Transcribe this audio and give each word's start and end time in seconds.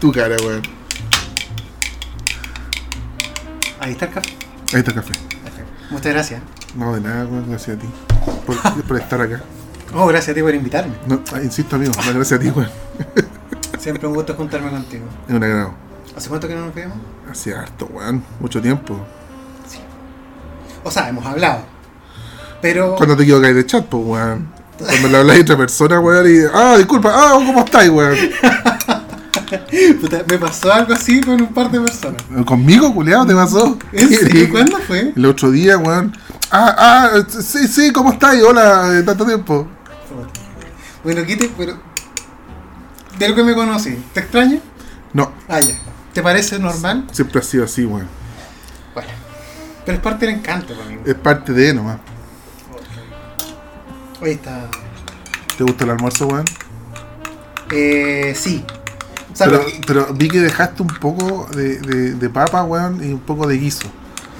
Tu 0.00 0.12
cara, 0.12 0.36
weón. 0.44 0.62
Ahí 3.80 3.92
está 3.92 4.04
el 4.04 4.12
café. 4.12 4.30
Ahí 4.72 4.78
está 4.78 4.90
el 4.90 4.96
café. 4.96 5.12
Muchas 5.90 6.12
gracias. 6.12 6.42
No, 6.76 6.94
de 6.94 7.00
nada, 7.00 7.24
weón. 7.24 7.48
Gracias 7.48 7.76
a 7.76 7.80
ti. 7.80 7.88
Por, 8.46 8.82
por 8.86 9.00
estar 9.00 9.20
acá. 9.20 9.42
Oh, 9.94 10.06
gracias 10.06 10.30
a 10.30 10.34
ti 10.34 10.42
por 10.42 10.54
invitarme. 10.54 10.94
No, 11.06 11.20
ah, 11.32 11.40
insisto, 11.42 11.76
amigo. 11.76 11.92
Gracias 11.96 12.32
a 12.32 12.38
ti, 12.38 12.50
weón. 12.50 12.70
Siempre 13.80 14.06
un 14.06 14.14
gusto 14.14 14.34
juntarme 14.34 14.70
contigo. 14.70 15.06
Es 15.28 15.34
un 15.34 15.42
agrado. 15.42 15.74
¿Hace 16.16 16.28
cuánto 16.28 16.46
que 16.46 16.54
no 16.54 16.66
nos 16.66 16.74
vemos? 16.74 16.96
Hace 17.28 17.54
harto, 17.54 17.86
weón. 17.86 18.22
Mucho 18.38 18.62
tiempo. 18.62 19.00
O 20.84 20.90
sea, 20.90 21.08
hemos 21.08 21.26
hablado. 21.26 21.62
Pero. 22.62 22.94
Cuando 22.94 23.16
te 23.16 23.24
equivocáis 23.24 23.56
de 23.56 23.66
chat, 23.66 23.84
pues, 23.86 24.04
weón. 24.04 24.48
Cuando 24.78 25.08
le 25.08 25.16
habláis 25.16 25.40
a 25.40 25.42
otra 25.42 25.56
persona, 25.56 25.98
weón, 25.98 26.26
y. 26.30 26.38
Ah, 26.54 26.76
disculpa. 26.76 27.10
Ah, 27.12 27.32
¿cómo 27.32 27.64
estáis, 27.64 27.90
weón? 27.90 28.16
Puta, 30.00 30.24
me 30.28 30.38
pasó 30.38 30.72
algo 30.72 30.92
así 30.92 31.20
con 31.20 31.40
un 31.40 31.52
par 31.54 31.70
de 31.70 31.80
personas. 31.80 32.22
¿Conmigo, 32.44 32.92
culiado, 32.92 33.26
te 33.26 33.34
pasó? 33.34 33.78
¿En 33.92 34.08
serio? 34.14 34.48
¿Cuándo 34.50 34.78
fue? 34.78 35.12
El 35.16 35.24
otro 35.26 35.50
día, 35.50 35.78
weón. 35.78 36.16
Ah, 36.50 36.74
ah, 36.78 37.10
sí, 37.28 37.66
sí, 37.68 37.92
¿cómo 37.92 38.12
estáis? 38.12 38.42
Hola, 38.42 38.90
de 38.90 39.02
tanto 39.02 39.24
tiempo. 39.26 39.66
Bueno, 41.04 41.24
Kite, 41.24 41.50
pero. 41.56 41.76
De 43.18 43.28
lo 43.28 43.34
que 43.34 43.42
me 43.42 43.54
conocí, 43.54 43.98
¿te 44.12 44.20
extraña? 44.20 44.60
No, 45.12 45.32
Ah, 45.48 45.60
ya. 45.60 45.74
¿Te 46.12 46.22
parece 46.22 46.58
normal? 46.58 47.06
siempre 47.12 47.40
ha 47.40 47.42
sido 47.42 47.64
así, 47.64 47.84
weón. 47.84 48.08
Bueno. 48.94 49.08
Pero 49.84 49.96
es 49.96 50.02
parte 50.02 50.26
del 50.26 50.36
encanto 50.36 50.74
conmigo. 50.76 51.02
Es 51.06 51.14
parte 51.14 51.52
de 51.52 51.72
nomás. 51.74 51.98
Oye, 54.20 54.32
está. 54.32 54.68
¿Te 55.56 55.64
gusta 55.64 55.84
el 55.84 55.90
almuerzo, 55.90 56.26
weón? 56.26 56.44
Eh, 57.70 58.34
sí. 58.36 58.64
Pero, 59.86 60.12
vi 60.14 60.28
que 60.28 60.40
dejaste 60.40 60.82
un 60.82 60.88
poco 60.88 61.48
de, 61.54 61.78
de, 61.80 62.14
de 62.14 62.30
papa, 62.30 62.62
weón, 62.64 63.02
y 63.04 63.12
un 63.12 63.20
poco 63.20 63.46
de 63.46 63.56
guiso. 63.56 63.88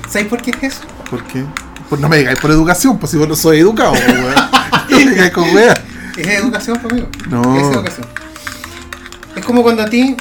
¿sabes 0.09 0.27
por 0.29 0.41
qué 0.43 0.51
es 0.51 0.63
eso? 0.75 0.81
¿Por 1.11 1.23
qué? 1.25 1.45
Pues 1.89 2.01
no 2.01 2.09
me 2.09 2.19
digáis 2.19 2.39
por 2.41 2.51
educación, 2.51 2.99
pues 2.99 3.11
si 3.13 3.19
vos 3.19 3.29
no 3.29 3.37
soy 3.37 3.59
educado, 3.61 3.93
pues, 3.93 4.07
weón. 4.09 4.35
No 4.91 4.97
me 4.99 5.11
digáis 5.11 5.33
con 5.33 5.45
weón. 5.55 5.77
Es 6.17 6.27
educación 6.27 6.79
conmigo. 6.79 7.09
No. 7.29 7.57
Es 7.57 7.63
educación. 7.75 8.07
Es 9.37 9.45
como 9.45 9.63
cuando 9.63 9.83
a 9.83 9.87
ti 9.91 10.17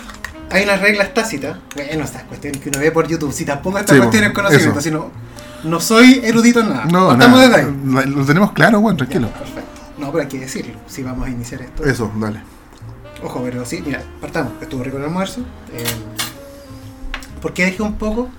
hay 0.50 0.64
unas 0.64 0.80
reglas 0.82 1.14
tácitas. 1.14 1.58
Bueno, 1.76 2.04
estas 2.04 2.24
cuestiones 2.24 2.62
que 2.62 2.70
uno 2.70 2.80
ve 2.80 2.92
por 2.92 3.08
YouTube. 3.08 3.32
Si 3.34 3.46
tampoco 3.46 3.80
estas 3.80 3.96
Sí, 3.96 4.02
cuestiones 4.02 4.30
po, 4.30 4.36
conocimiento, 4.36 4.72
eso. 4.74 4.82
sino. 4.82 5.12
No 5.64 5.80
soy 5.80 6.22
erudito 6.24 6.60
en 6.60 6.70
nada. 6.70 6.86
No, 6.86 7.08
Partamos 7.08 7.40
nada, 7.40 7.58
desde 7.58 8.00
ahí. 8.00 8.10
lo 8.10 8.26
tenemos 8.26 8.52
claro, 8.52 8.80
weón, 8.80 8.96
tranquilo. 8.96 9.28
Ya, 9.34 9.40
perfecto. 9.40 9.82
No, 9.98 10.12
pero 10.12 10.22
hay 10.24 10.28
que 10.30 10.40
decirlo. 10.40 10.76
Si 10.88 11.02
vamos 11.02 11.26
a 11.28 11.30
iniciar 11.32 11.62
esto. 11.64 11.84
Eso, 11.84 12.12
dale. 12.18 12.42
Ojo, 13.24 13.42
pero 13.44 13.66
sí, 13.66 13.82
mira, 13.86 14.04
partamos. 14.22 14.54
Estuvo 14.62 14.84
rico 14.84 14.98
el 14.98 15.04
almuerzo. 15.04 15.42
Eh, 15.74 15.84
¿Por 17.42 17.54
qué 17.54 17.66
dejé 17.66 17.82
un 17.84 17.96
poco? 17.96 18.30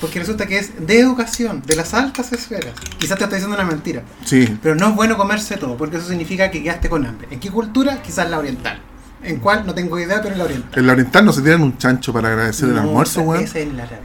Porque 0.00 0.18
resulta 0.18 0.46
que 0.46 0.58
es 0.58 0.84
de 0.84 0.98
educación, 0.98 1.62
de 1.64 1.76
las 1.76 1.94
altas 1.94 2.32
esferas. 2.32 2.72
Quizás 2.98 3.18
te 3.18 3.24
estoy 3.24 3.38
diciendo 3.38 3.56
una 3.56 3.64
mentira. 3.64 4.02
Sí, 4.24 4.58
Pero 4.62 4.74
no 4.74 4.88
es 4.88 4.94
bueno 4.96 5.16
comerse 5.16 5.56
todo, 5.56 5.76
porque 5.76 5.98
eso 5.98 6.08
significa 6.08 6.50
que 6.50 6.62
quedaste 6.62 6.88
con 6.88 7.06
hambre. 7.06 7.28
¿En 7.30 7.38
qué 7.38 7.50
cultura? 7.50 8.02
Quizás 8.02 8.28
la 8.28 8.38
oriental. 8.38 8.80
¿En 9.22 9.36
cuál? 9.38 9.64
No 9.64 9.74
tengo 9.74 9.98
idea, 10.00 10.20
pero 10.20 10.32
en 10.32 10.38
la 10.38 10.44
oriental. 10.44 10.78
en 10.80 10.86
la 10.86 10.92
oriental 10.94 11.24
no 11.24 11.32
se 11.32 11.42
tiran 11.42 11.62
un 11.62 11.78
chancho 11.78 12.12
para 12.12 12.28
agradecer 12.30 12.68
el 12.68 12.78
almuerzo, 12.78 13.20
weón. 13.22 13.44
Esa 13.44 13.60
es 13.60 13.72
la 13.72 13.84
amigo. 13.84 13.96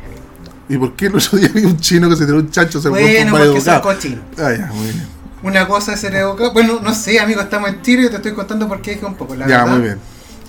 ¿Y 0.70 0.78
por 0.78 0.96
qué 0.96 1.08
el 1.08 1.16
otro 1.16 1.38
día 1.40 1.50
vi 1.54 1.64
un 1.66 1.80
chino 1.80 2.10
que 2.10 2.16
se 2.16 2.26
tiró 2.26 2.38
un 2.38 2.52
chancho? 2.52 2.80
Se 2.80 2.90
Bueno, 2.90 3.32
porque 3.32 3.48
son 3.48 3.56
educado? 3.56 3.82
cochinos. 3.82 4.20
Ah, 4.38 4.54
ya, 4.56 4.66
muy 4.68 4.84
bien. 4.84 5.08
Una 5.42 5.68
cosa 5.68 5.94
es 5.94 6.00
ser 6.00 6.14
educado. 6.16 6.52
Bueno, 6.54 6.80
no 6.84 6.94
sé, 6.94 7.20
amigo, 7.20 7.42
estamos 7.42 7.70
en 7.70 7.82
Chile 7.82 8.04
y 8.06 8.10
te 8.10 8.18
estoy 8.18 8.34
contando 8.34 8.68
por 8.68 8.82
qué 8.82 8.92
dejé 8.92 9.06
un 9.06 9.16
poco. 9.16 9.34
La 9.36 9.48
ya, 9.48 9.64
verdad, 9.64 9.72
muy 9.78 9.82
bien. 9.84 10.00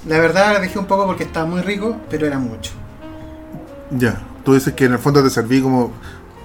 La 0.06 0.19
verdad 0.19 0.54
la 0.54 0.60
dejé 0.60 0.78
un 0.78 0.86
poco 0.86 1.06
porque 1.06 1.25
estaba 1.25 1.47
muy 1.47 1.60
rico, 1.62 1.97
pero 2.09 2.26
era 2.26 2.38
mucho. 2.38 2.72
Ya. 3.91 4.20
Tú 4.44 4.54
dices 4.54 4.75
que 4.75 4.84
en 4.86 4.92
el 4.92 4.98
fondo 4.98 5.22
te 5.22 5.31
serví 5.31 5.60
como. 5.60 5.92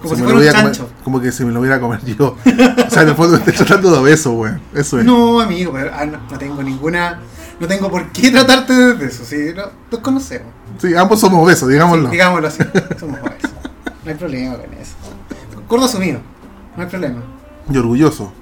Como 0.01 0.15
si 0.15 0.21
me 0.21 0.27
fuera 0.27 0.33
lo 0.33 0.33
un 0.33 0.39
voy 0.39 0.47
a 0.47 0.51
comer- 0.51 0.75
chancho. 0.75 0.89
como 1.03 1.21
que 1.21 1.31
si 1.31 1.45
me 1.45 1.53
lo 1.53 1.61
hubiera 1.61 1.79
comer 1.79 2.03
yo. 2.03 2.35
o 2.87 2.89
sea, 2.89 3.03
en 3.03 3.09
el 3.09 3.15
fondo 3.15 3.33
me 3.33 3.37
estoy 3.39 3.53
tratando 3.53 3.89
de 3.91 3.97
obeso, 3.99 4.33
weón. 4.33 4.59
Eso 4.73 4.99
es. 4.99 5.05
No, 5.05 5.39
amigo, 5.39 5.71
pero, 5.73 5.91
ah, 5.93 6.05
no, 6.05 6.19
no 6.29 6.37
tengo 6.37 6.61
ninguna. 6.61 7.19
No 7.59 7.67
tengo 7.67 7.89
por 7.89 8.11
qué 8.11 8.31
tratarte 8.31 8.73
de 8.95 9.05
eso, 9.05 9.23
¿sí? 9.23 9.37
No, 9.55 9.63
nos 9.91 10.01
conocemos. 10.01 10.47
Sí, 10.79 10.93
ambos 10.95 11.19
somos 11.21 11.41
obesos, 11.43 11.69
digámoslo. 11.69 12.07
Sí, 12.07 12.11
digámoslo 12.13 12.47
así. 12.47 12.63
Somos 12.99 13.19
jóvenes. 13.19 13.43
No 14.03 14.11
hay 14.11 14.17
problema 14.17 14.55
con 14.57 14.73
eso. 14.73 14.95
Acuerdo 15.63 15.85
asumido. 15.85 16.19
No 16.75 16.83
hay 16.83 16.89
problema. 16.89 17.21
Y 17.71 17.77
orgulloso. 17.77 18.33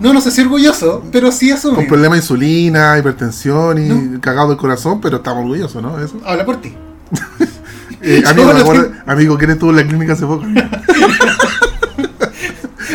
No, 0.00 0.12
no 0.12 0.20
sé 0.20 0.30
si 0.30 0.40
orgulloso, 0.42 1.02
pero 1.10 1.32
sí 1.32 1.48
Con 1.48 1.58
asumido. 1.58 1.88
problemas 1.88 2.18
de 2.18 2.22
insulina, 2.24 2.96
hipertensión 2.98 3.78
y 3.78 3.88
No. 3.88 4.20
cagado 4.20 4.48
del 4.48 4.56
corazón, 4.56 5.00
pero 5.00 5.16
estamos 5.16 5.40
orgullosos, 5.42 5.82
¿no? 5.82 5.98
Eso. 5.98 6.20
Habla 6.24 6.44
por 6.44 6.60
ti. 6.60 6.74
Eh, 8.00 8.22
amigo, 8.28 8.52
acuerdo- 8.60 8.92
amigo, 9.06 9.36
¿quién 9.36 9.50
estuvo 9.50 9.70
en 9.70 9.76
la 9.76 9.84
clínica 9.84 10.12
hace 10.12 10.24
poco? 10.24 10.44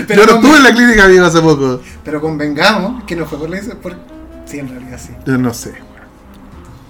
Pero, 0.08 0.22
Yo 0.22 0.28
no 0.28 0.36
estuve 0.36 0.58
en 0.58 0.64
la 0.64 0.74
clínica, 0.74 1.06
amigo, 1.06 1.26
hace 1.26 1.42
poco. 1.42 1.82
pero 2.04 2.22
convengamos 2.22 3.04
que 3.04 3.16
no 3.16 3.26
fue 3.26 3.38
por 3.38 3.50
la 3.50 3.58
por 3.82 3.96
Sí, 4.46 4.60
en 4.60 4.70
realidad 4.70 5.00
sí. 5.02 5.12
Yo 5.26 5.38
no 5.38 5.54
sé. 5.54 5.74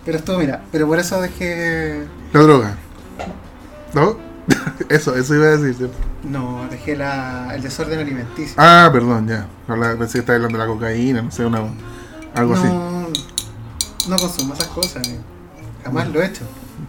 Pero 0.05 0.17
esto, 0.17 0.37
mira, 0.37 0.61
pero 0.71 0.87
por 0.87 0.99
eso 0.99 1.19
dejé. 1.21 2.03
La 2.33 2.41
droga. 2.41 2.75
¿No? 3.93 4.17
eso, 4.89 5.15
eso 5.15 5.35
iba 5.35 5.45
a 5.45 5.57
decir, 5.57 5.75
¿cierto? 5.75 5.95
No, 6.29 6.65
dejé 6.69 6.95
la, 6.95 7.53
el 7.55 7.61
desorden 7.61 7.99
alimenticio. 7.99 8.55
Ah, 8.57 8.89
perdón, 8.91 9.27
ya. 9.27 9.47
Habla- 9.67 9.95
Pensé 9.97 10.13
que 10.13 10.19
estaba 10.19 10.35
hablando 10.37 10.57
de 10.57 10.65
la 10.65 10.71
cocaína, 10.73 11.21
no 11.21 11.31
sé, 11.31 11.45
una, 11.45 11.61
algo 12.35 12.53
así. 12.53 12.67
no, 12.67 13.07
no 14.09 14.15
consumo 14.17 14.53
esas 14.53 14.67
cosas, 14.67 15.05
amigo. 15.05 15.21
Jamás 15.83 16.07
lo 16.09 16.21
he 16.21 16.25
hecho. 16.27 16.43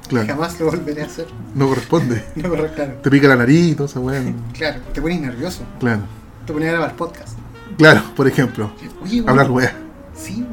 Claro. 0.08 0.26
Jamás 0.26 0.58
lo 0.60 0.66
volveré 0.66 1.02
a 1.02 1.06
hacer. 1.06 1.26
No 1.54 1.68
corresponde. 1.68 2.24
No, 2.36 2.50
claro. 2.50 2.94
Te 3.02 3.10
pica 3.10 3.28
la 3.28 3.36
nariz 3.36 3.72
y 3.72 3.74
todo 3.74 3.86
esa 3.86 4.00
weá. 4.00 4.22
Claro, 4.52 4.80
te 4.92 5.00
pones 5.00 5.20
nervioso. 5.20 5.62
Claro. 5.80 6.02
Te 6.46 6.52
pones 6.52 6.68
a 6.68 6.72
grabar 6.72 6.94
podcast. 6.96 7.38
Claro, 7.78 8.02
por 8.14 8.26
ejemplo. 8.28 8.72
Oye, 9.02 9.20
güey, 9.20 9.28
Hablar 9.28 9.50
weá. 9.50 9.74
Sí. 10.16 10.46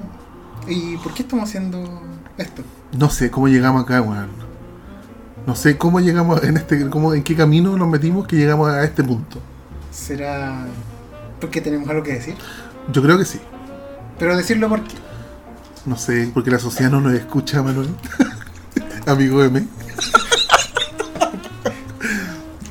¿Y 0.67 0.97
por 0.97 1.13
qué 1.13 1.23
estamos 1.23 1.49
haciendo 1.49 2.01
esto? 2.37 2.63
No 2.97 3.09
sé 3.09 3.29
cómo 3.31 3.47
llegamos 3.47 3.83
acá, 3.83 4.01
weón. 4.01 4.27
No 5.45 5.55
sé 5.55 5.77
cómo 5.77 5.99
llegamos 5.99 6.43
en 6.43 6.57
este, 6.57 6.89
cómo, 6.89 7.13
en 7.13 7.23
qué 7.23 7.35
camino 7.35 7.75
nos 7.77 7.87
metimos 7.89 8.27
que 8.27 8.35
llegamos 8.35 8.69
a 8.69 8.83
este 8.83 9.03
punto. 9.03 9.39
¿Será 9.91 10.65
porque 11.39 11.61
tenemos 11.61 11.89
algo 11.89 12.03
que 12.03 12.13
decir? 12.13 12.35
Yo 12.91 13.01
creo 13.01 13.17
que 13.17 13.25
sí. 13.25 13.39
Pero 14.19 14.37
decirlo 14.37 14.69
por 14.69 14.83
qué. 14.83 14.95
No 15.85 15.97
sé, 15.97 16.29
porque 16.33 16.51
la 16.51 16.59
sociedad 16.59 16.91
no 16.91 17.01
nos 17.01 17.13
escucha, 17.13 17.63
Manuel. 17.63 17.89
Amigo 19.07 19.43
M. 19.43 19.65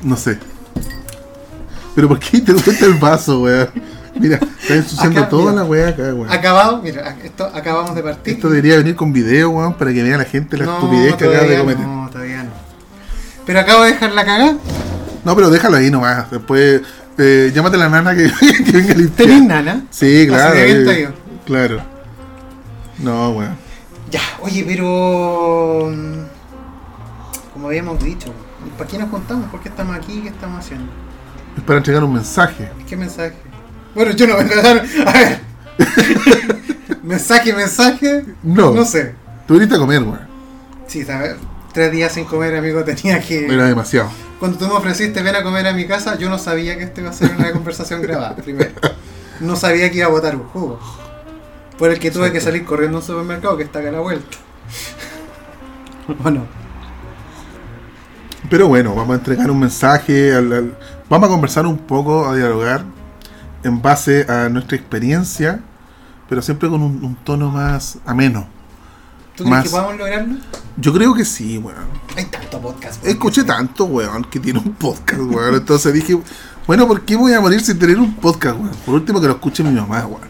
no 0.03 0.15
sé. 0.15 0.39
Pero 1.93 2.07
¿por 2.07 2.19
qué 2.19 2.39
te 2.39 2.53
gusta 2.53 2.85
el 2.85 2.93
vaso, 2.93 3.41
weón? 3.41 3.69
Mira, 4.15 4.39
está 4.61 4.75
ensuciando 4.75 5.19
Acá, 5.19 5.29
toda 5.29 5.51
mira. 5.51 5.63
la 5.63 5.69
weá 5.69 5.87
acá, 5.89 6.03
weón. 6.13 6.31
Acabado, 6.31 6.81
mira, 6.81 7.17
esto 7.23 7.45
acabamos 7.53 7.93
de 7.95 8.03
partir. 8.03 8.33
Esto 8.35 8.49
debería 8.49 8.77
venir 8.77 8.95
con 8.95 9.11
video, 9.11 9.49
weón, 9.49 9.73
para 9.73 9.91
que 9.93 10.01
vea 10.03 10.17
la 10.17 10.23
gente 10.25 10.57
la 10.57 10.65
No, 10.65 10.75
estupidez 10.75 11.15
que 11.15 11.25
acaba 11.25 11.43
de 11.43 11.57
cometer. 11.59 11.85
No. 11.85 12.00
No, 13.41 13.43
no. 13.43 13.45
Pero 13.45 13.59
acabo 13.59 13.83
de 13.83 13.91
dejar 13.93 14.11
la 14.11 14.25
cagada. 14.25 14.55
pero 15.23 15.49
déjalo 15.49 15.77
ahí 15.77 15.89
nomás. 15.91 16.29
Después, 16.31 16.81
eh, 17.17 17.51
llámate 17.53 17.75
a 17.77 17.79
la 17.79 17.89
nana 17.89 18.15
que, 18.15 18.31
que 18.65 18.71
venga 18.71 18.93
a 18.93 18.97
limpiar. 18.97 19.27
¿Tenés 19.27 19.43
nana? 19.43 19.85
Sí, 19.89 20.25
claro. 20.27 20.53
Eh, 20.55 21.09
claro. 21.45 21.81
No, 22.99 23.31
weón. 23.31 23.55
Ya, 24.11 24.21
oye, 24.41 24.63
pero. 24.67 25.89
mm, 25.91 27.53
Como 27.53 27.67
habíamos 27.67 28.03
dicho, 28.03 28.33
¿para 28.77 28.89
qué 28.89 28.97
nos 28.97 29.09
contamos? 29.09 29.49
¿Por 29.49 29.61
qué 29.61 29.69
estamos 29.69 29.95
aquí? 29.95 30.21
¿Qué 30.21 30.29
estamos 30.29 30.59
haciendo? 30.63 30.91
Es 31.57 31.63
para 31.63 31.77
entregar 31.77 32.03
un 32.03 32.13
mensaje. 32.13 32.69
¿Qué 32.87 32.95
mensaje? 32.95 33.33
Bueno, 33.95 34.11
yo 34.11 34.27
no 34.27 34.37
vengo 34.37 34.53
a 34.53 34.61
dar. 34.61 34.85
A 35.05 35.11
ver. 35.11 35.39
mensaje, 37.03 37.53
mensaje. 37.53 38.25
No. 38.43 38.71
No 38.71 38.85
sé. 38.85 39.15
Tú 39.47 39.55
viniste 39.55 39.75
a 39.75 39.79
comer, 39.79 40.01
weón. 40.03 40.19
Sí, 40.87 41.03
¿sabes? 41.03 41.35
Tres 41.73 41.91
días 41.91 42.11
sin 42.13 42.25
comer, 42.25 42.55
amigo, 42.55 42.83
tenía 42.83 43.19
que. 43.21 43.45
Era 43.45 43.65
demasiado. 43.65 44.09
Cuando 44.39 44.57
tú 44.57 44.67
me 44.67 44.73
ofreciste 44.73 45.21
ven 45.21 45.35
a 45.35 45.43
comer 45.43 45.67
a 45.67 45.73
mi 45.73 45.87
casa, 45.87 46.17
yo 46.17 46.29
no 46.29 46.37
sabía 46.37 46.77
que 46.77 46.83
esto 46.83 47.01
iba 47.01 47.09
a 47.11 47.13
ser 47.13 47.31
una 47.37 47.51
conversación 47.51 48.01
grabada, 48.03 48.35
primero. 48.35 48.71
No 49.39 49.55
sabía 49.55 49.89
que 49.89 49.97
iba 49.97 50.07
a 50.07 50.09
botar 50.09 50.35
un 50.35 50.43
jugo. 50.43 50.79
Por 51.77 51.89
el 51.91 51.99
que 51.99 52.11
tuve 52.11 52.31
que 52.31 52.41
salir 52.41 52.65
corriendo 52.65 52.97
a 52.97 53.01
un 53.01 53.05
supermercado 53.07 53.57
que 53.57 53.63
está 53.63 53.79
acá 53.79 53.89
a 53.89 53.93
la 53.93 53.99
vuelta. 54.01 54.37
¿O 56.23 56.29
no? 56.29 56.45
Pero 58.49 58.67
bueno, 58.67 58.93
vamos 58.93 59.13
a 59.13 59.17
entregar 59.19 59.49
un 59.49 59.59
mensaje, 59.59 60.33
al- 60.35 60.51
al- 60.51 60.77
vamos 61.09 61.29
a 61.29 61.31
conversar 61.31 61.65
un 61.65 61.77
poco, 61.77 62.27
a 62.27 62.35
dialogar 62.35 62.83
en 63.63 63.81
base 63.81 64.25
a 64.29 64.49
nuestra 64.49 64.75
experiencia, 64.75 65.61
pero 66.27 66.41
siempre 66.41 66.67
con 66.67 66.81
un, 66.81 67.03
un 67.03 67.15
tono 67.15 67.49
más 67.49 67.99
ameno. 68.05 68.47
¿Tú 69.35 69.43
crees 69.43 69.49
Más. 69.49 69.63
que 69.63 69.69
podamos 69.69 69.97
lograrlo? 69.97 70.35
Yo 70.77 70.93
creo 70.93 71.13
que 71.13 71.25
sí, 71.25 71.57
weón. 71.57 71.85
Hay 72.17 72.25
tanto 72.25 72.59
podcast. 72.61 73.05
Escuché 73.05 73.43
tanto, 73.43 73.85
weón, 73.85 74.23
que 74.25 74.39
tiene 74.39 74.59
un 74.59 74.73
podcast, 74.73 75.21
weón. 75.21 75.55
Entonces 75.55 75.93
dije, 75.93 76.17
bueno, 76.67 76.87
¿por 76.87 77.01
qué 77.01 77.15
voy 77.15 77.33
a 77.33 77.41
morir 77.41 77.61
sin 77.61 77.79
tener 77.79 77.97
un 77.97 78.15
podcast, 78.15 78.57
weón? 78.57 78.71
Por 78.85 78.95
último 78.95 79.19
que 79.21 79.27
lo 79.27 79.33
escuche 79.33 79.63
mi 79.63 79.71
mamá, 79.71 80.05
weón. 80.05 80.29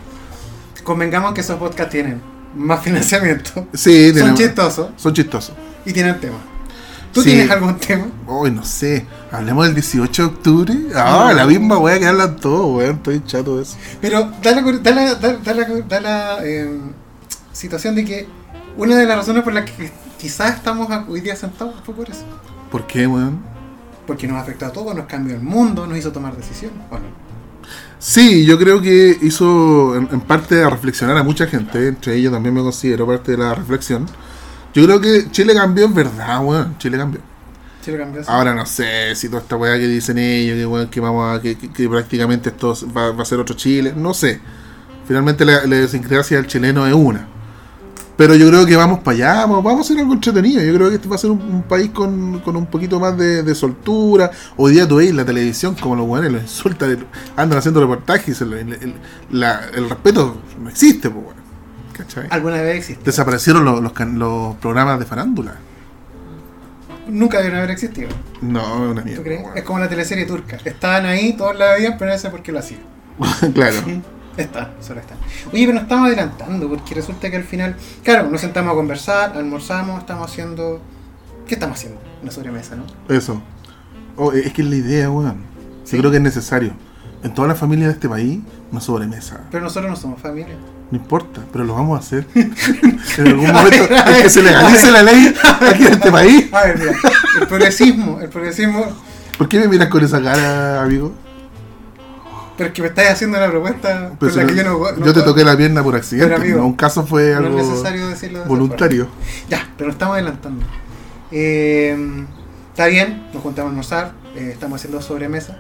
Convengamos 0.84 1.34
que 1.34 1.42
esos 1.42 1.58
podcasts 1.58 1.92
tienen 1.92 2.22
más 2.56 2.82
financiamiento. 2.82 3.68
Sí, 3.74 4.14
Son 4.18 4.36
chistosos 4.36 4.90
son 4.98 5.14
chistosos. 5.14 5.56
y 5.86 5.94
tienen 5.94 6.20
tema. 6.20 6.38
¿Tú 7.14 7.22
Sí. 7.22 7.30
tienes 7.32 7.52
algún 7.52 7.78
tema? 7.78 8.06
Uy, 8.28 8.52
no 8.52 8.64
sé. 8.64 9.06
Hablemos 9.32 9.66
del 9.66 9.76
18 9.76 10.22
de 10.24 10.28
octubre. 10.30 10.74
Ah, 10.96 11.28
No. 11.30 11.34
la 11.34 11.46
misma 11.46 11.78
weá 11.78 12.00
que 12.00 12.08
hablan 12.08 12.38
todos, 12.38 12.78
weón. 12.78 12.96
Estoy 12.98 13.22
chato 13.26 13.58
de 13.58 13.64
eso. 13.64 13.76
Pero 14.00 14.32
da 14.42 14.52
la, 14.56 14.62
da 14.62 14.92
la, 14.92 15.16
da, 15.16 15.34
da 15.38 15.54
la, 15.54 15.66
da 15.88 16.02
la, 16.02 16.38
eh, 16.44 16.80
situación 17.52 17.96
de 17.96 18.06
que 18.06 18.28
una 18.78 18.96
de 18.98 19.06
las 19.06 19.18
razones 19.18 19.44
por 19.44 19.54
las 19.54 19.70
que 19.70 19.92
quizás 20.20 20.56
estamos 20.56 20.88
hoy 21.08 21.22
día 21.22 21.36
sentados 21.36 21.76
fue 21.84 21.94
por 21.96 22.10
eso. 22.10 22.24
¿Por 22.72 22.88
qué, 22.88 23.06
weón? 23.08 23.40
Porque 24.08 24.28
nos 24.28 24.42
afectó 24.42 24.66
a 24.66 24.72
todos, 24.72 24.96
nos 24.96 25.06
cambió 25.06 25.36
el 25.36 25.42
mundo, 25.42 25.86
nos 25.88 25.98
hizo 25.98 26.12
tomar 26.12 26.36
decisiones. 26.36 26.78
Bueno, 26.90 27.06
Sí, 28.00 28.46
yo 28.46 28.58
creo 28.58 28.82
que 28.82 29.16
hizo 29.22 29.96
en, 29.96 30.10
en 30.12 30.22
parte 30.22 30.64
a 30.64 30.70
reflexionar 30.70 31.16
a 31.18 31.24
mucha 31.24 31.46
gente, 31.46 31.88
entre 31.88 32.16
ellos 32.16 32.32
también 32.34 32.56
me 32.56 32.62
considero 32.62 33.06
parte 33.06 33.34
de 33.34 33.38
la 33.38 33.54
reflexión. 33.54 34.08
Yo 34.74 34.86
creo 34.86 35.00
que 35.00 35.30
Chile 35.32 35.54
cambió 35.54 35.86
en 35.86 35.94
verdad, 35.94 36.44
weón. 36.44 36.78
Chile 36.80 36.98
cambió. 36.98 37.22
Chile 37.84 37.98
cambió 38.00 38.22
así. 38.22 38.32
Ahora 38.32 38.56
no 38.56 38.66
sé 38.66 39.16
si 39.16 39.28
toda 39.30 39.42
esta 39.42 39.56
weá 39.56 39.78
que 39.78 39.88
dicen 39.88 40.18
ellos, 40.18 40.56
que, 40.58 40.66
weón, 40.66 40.88
que 40.90 41.00
vamos 41.00 41.38
a, 41.38 41.42
que, 41.42 41.56
que- 41.58 41.72
que 41.72 41.90
prácticamente 41.90 42.50
esto 42.50 42.76
va, 42.96 43.12
va 43.12 43.22
a 43.22 43.26
ser 43.26 43.40
otro 43.40 43.56
Chile, 43.56 43.94
no 43.96 44.14
sé. 44.16 44.40
Finalmente 45.08 45.46
la, 45.46 45.66
la 45.66 45.76
idiosincrasia 45.76 46.38
del 46.38 46.48
chileno 46.48 46.88
es 46.88 46.94
una. 46.94 47.28
Pero 48.18 48.36
yo 48.36 48.48
creo 48.50 48.66
que 48.66 48.76
vamos 48.76 49.00
para 49.00 49.16
allá, 49.16 49.34
vamos, 49.42 49.64
vamos 49.64 49.80
a 49.80 49.82
hacer 49.82 49.98
algo 50.00 50.14
entretenido. 50.14 50.62
Yo 50.62 50.74
creo 50.76 50.90
que 50.90 50.96
este 50.96 51.08
va 51.08 51.16
a 51.16 51.18
ser 51.20 51.32
un, 51.32 51.42
un 51.42 51.64
país 51.64 51.90
con, 51.90 52.40
con 52.42 52.56
un 52.56 52.68
poquito 52.68 53.00
más 53.00 53.18
de, 53.18 53.42
de 53.42 53.56
soltura. 53.56 54.30
Hoy 54.58 54.74
día 54.74 54.88
tú 54.88 54.98
veis 54.98 55.14
la 55.16 55.26
televisión 55.26 55.76
como 55.76 55.96
los 55.96 56.08
weones 56.08 56.32
los 56.32 56.42
insultan, 56.44 57.06
andan 57.36 57.58
haciendo 57.60 57.80
reportajes. 57.82 58.40
El, 58.42 58.54
el- 58.54 58.74
el- 58.74 58.94
la- 59.32 59.62
el 59.74 59.90
respeto 59.90 60.38
no 60.62 60.70
existe, 60.70 61.10
pues, 61.10 61.24
weón. 61.26 61.42
¿Cachai? 61.94 62.28
Alguna 62.30 62.62
vez 62.62 62.78
existe. 62.78 63.04
Desaparecieron 63.04 63.66
los, 63.66 63.82
los, 63.82 63.92
programas 64.58 65.00
de 65.00 65.06
farándula. 65.06 65.56
Nunca 67.08 67.40
deben 67.42 67.58
haber 67.58 67.72
existido. 67.72 68.10
No, 68.42 68.62
es 68.86 68.92
una 68.92 69.02
¿Tú 69.02 69.08
mierda. 69.08 69.24
crees? 69.24 69.44
weón. 69.44 69.58
Es 69.58 69.64
como 69.64 69.80
la 69.80 69.90
teleserie 69.90 70.26
turca. 70.26 70.58
Estaban 70.64 71.06
ahí, 71.06 71.34
todos 71.34 71.58
la 71.58 71.74
veían, 71.74 71.96
pero 71.98 72.12
no 72.12 72.18
sé 72.18 72.30
por 72.30 72.42
qué 72.44 72.52
lo 72.52 72.60
hacían. 72.60 72.82
claro. 73.54 73.78
Está, 74.38 74.72
solo 74.80 75.00
está. 75.00 75.16
Oye, 75.52 75.66
pero 75.66 75.74
nos 75.74 75.84
estamos 75.84 76.08
adelantando, 76.08 76.70
porque 76.70 76.96
resulta 76.96 77.30
que 77.30 77.38
al 77.38 77.44
final, 77.44 77.76
claro, 78.04 78.30
nos 78.30 78.42
sentamos 78.42 78.72
a 78.72 78.76
conversar, 78.76 79.34
almorzamos, 79.36 80.00
estamos 80.00 80.30
haciendo. 80.30 80.82
¿Qué 81.48 81.56
estamos 81.56 81.78
haciendo? 81.78 82.00
Una 82.22 82.32
sobremesa, 82.32 82.76
¿no? 82.76 82.86
Eso. 83.14 83.42
Oh, 84.16 84.32
es 84.32 84.54
que 84.54 84.62
es 84.62 84.68
la 84.68 84.76
idea, 84.76 85.10
weón. 85.10 85.44
Sí. 85.84 85.98
Yo 85.98 86.02
creo 86.02 86.12
que 86.12 86.18
es 86.18 86.24
necesario. 86.24 86.74
En 87.24 87.34
todas 87.34 87.50
las 87.50 87.60
familias 87.60 87.90
de 87.90 87.94
este 87.94 88.10
país, 88.10 88.40
una 88.72 88.82
sobremesa. 88.82 89.42
Pero 89.52 89.64
nosotros 89.64 89.90
no 89.90 89.96
somos 89.96 90.22
familia. 90.22 90.56
No 90.90 90.98
importa, 90.98 91.42
pero 91.52 91.64
lo 91.64 91.76
vamos 91.76 91.98
a 91.98 92.00
hacer. 92.00 92.26
en 92.36 93.28
algún 93.28 93.48
momento 93.48 93.88
ver, 93.88 94.10
es 94.18 94.24
que 94.24 94.30
se 94.30 94.44
legalice 94.44 94.92
la 94.92 95.04
ley 95.04 95.34
aquí 95.62 95.86
en 95.86 95.94
este 95.94 96.12
país. 96.12 96.54
A 96.54 96.66
ver, 96.66 96.80
mira, 96.80 96.94
el 97.40 97.48
progresismo, 97.48 98.20
el 98.22 98.30
progresismo. 98.30 98.86
¿Por 99.38 99.48
qué 99.48 99.60
me 99.60 99.68
miras 99.68 99.90
con 99.90 100.04
esa 100.04 100.22
cara, 100.22 100.82
amigo? 100.82 101.14
Pero 102.62 102.68
es 102.70 102.74
que 102.76 102.82
me 102.84 102.88
estás 102.90 103.10
haciendo 103.10 103.38
una 103.40 103.50
propuesta 103.50 104.12
Pues 104.20 104.34
con 104.34 104.44
la 104.44 104.50
si 104.50 104.56
que 104.56 104.64
no- 104.64 104.78
yo 104.80 104.92
no. 104.92 104.98
no 105.00 105.06
yo 105.08 105.14
te 105.14 105.22
toqué 105.24 105.44
la 105.44 105.58
pierna 105.58 105.82
por 105.84 105.96
accidente. 105.96 106.28
Pero, 106.30 106.42
amigo, 106.42 106.60
no, 106.60 106.68
un 106.68 106.74
caso 106.76 107.06
fue 107.08 107.32
No 107.32 107.38
algo 107.38 107.60
es 107.60 107.68
necesario 107.68 108.08
decirlo 108.08 108.38
de 108.40 108.44
esa 108.44 108.50
voluntario. 108.50 109.08
Ya, 109.50 109.68
pero 109.78 109.88
nos 109.88 109.96
estamos 109.96 110.14
adelantando. 110.14 110.66
Eh, 111.32 112.26
está 112.70 112.86
bien, 112.88 113.28
nos 113.34 113.42
juntamos 113.42 113.70
a 113.70 113.72
almorzar, 113.72 114.12
eh, 114.36 114.50
estamos 114.54 114.80
haciendo 114.80 115.02
sobremesa. 115.02 115.58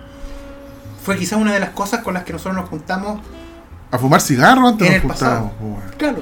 Fue 1.03 1.18
quizás 1.18 1.39
una 1.39 1.53
de 1.53 1.59
las 1.59 1.71
cosas 1.71 2.01
con 2.01 2.13
las 2.13 2.24
que 2.24 2.33
nosotros 2.33 2.56
nos 2.56 2.69
juntamos, 2.69 3.19
A 3.92 3.98
fumar 3.98 4.21
cigarro 4.21 4.68
antes 4.68 4.88
En 4.88 4.94
nos 4.94 5.01
el 5.03 5.07
pasado. 5.09 5.51
juntábamos, 5.59 5.95
claro. 5.98 6.19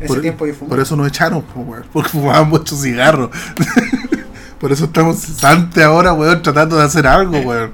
En 0.00 0.06
Por- 0.06 0.16
ese 0.16 0.22
tiempo 0.22 0.46
yo 0.46 0.54
fumaba. 0.54 0.70
Por 0.70 0.80
eso 0.80 0.96
nos 0.96 1.06
echaron, 1.08 1.44
weón, 1.54 1.84
porque 1.92 2.08
fumaban 2.08 2.48
mucho 2.48 2.74
cigarro. 2.76 3.30
por 4.58 4.72
eso 4.72 4.86
estamos 4.86 5.18
cesantes 5.18 5.84
ahora, 5.84 6.12
weón, 6.12 6.42
tratando 6.42 6.76
de 6.76 6.84
hacer 6.84 7.06
algo, 7.06 7.38
weón. 7.40 7.70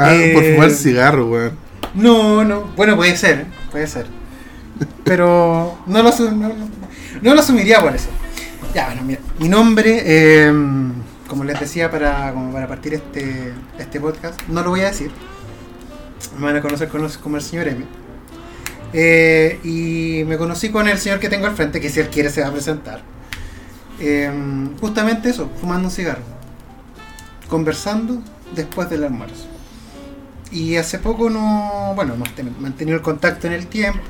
Ah, 0.00 0.14
Eh, 0.14 0.32
Por 0.32 0.44
fumar 0.44 0.70
cigarro, 0.70 1.26
weón. 1.26 1.52
No, 1.94 2.44
no. 2.44 2.62
Bueno, 2.76 2.94
puede 2.96 3.16
ser, 3.16 3.40
¿eh? 3.40 3.46
puede 3.72 3.86
ser. 3.86 4.06
Pero 5.04 5.78
no 5.86 6.02
lo, 6.02 6.10
no, 6.10 6.30
no- 6.48 6.54
no 7.22 7.34
lo 7.34 7.40
asumiría 7.40 7.80
por 7.80 7.94
eso. 7.96 8.08
Ya, 8.74 8.86
bueno, 8.86 9.02
mira. 9.02 9.20
Mi 9.40 9.48
nombre, 9.48 10.02
eh, 10.04 10.52
como 11.26 11.42
les 11.44 11.58
decía 11.58 11.90
para, 11.90 12.32
como 12.32 12.52
para 12.52 12.68
partir 12.68 12.94
este, 12.94 13.52
este 13.78 13.98
podcast, 14.00 14.40
no 14.48 14.62
lo 14.62 14.70
voy 14.70 14.80
a 14.82 14.86
decir. 14.86 15.10
Me 16.38 16.44
van 16.46 16.56
a 16.56 16.60
conocer 16.60 16.88
con- 16.88 17.08
como 17.22 17.36
el 17.36 17.42
señor 17.42 17.66
M. 17.68 17.84
Eh, 18.92 19.58
y 19.64 20.24
me 20.26 20.38
conocí 20.38 20.68
con 20.70 20.88
el 20.88 20.98
señor 20.98 21.18
que 21.18 21.28
tengo 21.28 21.46
al 21.46 21.54
frente, 21.56 21.80
que 21.80 21.90
si 21.90 22.00
él 22.00 22.08
quiere 22.08 22.30
se 22.30 22.40
va 22.42 22.48
a 22.48 22.52
presentar. 22.52 23.02
Eh, 24.00 24.30
justamente 24.80 25.30
eso, 25.30 25.50
fumando 25.60 25.88
un 25.88 25.90
cigarro. 25.94 26.22
Conversando 27.48 28.22
después 28.54 28.88
del 28.90 29.04
almuerzo. 29.04 29.46
Y 30.50 30.76
hace 30.76 30.98
poco 30.98 31.28
no, 31.30 31.92
bueno, 31.94 32.14
hemos 32.14 32.34
ten- 32.34 32.54
mantenido 32.58 32.96
el 32.96 33.02
contacto 33.02 33.46
en 33.46 33.52
el 33.52 33.66
tiempo 33.66 34.00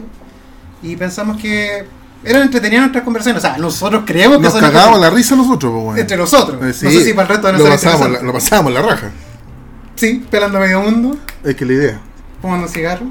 y 0.82 0.94
pensamos 0.96 1.36
que 1.40 1.84
eran 2.24 2.42
entretenidas 2.42 2.82
nuestras 2.82 3.04
conversaciones. 3.04 3.42
O 3.42 3.46
sea, 3.46 3.58
nosotros 3.58 4.04
creemos 4.06 4.38
que 4.38 4.44
Nos 4.44 4.54
cagábamos 4.54 5.00
la 5.00 5.10
risa 5.10 5.34
nosotros, 5.34 5.72
po, 5.72 5.78
weón. 5.80 5.98
entre 5.98 6.16
nosotros. 6.16 6.62
Eh, 6.64 6.72
sí, 6.72 6.84
no 6.86 6.90
sé 6.92 7.04
si 7.04 7.12
para 7.12 7.22
el 7.22 7.28
resto 7.28 7.46
de 7.52 7.58
lo 7.58 7.64
pasábamos, 7.68 8.10
la, 8.10 8.22
lo 8.22 8.32
pasábamos 8.32 8.72
la 8.72 8.82
raja. 8.82 9.10
Sí, 9.96 10.24
pelando 10.30 10.60
medio 10.60 10.80
mundo, 10.80 11.16
Es 11.42 11.56
que 11.56 11.64
la 11.64 11.72
idea. 11.72 12.00
fumando 12.40 12.68
cigarro, 12.68 13.06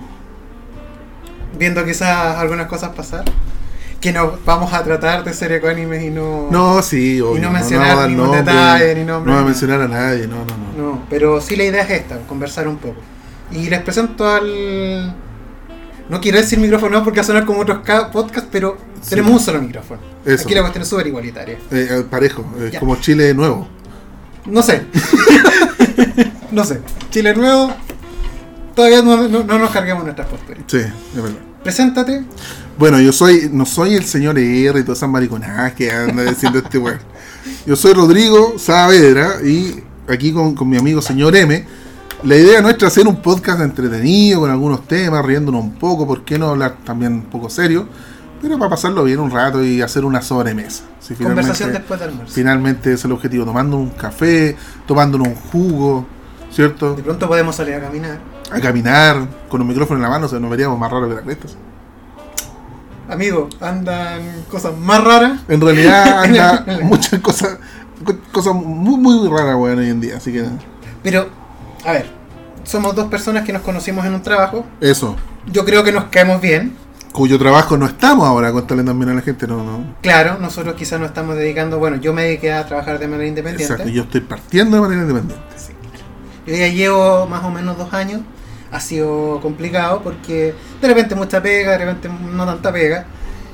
viendo 1.58 1.84
quizás 1.86 2.38
algunas 2.38 2.68
cosas 2.68 2.90
pasar. 2.96 3.26
Que 4.00 4.14
no 4.14 4.34
vamos 4.46 4.72
a 4.74 4.84
tratar 4.84 5.24
de 5.24 5.34
ser 5.34 5.52
ecuánimes 5.54 6.04
y 6.04 6.12
no. 6.12 6.50
No, 6.52 6.84
sí, 6.84 7.20
obvio. 7.20 7.42
no 7.42 7.50
mencionar 7.50 7.98
dar 7.98 8.08
ningún 8.10 8.26
nombre, 8.26 8.44
detalle, 8.44 8.96
ni 8.96 9.04
nombre, 9.04 9.32
No 9.32 9.38
va 9.38 9.42
a 9.44 9.46
mencionar 9.46 9.82
a 9.82 9.88
nadie, 9.88 10.28
no, 10.28 10.36
no, 10.36 10.46
no. 10.78 10.84
No, 10.92 11.02
pero 11.10 11.42
sí 11.42 11.56
la 11.56 11.64
idea 11.64 11.82
es 11.82 11.90
esta, 11.90 12.20
conversar 12.28 12.68
un 12.68 12.78
poco. 12.78 13.02
Y 13.52 13.70
les 13.70 13.82
presento 13.82 14.28
al... 14.28 15.16
No 16.10 16.22
quiero 16.22 16.38
decir 16.38 16.58
micrófono 16.60 17.04
porque 17.04 17.20
va 17.20 17.24
a 17.24 17.28
sonar 17.28 17.46
como 17.46 17.62
otros 17.62 17.80
ca- 17.84 18.12
podcasts, 18.12 18.48
pero 18.52 18.78
Sí. 19.02 19.10
tenemos 19.12 19.32
un 19.32 19.40
solo 19.40 19.62
micrófono. 19.62 20.00
Eso. 20.26 20.44
Aquí 20.46 20.56
la 20.56 20.62
cuestión 20.62 20.82
es 20.84 20.88
súper 20.88 21.08
igualitaria. 21.08 21.58
Eh, 21.72 21.88
eh, 21.92 22.04
parejo, 22.10 22.46
Ya. 22.72 22.80
como 22.80 22.96
Chile 22.98 23.34
nuevo. 23.34 23.68
No 24.46 24.62
sé. 24.64 24.84
no 26.52 26.64
sé. 26.64 26.82
Chile 27.10 27.34
Nuevo, 27.36 27.74
todavía 28.76 29.02
no, 29.02 29.28
no- 29.28 29.44
no 29.44 29.60
nos 29.60 29.72
carguemos 29.72 30.04
nuestras 30.04 30.28
posturas. 30.28 30.64
Sí, 30.68 30.78
es 30.78 31.22
verdad. 31.22 31.40
Preséntate. 31.64 32.24
Bueno, 32.78 33.00
yo 33.02 33.12
soy, 33.12 33.50
no 33.52 33.66
soy 33.66 33.96
el 33.96 34.06
señor 34.06 34.38
R 34.40 34.80
y 34.80 34.84
todas 34.84 35.00
esas 35.00 35.10
mariconadas 35.10 35.74
que 35.74 35.92
anda 35.92 36.24
diciendo 36.24 36.60
este 36.60 36.78
weón. 36.78 37.00
Yo 37.66 37.76
soy 37.76 37.94
Rodrigo 37.94 38.54
Saavedra 38.58 39.42
y 39.44 39.84
aquí 40.08 40.32
con, 40.32 40.56
con 40.56 40.70
mi 40.70 40.78
amigo 40.78 41.02
señor 41.02 41.36
M. 41.36 41.66
La 42.24 42.36
idea 42.36 42.62
nuestra 42.62 42.88
es 42.88 42.94
hacer 42.94 43.08
un 43.08 43.18
podcast 43.18 43.62
entretenido 43.62 44.42
con 44.42 44.50
algunos 44.50 44.88
temas, 44.88 45.24
riéndonos 45.24 45.64
un 45.64 45.74
poco, 45.76 46.08
¿por 46.08 46.24
qué 46.24 46.38
no 46.40 46.50
hablar 46.50 46.78
también 46.84 47.14
un 47.14 47.22
poco 47.24 47.50
serio? 47.50 47.88
Pero 48.42 48.58
para 48.58 48.70
pasarlo 48.72 49.04
bien 49.04 49.20
un 49.20 49.32
rato 49.32 49.64
y 49.64 49.82
hacer 49.82 50.04
una 50.04 50.22
sobremesa. 50.22 50.84
Si 51.00 51.16
Conversación 51.16 51.72
después 51.74 52.00
del 52.00 52.10
almuerzo. 52.10 52.34
Finalmente 52.34 52.94
es 52.94 53.06
el 53.06 53.12
objetivo, 53.12 53.46
tomando 53.46 53.78
un 53.78 53.90
café, 53.92 54.56
tomándonos 54.86 55.28
un 55.28 55.36
jugo, 55.36 56.06
¿cierto? 56.52 56.96
De 56.96 57.04
pronto 57.04 57.28
podemos 57.28 57.56
salir 57.56 57.76
a 57.76 57.82
caminar. 57.82 58.20
A 58.52 58.60
caminar, 58.60 59.28
con 59.50 59.62
un 59.62 59.68
micrófono 59.68 59.98
en 60.00 60.04
la 60.04 60.10
mano, 60.10 60.28
se 60.28 60.40
nos 60.40 60.50
veríamos 60.50 60.78
más 60.78 60.92
raros 60.92 61.10
que 61.10 61.16
las 61.16 61.24
crestas. 61.24 61.56
Amigo, 63.10 63.48
andan 63.62 64.22
cosas 64.52 64.76
más 64.78 65.04
raras. 65.04 65.40
En 65.48 65.62
realidad 65.62 66.24
anda 66.24 66.66
muchas 66.84 67.20
cosas, 67.22 67.58
co- 68.04 68.18
cosas 68.32 68.54
muy, 68.54 68.98
muy 68.98 69.30
raras, 69.30 69.56
weón, 69.56 69.80
hoy 69.80 69.90
en 69.90 70.02
día, 70.02 70.18
así 70.18 70.32
que 70.34 70.46
Pero, 71.04 71.28
a 71.88 71.92
ver, 71.94 72.06
somos 72.64 72.94
dos 72.96 73.08
personas 73.08 73.46
que 73.46 73.54
nos 73.54 73.62
conocimos 73.62 74.06
en 74.06 74.14
un 74.14 74.22
trabajo. 74.22 74.66
eso. 74.82 75.16
Yo 75.52 75.64
creo 75.66 75.84
que 75.84 75.92
nos 75.94 76.06
caemos 76.06 76.42
bien. 76.42 76.76
Cuyo 77.14 77.40
trabajo 77.40 77.78
no 77.78 77.86
estamos 77.88 78.28
ahora, 78.28 78.52
contarle 78.52 78.84
también 78.84 79.10
a 79.10 79.14
la 79.16 79.22
gente, 79.22 79.48
no, 79.48 79.64
no. 79.64 79.96
Claro, 80.02 80.38
nosotros 80.40 80.76
quizás 80.76 81.00
nos 81.00 81.10
estamos 81.10 81.36
dedicando, 81.38 81.80
bueno, 81.80 81.96
yo 81.98 82.14
me 82.14 82.24
dediqué 82.24 82.52
a 82.54 82.66
trabajar 82.66 83.00
de 83.00 83.08
manera 83.08 83.28
independiente. 83.30 83.64
Exacto, 83.74 83.90
yo 83.90 84.04
estoy 84.04 84.22
partiendo 84.22 84.76
de 84.76 84.82
manera 84.82 85.02
independiente. 85.02 85.44
Yo 86.46 86.56
ya 86.56 86.68
llevo 86.68 87.26
más 87.26 87.44
o 87.44 87.50
menos 87.50 87.78
dos 87.78 87.94
años. 87.94 88.22
Ha 88.72 88.80
sido 88.82 89.40
complicado 89.42 90.02
porque 90.04 90.54
de 90.82 90.88
repente 90.88 91.16
mucha 91.16 91.42
pega, 91.42 91.72
de 91.72 91.78
repente 91.78 92.10
no 92.10 92.46
tanta 92.46 92.72
pega. 92.72 93.06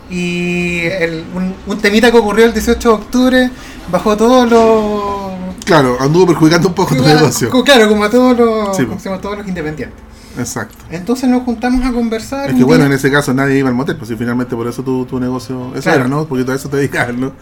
Y 0.09 0.81
el- 0.81 1.23
un, 1.35 1.53
un 1.67 1.77
temita 1.79 2.11
que 2.11 2.17
ocurrió 2.17 2.45
el 2.45 2.53
18 2.53 2.89
de 2.89 2.95
octubre 2.95 3.49
bajó 3.91 4.17
todos 4.17 4.49
los... 4.49 5.31
Claro, 5.65 5.97
anduvo 5.99 6.27
perjudicando 6.27 6.67
un 6.69 6.73
poco 6.75 6.95
tu 6.95 7.03
negocio. 7.03 7.49
Claro, 7.63 7.87
como 7.89 8.03
a 8.03 8.09
todos 8.09 8.37
los, 8.37 8.75
Sí, 8.77 8.85
como 8.85 9.19
todos 9.19 9.37
los 9.37 9.47
independientes. 9.47 9.97
Exacto. 10.37 10.75
Entonces 10.89 11.29
nos 11.29 11.43
juntamos 11.43 11.85
a 11.85 11.91
conversar. 11.93 12.49
Es 12.49 12.55
que 12.55 12.63
bueno, 12.63 12.85
en 12.85 12.91
ese 12.91 13.11
caso 13.11 13.33
nadie 13.33 13.59
iba 13.59 13.69
al 13.69 13.75
motel, 13.75 13.97
pues 13.97 14.09
si 14.09 14.15
finalmente 14.15 14.55
por 14.55 14.67
eso 14.67 14.83
tu, 14.83 15.05
tu 15.05 15.19
negocio, 15.19 15.71
eso 15.73 15.81
Claro. 15.83 15.99
era, 16.01 16.07
¿no? 16.07 16.25
Porque 16.25 16.43
todo 16.43 16.55
eso 16.55 16.69
te 16.69 16.77
dedicas, 16.77 17.13
¿no? 17.13 17.33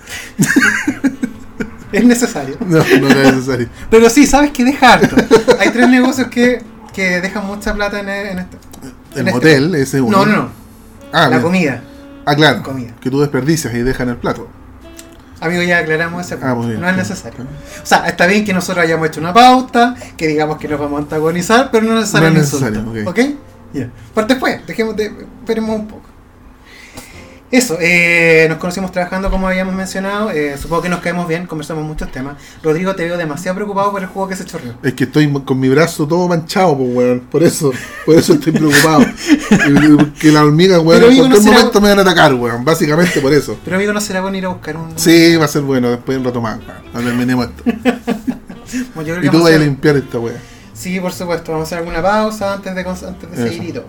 Es 1.91 2.03
necesario. 2.05 2.57
No, 2.65 2.77
no 2.77 3.07
era 3.09 3.31
necesario. 3.31 3.67
Pero 3.89 4.09
sí, 4.09 4.25
sabes 4.25 4.51
que 4.51 4.63
deja 4.63 4.93
harto. 4.93 5.15
Hay 5.59 5.69
tres 5.71 5.89
negocios 5.89 6.27
que, 6.27 6.61
que 6.93 7.21
dejan 7.21 7.45
mucha 7.45 7.73
plata 7.73 7.99
en, 7.99 8.09
en 8.09 8.39
esto. 8.39 8.57
El 9.13 9.19
En 9.21 9.27
este- 9.27 9.31
motel, 9.33 9.75
ese 9.75 10.01
uno. 10.01 10.17
No, 10.19 10.25
no, 10.25 10.37
no. 10.43 10.49
Ah, 11.11 11.23
la 11.23 11.29
bien. 11.29 11.41
comida. 11.41 11.83
Ah, 12.25 12.35
claro. 12.35 12.63
Comida. 12.63 12.93
Que 13.01 13.09
tú 13.09 13.19
desperdicias 13.19 13.73
y 13.73 13.79
dejas 13.79 14.01
en 14.01 14.09
el 14.09 14.17
plato. 14.17 14.47
Amigo, 15.41 15.63
ya 15.63 15.79
aclaramos 15.79 16.23
ese 16.25 16.37
punto. 16.37 16.67
Ah. 16.75 16.79
No 16.79 16.89
es 16.89 16.95
necesario. 16.97 17.39
O 17.41 17.85
sea, 17.85 18.07
está 18.07 18.27
bien 18.27 18.45
que 18.45 18.53
nosotros 18.53 18.85
hayamos 18.85 19.07
hecho 19.07 19.19
una 19.19 19.33
pauta, 19.33 19.95
que 20.15 20.27
digamos 20.27 20.57
que 20.57 20.67
nos 20.67 20.79
vamos 20.79 20.99
a 20.99 21.01
antagonizar, 21.03 21.69
pero 21.71 21.85
no 21.87 21.99
es 21.99 22.13
No 22.13 22.27
es 22.27 22.33
necesario. 22.33 22.81
necesario, 22.83 23.09
¿Ok? 23.09 23.19
Ya. 23.73 23.89
Pero 24.13 24.27
después, 24.27 24.67
dejemos 24.67 24.95
de. 24.95 25.05
Esperemos 25.39 25.75
un 25.79 25.87
poco. 25.87 26.03
Eso, 27.51 27.77
eh, 27.81 28.45
nos 28.47 28.59
conocimos 28.59 28.93
trabajando 28.93 29.29
como 29.29 29.45
habíamos 29.47 29.75
mencionado. 29.75 30.31
eh, 30.31 30.57
supongo 30.57 30.83
que 30.83 30.89
nos 30.89 31.01
caemos 31.01 31.27
bien, 31.27 31.45
conversamos 31.47 31.83
muchos 31.83 32.09
temas. 32.09 32.37
Rodrigo, 32.63 32.95
te 32.95 33.03
veo 33.03 33.17
demasiado 33.17 33.55
preocupado 33.55 33.91
por 33.91 34.01
el 34.01 34.07
juego 34.07 34.29
que 34.29 34.37
se 34.37 34.45
chorreó. 34.45 34.73
Es 34.81 34.93
que 34.93 35.03
estoy 35.03 35.29
con 35.43 35.59
mi 35.59 35.67
brazo 35.67 36.07
todo 36.07 36.27
manchado, 36.29 36.77
pues, 36.77 36.89
weón. 36.95 37.19
Por 37.29 37.43
eso, 37.43 37.71
por 38.05 38.15
eso 38.15 38.33
estoy 38.35 38.53
preocupado. 38.53 39.03
Que 40.19 40.31
las 40.31 40.43
hormigas, 40.43 40.79
weón, 40.79 41.03
en 41.03 41.09
no 41.09 41.17
cualquier 41.17 41.41
será- 41.43 41.57
momento 41.57 41.81
me 41.81 41.89
van 41.89 41.99
a 41.99 42.01
atacar, 42.03 42.33
weón. 42.35 42.63
Básicamente 42.63 43.19
por 43.19 43.33
eso. 43.33 43.57
Pero 43.65 43.75
amigo, 43.75 43.91
no 43.91 43.99
será 44.01 44.21
bueno 44.21 44.37
ir 44.37 44.45
a 44.45 44.49
buscar 44.49 44.77
un. 44.77 44.97
Sí, 44.97 45.35
va 45.35 45.45
a 45.45 45.49
ser 45.49 45.63
bueno, 45.63 45.89
después 45.89 46.21
lo 46.21 46.31
tomamos. 46.31 46.63
weón. 46.93 47.05
Terminemos 47.05 47.47
esto. 47.49 47.63
Bueno, 48.95 49.21
Y 49.21 49.29
tú 49.29 49.37
a 49.37 49.39
vas 49.41 49.43
a 49.51 49.55
hacer- 49.55 49.61
limpiar 49.61 49.97
esta 49.97 50.17
weá. 50.17 50.35
Sí, 50.73 50.97
por 51.01 51.11
supuesto. 51.11 51.51
Vamos 51.51 51.65
a 51.65 51.67
hacer 51.67 51.77
alguna 51.79 52.01
pausa 52.01 52.53
antes 52.53 52.73
de, 52.73 52.81
antes 52.81 53.31
de 53.31 53.37
seguir 53.49 53.63
y 53.69 53.73
todo. 53.73 53.85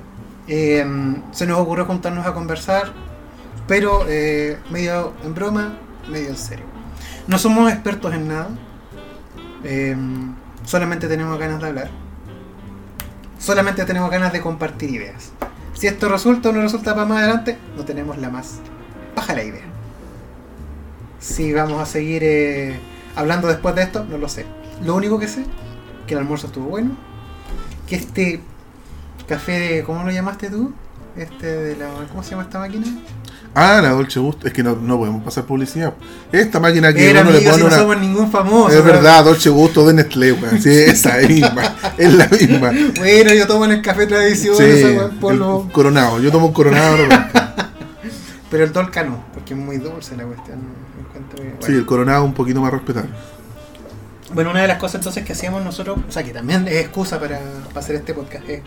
Eh, 0.48 0.84
se 1.30 1.46
nos 1.46 1.60
ocurrió 1.60 1.84
juntarnos 1.86 2.26
a 2.26 2.34
conversar, 2.34 2.92
pero 3.66 4.04
eh, 4.08 4.58
medio 4.70 5.14
en 5.24 5.34
broma, 5.34 5.78
medio 6.08 6.28
en 6.28 6.36
serio. 6.36 6.66
No 7.26 7.38
somos 7.38 7.70
expertos 7.72 8.12
en 8.14 8.28
nada. 8.28 8.48
eh, 9.64 9.96
solamente 10.64 11.08
tenemos 11.08 11.38
ganas 11.38 11.60
de 11.60 11.68
hablar. 11.68 11.90
Solamente 13.38 13.84
tenemos 13.84 14.10
ganas 14.10 14.32
de 14.32 14.40
compartir 14.40 14.90
ideas. 14.90 15.32
Si 15.74 15.86
esto 15.86 16.08
resulta 16.08 16.50
o 16.50 16.52
no 16.52 16.62
resulta 16.62 16.94
para 16.94 17.06
más 17.06 17.18
adelante, 17.18 17.58
no 17.76 17.84
tenemos 17.84 18.18
la 18.18 18.30
más 18.30 18.60
baja 19.16 19.34
la 19.34 19.42
idea. 19.42 19.64
Si 21.18 21.52
vamos 21.52 21.80
a 21.80 21.86
seguir 21.86 22.22
eh, 22.24 22.78
hablando 23.16 23.48
después 23.48 23.74
de 23.74 23.82
esto, 23.82 24.04
no 24.04 24.18
lo 24.18 24.28
sé. 24.28 24.46
Lo 24.84 24.94
único 24.94 25.18
que 25.18 25.28
sé, 25.28 25.44
que 26.06 26.14
el 26.14 26.20
almuerzo 26.20 26.48
estuvo 26.48 26.66
bueno, 26.66 26.96
que 27.86 27.96
este 27.96 28.40
café 29.28 29.58
de, 29.58 29.82
¿cómo 29.84 30.04
lo 30.04 30.10
llamaste 30.10 30.50
tú? 30.50 30.72
Este 31.16 31.46
de 31.46 31.76
la, 31.76 31.88
¿cómo 32.10 32.22
se 32.22 32.30
llama 32.30 32.42
esta 32.42 32.58
máquina? 32.58 32.86
Ah, 33.54 33.80
la 33.82 33.90
Dolce 33.90 34.18
Gusto. 34.18 34.46
Es 34.46 34.52
que 34.52 34.62
no, 34.62 34.76
no 34.76 34.96
podemos 34.98 35.22
pasar 35.22 35.44
publicidad. 35.44 35.92
Esta 36.32 36.58
máquina 36.58 36.92
que 36.92 37.10
Era 37.10 37.20
uno 37.20 37.32
le 37.32 37.40
si 37.40 37.44
pone 37.46 37.58
no 37.58 37.66
una. 37.66 37.76
somos 37.76 37.98
ningún 37.98 38.30
famoso. 38.30 38.68
Es 38.70 38.80
pero- 38.80 38.94
verdad, 38.94 39.24
Dolce 39.24 39.50
Gusto 39.50 39.86
de 39.86 39.94
Nestlé, 39.94 40.32
weón. 40.32 40.60
Sí, 40.62 40.70
esa 40.70 41.20
es 41.20 41.28
misma. 41.28 41.62
Es 41.98 42.14
la 42.14 42.26
misma. 42.28 42.72
Bueno, 42.98 43.34
yo 43.34 43.46
tomo 43.46 43.64
en 43.66 43.72
el 43.72 43.82
café 43.82 44.06
tradición, 44.06 44.56
Sí, 44.56 44.62
esa 44.64 45.10
coronado. 45.72 46.18
Yo 46.20 46.30
tomo 46.32 46.46
un 46.46 46.52
coronado. 46.52 46.96
Pero 48.50 48.64
el 48.64 48.72
Dolca 48.72 49.02
no, 49.02 49.22
porque 49.34 49.54
es 49.54 49.60
muy 49.60 49.78
dulce 49.78 50.16
la 50.16 50.24
cuestión. 50.24 50.58
Sí, 51.60 51.72
el 51.72 51.86
coronado 51.86 52.24
un 52.24 52.34
poquito 52.34 52.60
más 52.60 52.72
respetable. 52.72 53.10
Bueno, 54.34 54.50
una 54.50 54.62
de 54.62 54.68
las 54.68 54.78
cosas 54.78 54.96
entonces 54.96 55.24
que 55.24 55.32
hacíamos 55.34 55.62
nosotros, 55.62 55.98
o 56.08 56.10
sea, 56.12 56.22
que 56.22 56.32
también 56.32 56.66
es 56.68 56.76
excusa 56.76 57.20
para, 57.20 57.38
para 57.68 57.80
hacer 57.80 57.96
este 57.96 58.14
podcast, 58.14 58.48
es 58.48 58.62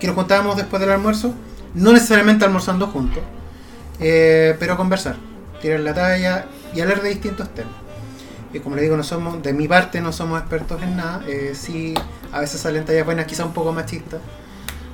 que 0.00 0.06
nos 0.06 0.16
juntábamos 0.16 0.56
después 0.56 0.80
del 0.80 0.90
almuerzo, 0.90 1.34
no 1.74 1.92
necesariamente 1.92 2.44
almorzando 2.44 2.86
juntos, 2.86 3.22
eh, 4.00 4.56
pero 4.58 4.76
conversar, 4.76 5.16
tirar 5.60 5.80
la 5.80 5.94
talla 5.94 6.46
y 6.74 6.80
hablar 6.80 7.02
de 7.02 7.10
distintos 7.10 7.48
temas. 7.54 7.72
Y 8.52 8.60
como 8.60 8.76
le 8.76 8.82
digo, 8.82 8.96
no 8.96 9.02
somos, 9.02 9.42
de 9.42 9.52
mi 9.52 9.66
parte 9.66 10.00
no 10.00 10.12
somos 10.12 10.38
expertos 10.40 10.80
en 10.82 10.96
nada, 10.96 11.22
eh, 11.26 11.54
sí, 11.54 11.94
a 12.32 12.40
veces 12.40 12.60
salen 12.60 12.84
tallas 12.84 13.04
buenas, 13.04 13.26
quizá 13.26 13.44
un 13.44 13.52
poco 13.52 13.72
machistas. 13.72 14.20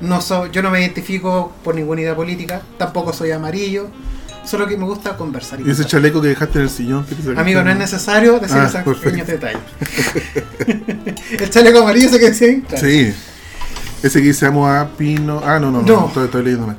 No 0.00 0.23
so- 0.23 0.47
yo 0.47 0.62
no 0.62 0.71
me 0.71 0.80
identifico 0.80 1.52
por 1.62 1.75
ninguna 1.75 2.00
idea 2.00 2.16
política, 2.16 2.62
tampoco 2.78 3.12
soy 3.12 3.33
amarillo, 3.33 3.88
solo 4.47 4.66
que 4.66 4.78
me 4.78 4.85
gusta 4.87 5.14
conversar. 5.19 5.61
Y 5.61 5.69
Y 5.69 5.71
ese 5.73 5.85
chaleco 5.85 6.23
que 6.23 6.28
dejaste 6.28 6.59
en 6.59 6.64
el 6.64 6.71
sillón. 6.71 7.07
Amigo, 7.37 7.62
no 7.62 7.71
es 7.71 7.76
necesario 7.76 8.38
decir 8.38 8.57
Ah, 8.59 8.66
esos 8.83 8.99
pequeños 8.99 9.26
detalles. 9.26 9.61
el 11.38 11.50
chaleco 11.50 11.80
amarillo 11.80 12.07
ese 12.09 12.19
que 12.19 12.30
decía 12.30 12.49
ahí, 12.49 12.61
claro. 12.62 12.87
Sí. 12.87 13.14
Ese 14.02 14.21
que 14.23 14.28
dice 14.28 14.47
amo 14.47 14.66
a 14.66 14.88
Pino. 14.88 15.42
Ah, 15.45 15.59
no, 15.59 15.71
no, 15.71 15.83
no. 15.83 15.87
No. 15.87 16.07
Estoy, 16.09 16.25
estoy 16.25 16.45
leyéndome. 16.45 16.75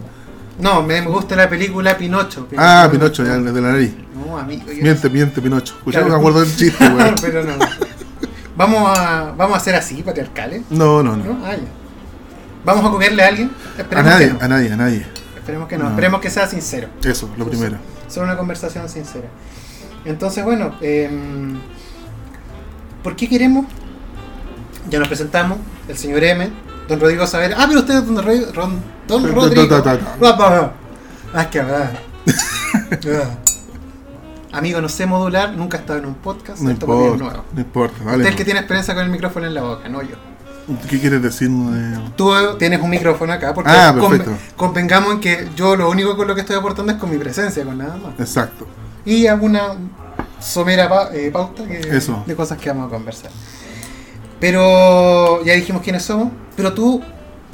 No, 0.59 0.83
me, 0.83 1.01
gusta 1.01 1.35
la 1.35 1.49
película 1.49 1.97
Pinocho. 1.97 2.47
Ah, 2.57 2.87
Pinocho, 2.91 3.23
ya, 3.25 3.37
de 3.37 3.61
la 3.61 3.71
nariz. 3.71 3.93
No, 4.13 4.37
amigo. 4.37 4.71
yo- 4.71 4.83
Miente, 4.83 5.09
miente, 5.09 5.41
Pinocho. 5.41 5.73
Escucha, 5.77 5.99
Claro. 5.99 6.13
me 6.13 6.19
acuerdo 6.19 6.41
del 6.41 6.55
chiste, 6.55 6.87
weón. 6.89 7.15
Pero 7.21 7.43
no. 7.43 7.53
Vamos 8.55 8.97
a, 8.97 9.33
vamos 9.37 9.55
a 9.55 9.57
hacer 9.57 9.75
así, 9.75 10.03
patriarcales. 10.03 10.63
No, 10.69 11.01
no, 11.01 11.15
no. 11.15 11.23
¿No? 11.23 11.45
Ah, 11.45 11.55
ya. 11.55 11.63
Vamos 12.63 12.85
a 12.85 12.89
comerle 12.91 13.23
a 13.23 13.27
alguien. 13.29 13.51
A 13.77 13.81
Esperemos 13.81 14.11
nadie, 14.11 14.27
que 14.27 14.33
no. 14.33 14.39
a 14.41 14.47
nadie, 14.47 14.71
a 14.71 14.77
nadie. 14.77 15.05
Esperemos 15.37 15.67
que 15.67 15.77
no. 15.77 15.83
No. 15.85 15.89
Esperemos 15.91 16.21
que 16.21 16.29
sea 16.29 16.47
sincero. 16.47 16.89
Eso, 17.03 17.29
lo 17.37 17.47
primero. 17.47 17.77
Solo 18.07 18.25
una 18.27 18.37
conversación 18.37 18.87
sincera. 18.89 19.27
Entonces, 20.05 20.43
bueno, 20.43 20.75
em, 20.81 21.57
¿por 23.03 23.15
qué 23.15 23.27
queremos? 23.27 23.65
Ya 24.89 24.99
nos 24.99 25.07
presentamos, 25.07 25.57
el 25.87 25.97
señor 25.97 26.23
M, 26.23 26.49
don 26.87 26.99
Rodrigo 26.99 27.25
Saber. 27.25 27.53
Ah, 27.57 27.65
pero 27.67 27.79
usted 27.79 27.95
es 27.95 28.05
don, 28.05 28.17
Rodrigo. 28.23 28.47
Ron- 28.53 28.81
don 29.11 29.23
Rodrigo. 29.35 30.73
es 31.35 31.47
que 31.47 31.59
hablar. 31.59 31.91
Amigo, 34.53 34.81
no 34.81 34.89
sé 34.89 35.05
modular, 35.05 35.53
nunca 35.53 35.77
he 35.77 35.79
estado 35.79 35.99
en 35.99 36.05
un 36.07 36.15
podcast. 36.15 36.59
No 36.61 36.71
esto 36.71 36.85
importa, 36.85 37.23
nuevo. 37.23 37.43
no 37.53 37.61
importa. 37.61 37.95
Usted 37.99 38.11
Dale, 38.11 38.23
es 38.23 38.29
el 38.31 38.35
que 38.35 38.43
tiene 38.45 38.59
experiencia 38.59 38.93
con 38.93 39.03
el 39.03 39.09
micrófono 39.09 39.45
en 39.47 39.53
la 39.53 39.61
boca, 39.61 39.87
no 39.87 40.01
yo. 40.01 40.15
¿Qué 40.89 40.99
quieres 40.99 41.21
decir? 41.21 41.49
eh? 41.49 41.99
Tú 42.17 42.31
tienes 42.59 42.81
un 42.81 42.89
micrófono 42.89 43.31
acá, 43.33 43.53
porque 43.53 43.71
Ah, 43.71 43.93
perfecto. 43.97 44.31
convengamos 44.57 45.13
en 45.13 45.19
que 45.21 45.49
yo 45.55 45.75
lo 45.75 45.89
único 45.89 46.15
con 46.17 46.27
lo 46.27 46.35
que 46.35 46.41
estoy 46.41 46.57
aportando 46.57 46.91
es 46.91 46.97
con 46.97 47.09
mi 47.09 47.17
presencia, 47.17 47.63
con 47.63 47.77
nada 47.77 47.95
más. 47.95 48.19
Exacto. 48.19 48.67
Y 49.05 49.25
alguna 49.27 49.61
somera 50.39 50.87
pa- 50.89 51.09
eh, 51.13 51.29
pauta 51.31 51.63
que- 51.65 51.79
Eso. 51.79 52.23
de 52.27 52.35
cosas 52.35 52.57
que 52.57 52.69
vamos 52.69 52.87
a 52.87 52.89
conversar. 52.89 53.31
Pero 54.39 55.43
ya 55.45 55.53
dijimos 55.53 55.81
quiénes 55.81 56.03
somos, 56.03 56.29
pero 56.55 56.73
tú 56.73 57.01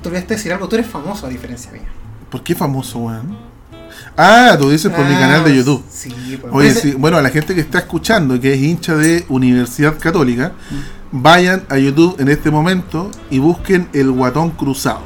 te 0.01 0.08
olvidaste 0.10 0.30
de 0.34 0.36
decir 0.38 0.54
algo, 0.54 0.68
tú 0.68 0.75
eres 0.75 0.88
famoso 0.88 1.25
a 1.25 1.30
diferencia 1.30 1.72
mía. 1.72 1.84
¿Por 2.30 2.44
qué 2.44 2.56
famoso, 2.56 3.00
weón? 3.00 3.38
Ah, 4.16 4.56
tú 4.60 4.70
dices 4.70 4.92
por 4.92 5.06
mi 5.06 5.13
Ah, 5.16 5.20
canal 5.20 5.44
de 5.44 5.56
YouTube. 5.56 5.84
Sí, 5.89 6.38
pues. 6.42 6.54
Oye, 6.54 6.70
Ese- 6.70 6.82
sí, 6.82 6.92
bueno, 6.98 7.18
a 7.18 7.22
la 7.22 7.30
gente 7.30 7.54
que 7.56 7.62
está 7.62 7.80
escuchando 7.80 8.39
que 8.39 8.54
es 8.54 8.60
hincha 8.62 8.96
de 8.96 9.25
Universidad 9.30 9.98
Católica, 10.00 10.51
vayan 11.12 11.63
a 11.70 11.77
YouTube 11.77 12.16
en 12.20 12.27
este 12.27 12.51
momento 12.51 13.12
y 13.30 13.39
busquen 13.39 13.88
el 13.94 14.12
Guatón 14.12 14.51
Cruzado. 14.51 15.01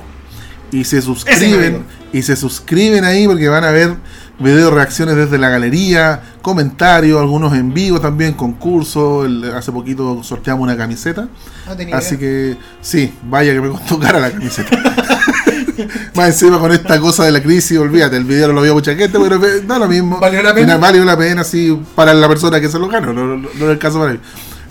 Y 0.71 0.86
se 0.86 1.01
suscriben, 1.01 1.83
y 2.13 2.21
se 2.21 2.36
suscriben 2.38 3.03
ahí 3.03 3.27
porque 3.27 3.50
van 3.50 3.65
a 3.65 3.71
ver 3.71 3.95
video 4.41 4.71
reacciones 4.71 5.15
desde 5.15 5.38
la 5.38 5.50
galería, 5.50 6.21
comentarios, 6.41 7.19
algunos 7.19 7.53
en 7.53 7.74
vivo 7.74 8.00
también, 8.00 8.33
concursos. 8.33 9.25
el- 9.25 9.51
hace 9.55 9.71
poquito 9.71 10.24
sorteamos 10.24 10.63
una 10.63 10.75
camiseta. 10.77 11.27
no 11.67 11.75
tenía 11.75 11.98
Así 11.98 12.15
idea. 12.15 12.19
que 12.19 12.57
sí, 12.81 13.13
vaya 13.29 13.53
que 13.53 13.62
me 13.62 13.69
costó 13.69 14.00
cara 14.00 14.19
la 14.19 14.31
camiseta. 14.31 14.69
Más 16.15 16.27
encima 16.27 16.60
con 16.60 16.71
esta 16.71 17.00
cosa 17.00 17.25
de 17.25 17.31
la 17.31 17.41
crisis, 17.41 17.77
olvídate, 17.77 18.17
el 18.17 18.25
video 18.25 18.48
no 18.50 18.53
lo 18.53 18.62
vio 18.62 18.74
mucha 18.74 18.93
gente, 18.95 19.17
pero 19.19 19.39
da 19.65 19.79
lo 19.79 19.88
mismo. 19.88 20.19
¿Valió 20.19 20.43
la 20.43 20.53
pena? 20.53 20.77
Valió 20.77 21.03
la 21.05 21.17
pena, 21.17 21.43
sí, 21.43 21.79
para 21.95 22.13
la 22.13 22.27
persona 22.27 22.60
que 22.60 22.69
se 22.69 22.77
lo 22.77 22.88
ganó, 22.88 23.13
no, 23.13 23.25
no, 23.25 23.38
no 23.38 23.48
es 23.65 23.71
el 23.71 23.79
caso 23.79 24.00
para 24.00 24.13
mí. 24.13 24.19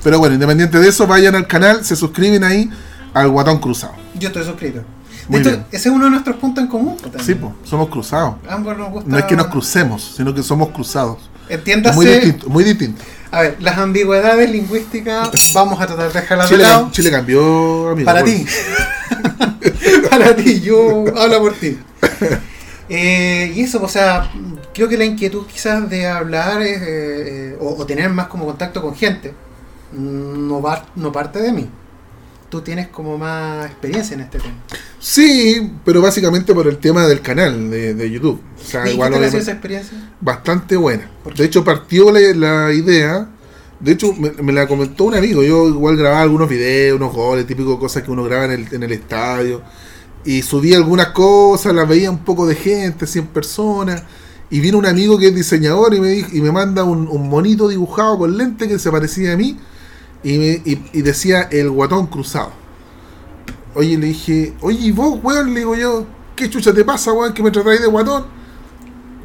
Pero 0.02 0.18
bueno, 0.18 0.34
independiente 0.34 0.78
de 0.78 0.88
eso, 0.88 1.06
vayan 1.06 1.34
al 1.34 1.46
canal, 1.46 1.84
se 1.84 1.96
suscriben 1.96 2.44
ahí 2.44 2.70
al 3.12 3.28
Guatón 3.30 3.58
Cruzado. 3.58 3.94
Yo 4.18 4.28
estoy 4.28 4.44
suscrito. 4.44 4.82
De 5.30 5.38
hecho, 5.38 5.64
ese 5.70 5.88
es 5.88 5.94
uno 5.94 6.04
de 6.06 6.10
nuestros 6.10 6.36
puntos 6.36 6.64
en 6.64 6.68
común. 6.68 6.96
pues, 7.00 7.12
también. 7.12 7.26
Sí, 7.26 7.34
pues, 7.34 7.52
somos 7.64 7.88
cruzados. 7.88 8.34
Ambos 8.48 8.76
nos 8.76 8.90
gusta. 8.90 9.10
No 9.10 9.18
es 9.18 9.24
que 9.24 9.36
nos 9.36 9.46
crucemos, 9.48 10.14
sino 10.16 10.34
que 10.34 10.42
somos 10.42 10.70
cruzados. 10.70 11.18
Entiéndase. 11.48 11.96
Muy 11.96 12.06
distinto, 12.06 12.48
muy 12.48 12.64
distinto. 12.64 13.02
A 13.30 13.42
ver, 13.42 13.56
las 13.60 13.78
ambigüedades 13.78 14.50
lingüísticas 14.50 15.30
vamos 15.54 15.80
a 15.80 15.86
tratar 15.86 16.12
de 16.12 16.20
dejarlas 16.20 16.50
de 16.50 16.56
Chile, 16.56 16.68
lado. 16.68 16.88
Chile 16.90 17.10
cambió, 17.10 17.90
amigo. 17.90 18.06
Para 18.06 18.24
ti. 18.24 18.46
Para 20.10 20.36
ti, 20.36 20.60
yo 20.60 21.04
hablo 21.16 21.40
por 21.40 21.54
ti. 21.54 21.78
Eh, 22.88 23.52
y 23.54 23.60
eso, 23.60 23.82
o 23.82 23.88
sea, 23.88 24.30
creo 24.74 24.88
que 24.88 24.96
la 24.96 25.04
inquietud 25.04 25.46
quizás 25.46 25.88
de 25.88 26.06
hablar 26.06 26.60
es, 26.62 26.82
eh, 26.82 26.84
eh, 27.52 27.58
o, 27.60 27.76
o 27.76 27.86
tener 27.86 28.10
más 28.10 28.26
como 28.26 28.46
contacto 28.46 28.82
con 28.82 28.96
gente 28.96 29.32
no, 29.92 30.62
va, 30.62 30.84
no 30.96 31.12
parte 31.12 31.40
de 31.40 31.52
mí. 31.52 31.68
Tú 32.48 32.60
tienes 32.62 32.88
como 32.88 33.16
más 33.16 33.66
experiencia 33.66 34.14
en 34.14 34.20
este 34.22 34.38
tema. 34.38 34.54
Sí, 35.02 35.72
pero 35.84 36.02
básicamente 36.02 36.54
por 36.54 36.68
el 36.68 36.76
tema 36.76 37.06
del 37.06 37.22
canal 37.22 37.70
de, 37.70 37.94
de 37.94 38.10
YouTube. 38.10 38.38
O 38.60 38.64
sea, 38.64 38.82
¿Y 38.82 38.84
qué 38.88 38.92
igual 38.92 39.10
te 39.12 39.16
pareció 39.18 39.38
obviamente- 39.38 39.38
esa 39.38 39.52
experiencia? 39.52 40.12
bastante 40.20 40.76
buena. 40.76 41.10
¿Por 41.24 41.32
qué? 41.32 41.42
De 41.42 41.48
hecho, 41.48 41.64
partió 41.64 42.12
la, 42.12 42.20
la 42.66 42.72
idea. 42.74 43.28
De 43.80 43.92
hecho, 43.92 44.12
me, 44.12 44.30
me 44.42 44.52
la 44.52 44.68
comentó 44.68 45.04
un 45.04 45.14
amigo. 45.14 45.42
Yo 45.42 45.68
igual 45.68 45.96
grababa 45.96 46.20
algunos 46.20 46.48
videos, 46.50 46.96
unos 46.96 47.14
goles, 47.14 47.46
típico 47.46 47.78
cosas 47.80 48.02
que 48.02 48.10
uno 48.10 48.24
graba 48.24 48.44
en 48.44 48.50
el, 48.50 48.68
en 48.74 48.82
el 48.82 48.92
estadio. 48.92 49.62
Y 50.22 50.42
subí 50.42 50.74
algunas 50.74 51.08
cosas, 51.08 51.74
las 51.74 51.88
veía 51.88 52.10
un 52.10 52.18
poco 52.22 52.46
de 52.46 52.54
gente, 52.54 53.06
100 53.06 53.28
personas. 53.28 54.02
Y 54.50 54.60
vino 54.60 54.76
un 54.76 54.84
amigo 54.84 55.16
que 55.18 55.28
es 55.28 55.34
diseñador 55.34 55.94
y 55.94 56.00
me, 56.00 56.08
dijo- 56.08 56.28
y 56.30 56.42
me 56.42 56.52
manda 56.52 56.84
un, 56.84 57.08
un 57.08 57.26
monito 57.30 57.68
dibujado 57.68 58.18
con 58.18 58.36
lente 58.36 58.68
que 58.68 58.78
se 58.78 58.90
parecía 58.90 59.32
a 59.32 59.36
mí. 59.38 59.56
Y, 60.22 60.36
me- 60.36 60.62
y- 60.66 60.82
y 60.92 61.00
decía 61.00 61.48
el 61.50 61.70
guatón 61.70 62.08
cruzado. 62.08 62.52
Oye, 63.74 63.96
le 63.96 64.06
dije, 64.08 64.54
oye, 64.60 64.78
¿y 64.86 64.90
vos, 64.92 65.18
weón? 65.22 65.52
Le 65.54 65.60
digo 65.60 65.74
yo, 65.76 66.06
¿qué 66.36 66.48
chucha 66.50 66.72
te 66.72 66.84
pasa, 66.84 67.12
weón, 67.12 67.32
que 67.32 67.42
me 67.42 67.50
tratáis 67.50 67.80
de 67.80 67.86
guatón? 67.86 68.24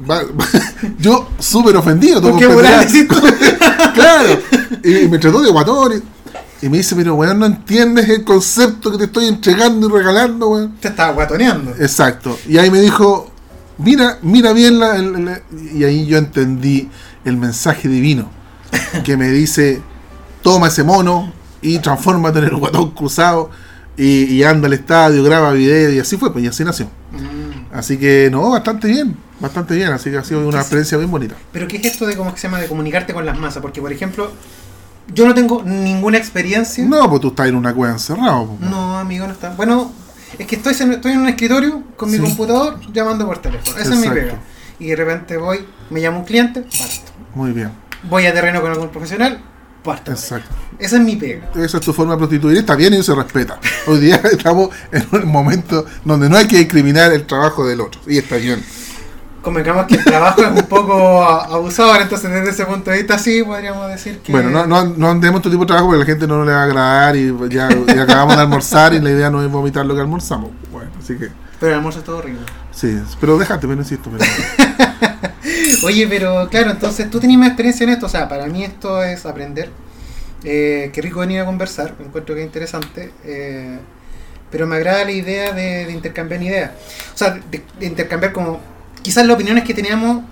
Va- 0.09 0.21
yo 0.99 1.29
súper 1.39 1.75
ofendido. 1.77 2.21
tú 2.21 2.29
¿Por 2.31 2.39
qué 2.39 2.47
claro. 3.93 4.39
Y, 4.83 5.07
me 5.07 5.17
trató 5.17 5.41
de 5.41 5.51
guatón. 5.51 6.03
Y, 6.61 6.65
y 6.65 6.69
me 6.69 6.77
dice, 6.77 6.95
pero 6.95 7.15
weón, 7.15 7.39
no 7.39 7.45
entiendes 7.45 8.07
el 8.09 8.23
concepto 8.23 8.91
que 8.91 8.97
te 8.97 9.03
estoy 9.05 9.27
entregando 9.27 9.87
y 9.87 9.91
regalando, 9.91 10.49
weón. 10.49 10.75
Te 10.79 10.89
estaba 10.89 11.13
guatoneando. 11.13 11.71
Exacto. 11.79 12.37
Y 12.47 12.57
ahí 12.57 12.69
me 12.69 12.81
dijo, 12.81 13.31
mira, 13.77 14.19
mira 14.21 14.53
bien 14.53 14.79
la, 14.79 14.95
el- 14.97 15.41
y 15.73 15.83
ahí 15.83 16.05
yo 16.05 16.17
entendí 16.17 16.89
el 17.23 17.37
mensaje 17.37 17.87
divino 17.87 18.29
que 19.03 19.17
me 19.17 19.29
dice, 19.29 19.81
toma 20.43 20.67
ese 20.67 20.83
mono 20.83 21.31
y 21.61 21.79
transfórmate 21.79 22.39
en 22.39 22.45
el 22.45 22.55
guatón 22.57 22.91
cruzado 22.91 23.49
y, 23.97 24.25
y 24.25 24.43
anda 24.43 24.67
al 24.67 24.73
estadio, 24.73 25.23
graba 25.23 25.51
video 25.53 25.91
y 25.91 25.99
así 25.99 26.17
fue, 26.17 26.31
pues 26.33 26.43
y 26.43 26.47
así 26.47 26.63
nació. 26.63 26.85
Mm. 27.11 27.73
Así 27.75 27.97
que 27.97 28.29
no, 28.31 28.49
bastante 28.51 28.87
bien, 28.87 29.15
bastante 29.39 29.75
bien, 29.75 29.89
así 29.91 30.09
que 30.09 30.17
ha 30.17 30.23
sido 30.23 30.47
una 30.47 30.59
experiencia 30.59 30.97
bien 30.97 31.11
bonita. 31.11 31.35
Pero 31.51 31.67
¿qué 31.67 31.77
es 31.77 31.85
esto 31.85 32.05
de 32.05 32.15
cómo 32.15 32.31
se 32.35 32.43
llama 32.43 32.59
de 32.59 32.67
comunicarte 32.67 33.13
con 33.13 33.25
las 33.25 33.37
masas? 33.37 33.61
Porque, 33.61 33.81
por 33.81 33.91
ejemplo, 33.91 34.31
yo 35.13 35.25
no 35.27 35.33
tengo 35.33 35.61
ninguna 35.63 36.17
experiencia. 36.17 36.85
No, 36.85 37.09
pues 37.09 37.21
tú 37.21 37.27
estás 37.29 37.47
en 37.47 37.55
una 37.55 37.73
cueva 37.73 37.93
encerrado. 37.93 38.45
pues. 38.57 38.69
No, 38.69 38.97
amigo, 38.97 39.27
no 39.27 39.33
está. 39.33 39.49
Bueno, 39.51 39.91
es 40.39 40.47
que 40.47 40.55
estoy, 40.55 40.73
en- 40.79 40.93
estoy 40.93 41.11
en 41.13 41.19
un 41.19 41.27
escritorio 41.29 41.83
con 41.97 42.09
mi 42.09 42.17
Sí. 42.17 42.23
computador 42.23 42.79
llamando 42.93 43.25
por 43.25 43.37
teléfono. 43.39 43.77
Esa 43.77 43.93
es 43.93 43.99
mi 43.99 44.07
pega. 44.09 44.39
Y 44.79 44.87
de 44.87 44.95
repente 44.95 45.37
voy, 45.37 45.65
me 45.89 46.01
llama 46.01 46.17
un 46.19 46.25
cliente, 46.25 46.61
parto. 46.61 47.11
Muy 47.33 47.51
bien, 47.51 47.71
Voy 48.09 48.25
a 48.27 48.33
terreno 48.33 48.61
con 48.61 48.71
algún 48.71 48.89
profesional, 48.89 49.41
parto. 49.85 50.11
exacto. 50.11 50.49
Esa 50.77 50.97
es 50.97 51.01
mi 51.03 51.15
pega. 51.15 51.49
Esa 51.55 51.77
es 51.77 51.85
tu 51.85 51.93
forma 51.93 52.13
de 52.13 52.17
prostituir, 52.17 52.57
está 52.57 52.75
bien 52.75 52.93
y 52.93 53.01
se 53.03 53.15
respeta. 53.15 53.59
Hoy 53.87 53.99
día 53.99 54.15
estamos 54.31 54.69
en 54.91 55.07
un 55.13 55.27
momento 55.27 55.85
donde 56.03 56.27
no 56.27 56.35
hay 56.35 56.47
que 56.47 56.57
discriminar 56.57 57.13
el 57.13 57.25
trabajo 57.25 57.65
del 57.65 57.79
otro, 57.79 58.01
y 58.07 58.17
está 58.17 58.35
bien. 58.35 58.61
Convengamos 59.41 59.85
que 59.85 59.93
el 59.95 60.03
trabajo 60.03 60.41
es 60.41 60.49
un 60.49 60.67
poco 60.67 61.23
abusador, 61.23 62.01
entonces 62.01 62.31
desde 62.31 62.49
ese 62.49 62.65
punto 62.65 62.89
de 62.89 62.97
vista 62.97 63.19
sí 63.19 63.43
podríamos 63.43 63.87
decir 63.89 64.17
que... 64.19 64.31
Bueno, 64.31 64.49
no, 64.49 64.65
no, 64.65 64.83
no 64.85 65.09
andemos 65.11 65.39
tu 65.43 65.51
tipo 65.51 65.61
de 65.61 65.67
trabajo 65.67 65.85
porque 65.87 66.01
a 66.01 66.03
la 66.03 66.05
gente 66.07 66.25
no 66.27 66.43
le 66.43 66.51
va 66.51 66.61
a 66.61 66.63
agradar 66.63 67.15
y 67.15 67.31
ya, 67.49 67.69
ya 67.95 68.01
acabamos 68.01 68.35
de 68.37 68.41
almorzar 68.41 68.95
y 68.95 68.99
la 68.99 69.11
idea 69.11 69.29
no 69.29 69.43
es 69.43 69.51
vomitar 69.51 69.85
lo 69.85 69.93
que 69.93 70.01
almorzamos. 70.01 70.49
Bueno, 70.71 70.89
así 70.99 71.15
que 71.15 71.29
Pero 71.59 71.73
el 71.73 71.77
almuerzo 71.77 71.99
es 71.99 72.05
todo 72.05 72.17
horrible. 72.17 72.41
sí, 72.71 72.99
pero 73.21 73.37
déjate, 73.37 73.67
pero 73.67 73.79
insisto. 73.79 74.09
Pero, 74.09 74.25
Oye, 75.83 76.07
pero 76.07 76.47
claro, 76.49 76.71
entonces 76.71 77.09
tú 77.09 77.19
tenías 77.19 77.39
más 77.39 77.49
experiencia 77.49 77.83
en 77.83 77.89
esto, 77.91 78.05
o 78.05 78.09
sea, 78.09 78.27
para 78.29 78.45
mí 78.47 78.63
esto 78.63 79.03
es 79.03 79.25
aprender. 79.25 79.69
Eh, 80.43 80.91
qué 80.93 81.01
rico 81.01 81.21
venir 81.21 81.39
a 81.41 81.45
conversar, 81.45 81.95
encuentro 81.99 82.35
que 82.35 82.41
es 82.41 82.47
interesante. 82.47 83.11
eh, 83.23 83.79
pero 84.51 84.67
me 84.67 84.75
agrada 84.77 85.03
la 85.03 85.11
idea 85.11 85.51
de, 85.51 85.85
de 85.85 85.91
intercambiar 85.91 86.41
ideas. 86.41 86.71
O 87.13 87.17
sea, 87.17 87.31
de, 87.51 87.63
de 87.79 87.85
intercambiar 87.87 88.31
como 88.31 88.61
quizás 89.01 89.25
las 89.25 89.35
opiniones 89.35 89.63
que 89.65 89.73
teníamos 89.73 90.23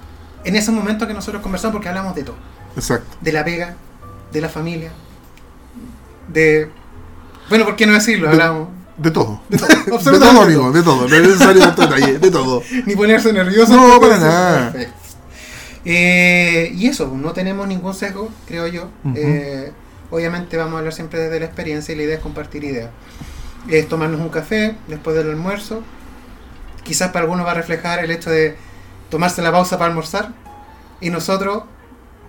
en 0.46 0.56
ese 0.56 0.72
momento 0.72 1.08
que 1.08 1.14
nosotros 1.14 1.42
conversamos, 1.42 1.74
porque 1.74 1.90
hablamos 1.90 2.16
de 2.16 2.24
todo. 2.24 2.36
exacto. 2.78 3.18
De 3.22 3.32
la 3.34 3.44
pega, 3.44 3.76
de 4.32 4.40
la 4.42 4.50
familia, 4.50 4.92
de... 6.28 6.70
Bueno, 7.50 7.66
¿por 7.66 7.76
qué 7.76 7.86
no 7.86 7.94
decirlo? 7.94 8.28
De- 8.28 8.34
Hablamos 8.34 8.70
De 8.98 9.12
todo. 9.12 9.42
de 9.50 9.58
todo, 9.58 10.12
De 10.12 10.20
todo, 10.20 10.42
amigo, 10.44 10.72
de 10.72 10.84
todo. 10.84 11.08
No 11.08 11.16
es 11.16 11.22
necesario 11.22 11.62
tanto 11.62 11.82
detalle, 11.88 12.20
de 12.20 12.32
todo. 12.32 12.62
ni 12.86 12.96
ponerse 12.96 13.34
nervioso. 13.34 13.74
No, 13.76 14.00
para 14.00 14.18
nada. 14.20 14.72
Perfecto. 14.72 15.03
Eh, 15.86 16.72
y 16.76 16.88
eso, 16.88 17.12
no 17.16 17.32
tenemos 17.34 17.68
ningún 17.68 17.94
sesgo, 17.94 18.30
creo 18.48 18.68
yo. 18.68 18.90
Eh, 19.16 19.72
obviamente 20.12 20.58
vamos 20.58 20.76
a 20.76 20.78
hablar 20.80 20.94
siempre 20.94 21.20
desde 21.20 21.40
la 21.40 21.46
experiencia 21.46 21.94
y 21.94 21.98
la 21.98 22.04
idea 22.04 22.16
es 22.16 22.22
compartir 22.22 22.64
ideas. 22.64 22.90
Es 23.70 23.88
tomarnos 23.88 24.20
un 24.22 24.30
café 24.30 24.76
después 24.88 25.16
del 25.16 25.30
almuerzo. 25.30 25.84
Quizás 26.84 27.10
para 27.12 27.24
algunos 27.24 27.46
va 27.46 27.52
a 27.52 27.56
reflejar 27.56 28.04
el 28.04 28.12
hecho 28.12 28.30
de 28.30 28.56
tomarse 29.10 29.42
la 29.42 29.52
pausa 29.52 29.78
para 29.78 29.90
almorzar. 29.90 30.34
Y 31.02 31.10
nosotros 31.10 31.64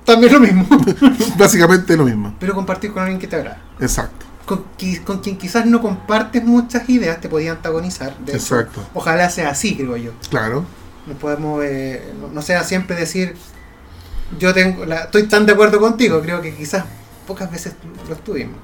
también 0.04 0.32
lo 0.32 0.40
mismo. 0.40 0.66
Básicamente 1.38 1.96
lo 1.96 2.04
mismo. 2.04 2.34
Pero 2.40 2.54
compartir 2.54 2.92
con 2.92 3.02
alguien 3.02 3.18
que 3.20 3.26
te 3.26 3.36
agrada. 3.36 3.60
Exacto. 3.80 4.26
Con, 4.46 4.64
qui- 4.78 5.02
con 5.02 5.20
quien 5.20 5.38
quizás 5.38 5.64
no 5.64 5.80
compartes 5.80 6.44
muchas 6.44 6.88
ideas, 6.90 7.20
te 7.20 7.28
podía 7.28 7.52
antagonizar. 7.52 8.16
De 8.18 8.32
hecho, 8.36 8.56
Exacto. 8.56 8.86
ojalá 8.92 9.30
sea 9.30 9.48
así, 9.50 9.74
creo 9.76 9.96
yo. 9.96 10.12
Claro. 10.28 10.64
No 11.06 11.14
podemos, 11.14 11.62
eh, 11.64 12.02
no, 12.32 12.42
sea 12.42 12.64
siempre 12.64 12.96
decir, 12.96 13.36
yo 14.38 14.54
tengo, 14.54 14.86
la, 14.86 15.04
estoy 15.04 15.24
tan 15.24 15.44
de 15.46 15.52
acuerdo 15.52 15.78
contigo, 15.80 16.20
creo 16.22 16.40
que 16.40 16.54
quizás 16.54 16.84
pocas 17.26 17.50
veces 17.50 17.74
lo 18.08 18.14
estuvimos, 18.14 18.56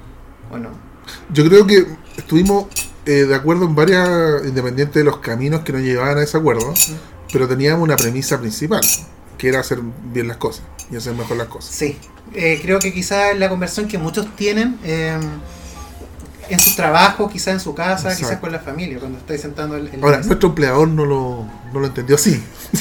¿o 0.50 0.58
no? 0.58 0.70
Yo 1.32 1.46
creo 1.46 1.66
que 1.66 1.86
estuvimos 2.16 2.66
eh, 3.06 3.24
de 3.24 3.34
acuerdo 3.34 3.64
en 3.64 3.74
varias, 3.74 4.44
independiente 4.44 4.98
de 4.98 5.04
los 5.04 5.18
caminos 5.18 5.60
que 5.60 5.72
nos 5.72 5.82
llevaban 5.82 6.18
a 6.18 6.22
ese 6.22 6.36
acuerdo, 6.36 6.72
pero 7.32 7.48
teníamos 7.48 7.82
una 7.82 7.96
premisa 7.96 8.38
principal, 8.38 8.82
que 9.36 9.48
era 9.48 9.60
hacer 9.60 9.80
bien 10.12 10.28
las 10.28 10.36
cosas 10.36 10.64
y 10.90 10.96
hacer 10.96 11.14
mejor 11.14 11.36
las 11.36 11.48
cosas. 11.48 11.74
Sí, 11.74 11.98
eh, 12.34 12.58
creo 12.62 12.78
que 12.78 12.92
quizás 12.92 13.36
la 13.38 13.48
conversión 13.48 13.88
que 13.88 13.98
muchos 13.98 14.34
tienen 14.36 14.78
eh, 14.84 15.18
en 16.50 16.58
su 16.60 16.74
trabajo, 16.76 17.28
quizás 17.30 17.54
en 17.54 17.60
su 17.60 17.74
casa, 17.74 18.08
Exacto. 18.08 18.18
quizás 18.18 18.38
con 18.40 18.52
la 18.52 18.58
familia, 18.58 18.98
cuando 18.98 19.18
estáis 19.18 19.40
sentando 19.40 19.76
el, 19.76 19.88
el- 19.88 20.02
Ahora, 20.02 20.20
nuestro 20.20 20.48
empleador 20.50 20.88
no 20.88 21.04
lo, 21.06 21.46
no 21.72 21.80
lo 21.80 21.86
entendió 21.86 22.16
así. 22.16 22.42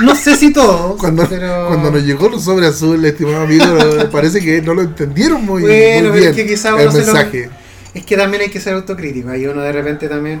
No 0.00 0.14
sé 0.14 0.36
si 0.36 0.52
todos, 0.52 0.96
Cuando, 0.96 1.28
pero... 1.28 1.66
cuando 1.66 1.90
nos 1.90 2.04
llegó 2.04 2.28
los 2.28 2.44
sobre 2.44 2.68
azul, 2.68 3.04
estimado 3.04 3.42
amigo, 3.42 3.64
parece 4.12 4.40
que 4.40 4.62
no 4.62 4.72
lo 4.72 4.82
entendieron 4.82 5.44
muy, 5.44 5.62
Bueno, 5.62 6.10
muy 6.10 6.18
bien 6.20 6.30
es 6.30 6.36
que 6.36 6.46
quizá 6.46 6.68
el 6.68 6.74
uno 6.88 6.92
se 6.92 6.98
lo- 7.04 7.12
mensaje. 7.14 7.50
Es 7.94 8.04
que 8.04 8.16
también 8.16 8.42
hay 8.44 8.48
que 8.50 8.60
ser 8.60 8.74
autocrítico, 8.74 9.28
ahí 9.30 9.44
uno 9.48 9.60
de 9.60 9.72
repente 9.72 10.08
también... 10.08 10.40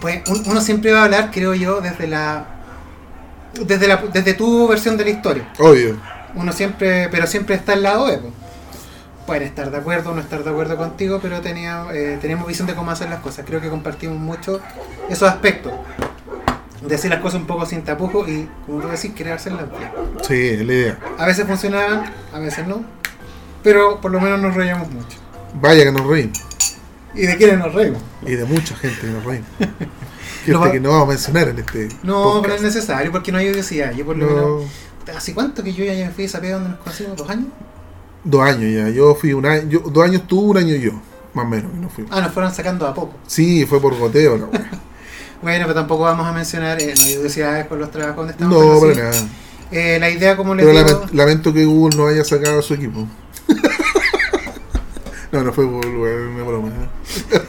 Pues 0.00 0.22
un- 0.30 0.44
uno 0.46 0.62
siempre 0.62 0.92
va 0.92 1.00
a 1.00 1.04
hablar, 1.04 1.30
creo 1.30 1.52
yo, 1.52 1.82
desde 1.82 2.06
la... 2.06 2.46
Desde, 3.66 3.86
la, 3.86 3.96
desde 4.12 4.32
tu 4.32 4.66
versión 4.66 4.96
de 4.96 5.04
la 5.04 5.10
historia. 5.10 5.48
Obvio. 5.58 5.98
uno 6.34 6.52
siempre, 6.52 7.08
pero 7.10 7.26
siempre 7.26 7.54
está 7.54 7.72
al 7.74 7.82
lado 7.82 8.06
de. 8.06 8.18
po. 8.18 8.30
Pueden 9.26 9.42
estar 9.42 9.70
de 9.70 9.76
acuerdo 9.76 10.10
o 10.10 10.14
no 10.14 10.20
estar 10.20 10.44
de 10.44 10.50
acuerdo 10.50 10.76
contigo, 10.76 11.18
pero 11.20 11.40
tenía, 11.40 11.86
eh, 11.92 12.18
teníamos 12.20 12.46
visión 12.46 12.66
de 12.68 12.74
cómo 12.74 12.90
hacer 12.92 13.08
las 13.10 13.20
cosas. 13.20 13.44
Creo 13.46 13.60
que 13.60 13.68
compartimos 13.68 14.16
mucho 14.18 14.60
esos 15.10 15.28
aspectos. 15.28 15.72
Decir 16.86 17.10
las 17.10 17.20
cosas 17.20 17.40
un 17.40 17.46
poco 17.46 17.66
sin 17.66 17.82
tapujos 17.82 18.28
y, 18.28 18.48
como 18.64 18.80
tú 18.80 18.88
decís, 18.88 19.10
crearse 19.16 19.48
en 19.48 19.56
la 19.56 19.64
vida. 19.64 19.92
Sí, 20.22 20.34
es 20.50 20.64
la 20.64 20.72
idea. 20.72 20.98
A 21.18 21.26
veces 21.26 21.44
funcionaban, 21.46 22.12
a 22.32 22.38
veces 22.38 22.66
no. 22.68 22.84
Pero 23.64 24.00
por 24.00 24.12
lo 24.12 24.20
menos 24.20 24.40
nos 24.40 24.54
reíamos 24.54 24.88
mucho. 24.92 25.16
Vaya 25.54 25.82
que 25.84 25.90
nos 25.90 26.06
reímos. 26.06 26.38
¿Y 27.14 27.22
de 27.22 27.36
quiénes 27.36 27.58
nos 27.58 27.74
reímos? 27.74 28.00
Y 28.24 28.32
de 28.36 28.44
mucha 28.44 28.76
gente 28.76 29.06
nos 29.08 29.24
reímos. 29.24 29.48
Gente 30.44 30.58
va- 30.60 30.70
que 30.70 30.78
no 30.78 30.90
vamos 30.90 31.06
a 31.06 31.08
mencionar 31.08 31.48
en 31.48 31.58
este. 31.58 31.88
No, 32.04 32.22
podcast. 32.22 32.42
pero 32.42 32.54
es 32.54 32.62
necesario 32.62 33.10
porque 33.10 33.32
no 33.32 33.38
hay 33.38 33.48
odiosidad. 33.48 33.90
Yo 33.92 34.04
por 34.06 34.16
lo 34.16 34.26
No, 34.26 34.34
menos. 34.58 35.16
¿Hace 35.16 35.34
cuánto 35.34 35.64
que 35.64 35.72
yo 35.72 35.84
ya 35.84 35.92
me 35.94 36.10
fui 36.12 36.22
a 36.24 36.26
esa 36.28 36.40
pega 36.40 36.54
donde 36.54 36.70
nos 36.70 36.78
conocimos? 36.78 37.16
¿Dos 37.16 37.28
años? 37.30 37.46
Dos 38.26 38.42
años 38.42 38.72
ya. 38.74 38.88
Yo 38.90 39.14
fui 39.14 39.32
un 39.32 39.46
año. 39.46 39.68
Yo, 39.68 39.80
dos 39.80 40.04
años 40.04 40.22
tú, 40.26 40.40
un 40.50 40.58
año 40.58 40.74
yo. 40.76 40.92
Más 41.34 41.44
o 41.44 41.48
menos. 41.48 41.72
nos 41.74 41.92
fuimos. 41.92 42.12
Ah, 42.14 42.20
nos 42.20 42.32
fueron 42.32 42.52
sacando 42.54 42.86
a 42.86 42.94
poco. 42.94 43.14
Sí, 43.26 43.66
fue 43.66 43.80
por 43.80 43.96
goteo 43.96 44.36
la 44.36 44.44
wea. 44.46 44.70
Bueno, 45.42 45.66
pero 45.66 45.74
tampoco 45.74 46.04
vamos 46.04 46.26
a 46.26 46.32
mencionar, 46.32 46.80
eh, 46.80 46.94
no 46.96 47.04
hay 47.04 47.16
odiosidades 47.16 47.66
con 47.66 47.78
los 47.78 47.90
trabajos 47.90 48.16
donde 48.16 48.32
estamos. 48.32 48.56
No, 48.58 48.80
para 48.80 48.94
nada. 48.94 49.28
Eh, 49.70 49.98
la 50.00 50.08
idea, 50.08 50.34
como 50.34 50.54
les 50.54 50.64
Pero 50.64 50.78
digo, 50.78 51.00
lament- 51.02 51.10
lamento 51.12 51.52
que 51.52 51.64
Google 51.66 51.94
no 51.96 52.06
haya 52.06 52.24
sacado 52.24 52.58
a 52.58 52.62
su 52.62 52.72
equipo. 52.72 53.06
no, 55.32 55.42
no 55.44 55.52
fue 55.52 55.66
Google, 55.66 56.42
broma. 56.42 56.68
¿eh? 56.68 57.40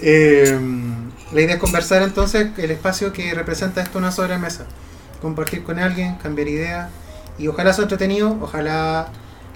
eh, 0.00 0.60
la 1.32 1.40
idea 1.40 1.54
es 1.54 1.60
conversar 1.60 2.02
entonces 2.02 2.48
el 2.58 2.70
espacio 2.72 3.12
que 3.12 3.32
representa 3.32 3.80
esto 3.80 3.98
una 3.98 4.10
sobremesa. 4.10 4.66
Compartir 5.22 5.62
con 5.62 5.78
alguien, 5.78 6.16
cambiar 6.16 6.48
ideas 6.48 6.90
y 7.42 7.48
ojalá 7.48 7.72
sea 7.72 7.82
entretenido, 7.82 8.38
ojalá 8.40 9.08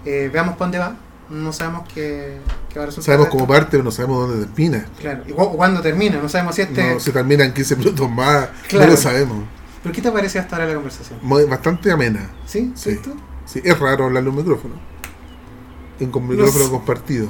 eh, 0.04 0.28
veamos 0.32 0.54
para 0.54 0.64
dónde 0.66 0.78
va. 0.78 0.96
No 1.28 1.52
sabemos 1.52 1.88
qué, 1.92 2.38
qué 2.72 2.78
va 2.78 2.84
a 2.84 2.86
resultar. 2.86 3.14
Sabemos 3.14 3.28
cómo 3.28 3.46
parte, 3.48 3.68
pero 3.72 3.82
no 3.82 3.90
sabemos 3.90 4.28
dónde 4.28 4.46
termina. 4.46 4.86
Claro, 5.00 5.22
y 5.26 5.32
cu- 5.32 5.56
cuándo 5.56 5.80
termina, 5.80 6.18
no 6.22 6.28
sabemos 6.28 6.54
si 6.54 6.62
este. 6.62 6.94
No, 6.94 7.00
si 7.00 7.10
termina 7.10 7.44
en 7.44 7.52
15 7.52 7.76
minutos 7.76 8.10
más, 8.10 8.48
Claro. 8.68 8.86
no 8.86 8.92
lo 8.92 8.96
sabemos. 8.96 9.38
¿Pero 9.82 9.94
qué 9.94 10.02
te 10.02 10.10
parece 10.12 10.38
hasta 10.38 10.56
ahora 10.56 10.68
la 10.68 10.74
conversación? 10.74 11.18
Muy- 11.22 11.44
bastante 11.44 11.90
amena. 11.90 12.30
¿Sí? 12.46 12.72
Sí. 12.76 12.98
¿Sí? 13.44 13.60
es 13.64 13.78
raro 13.78 14.04
hablarle 14.06 14.30
un 14.30 14.36
micrófono. 14.36 14.74
En 16.00 16.10
con 16.10 16.22
No 16.24 16.28
micrófono 16.32 16.64
sé. 16.66 16.70
compartido. 16.70 17.28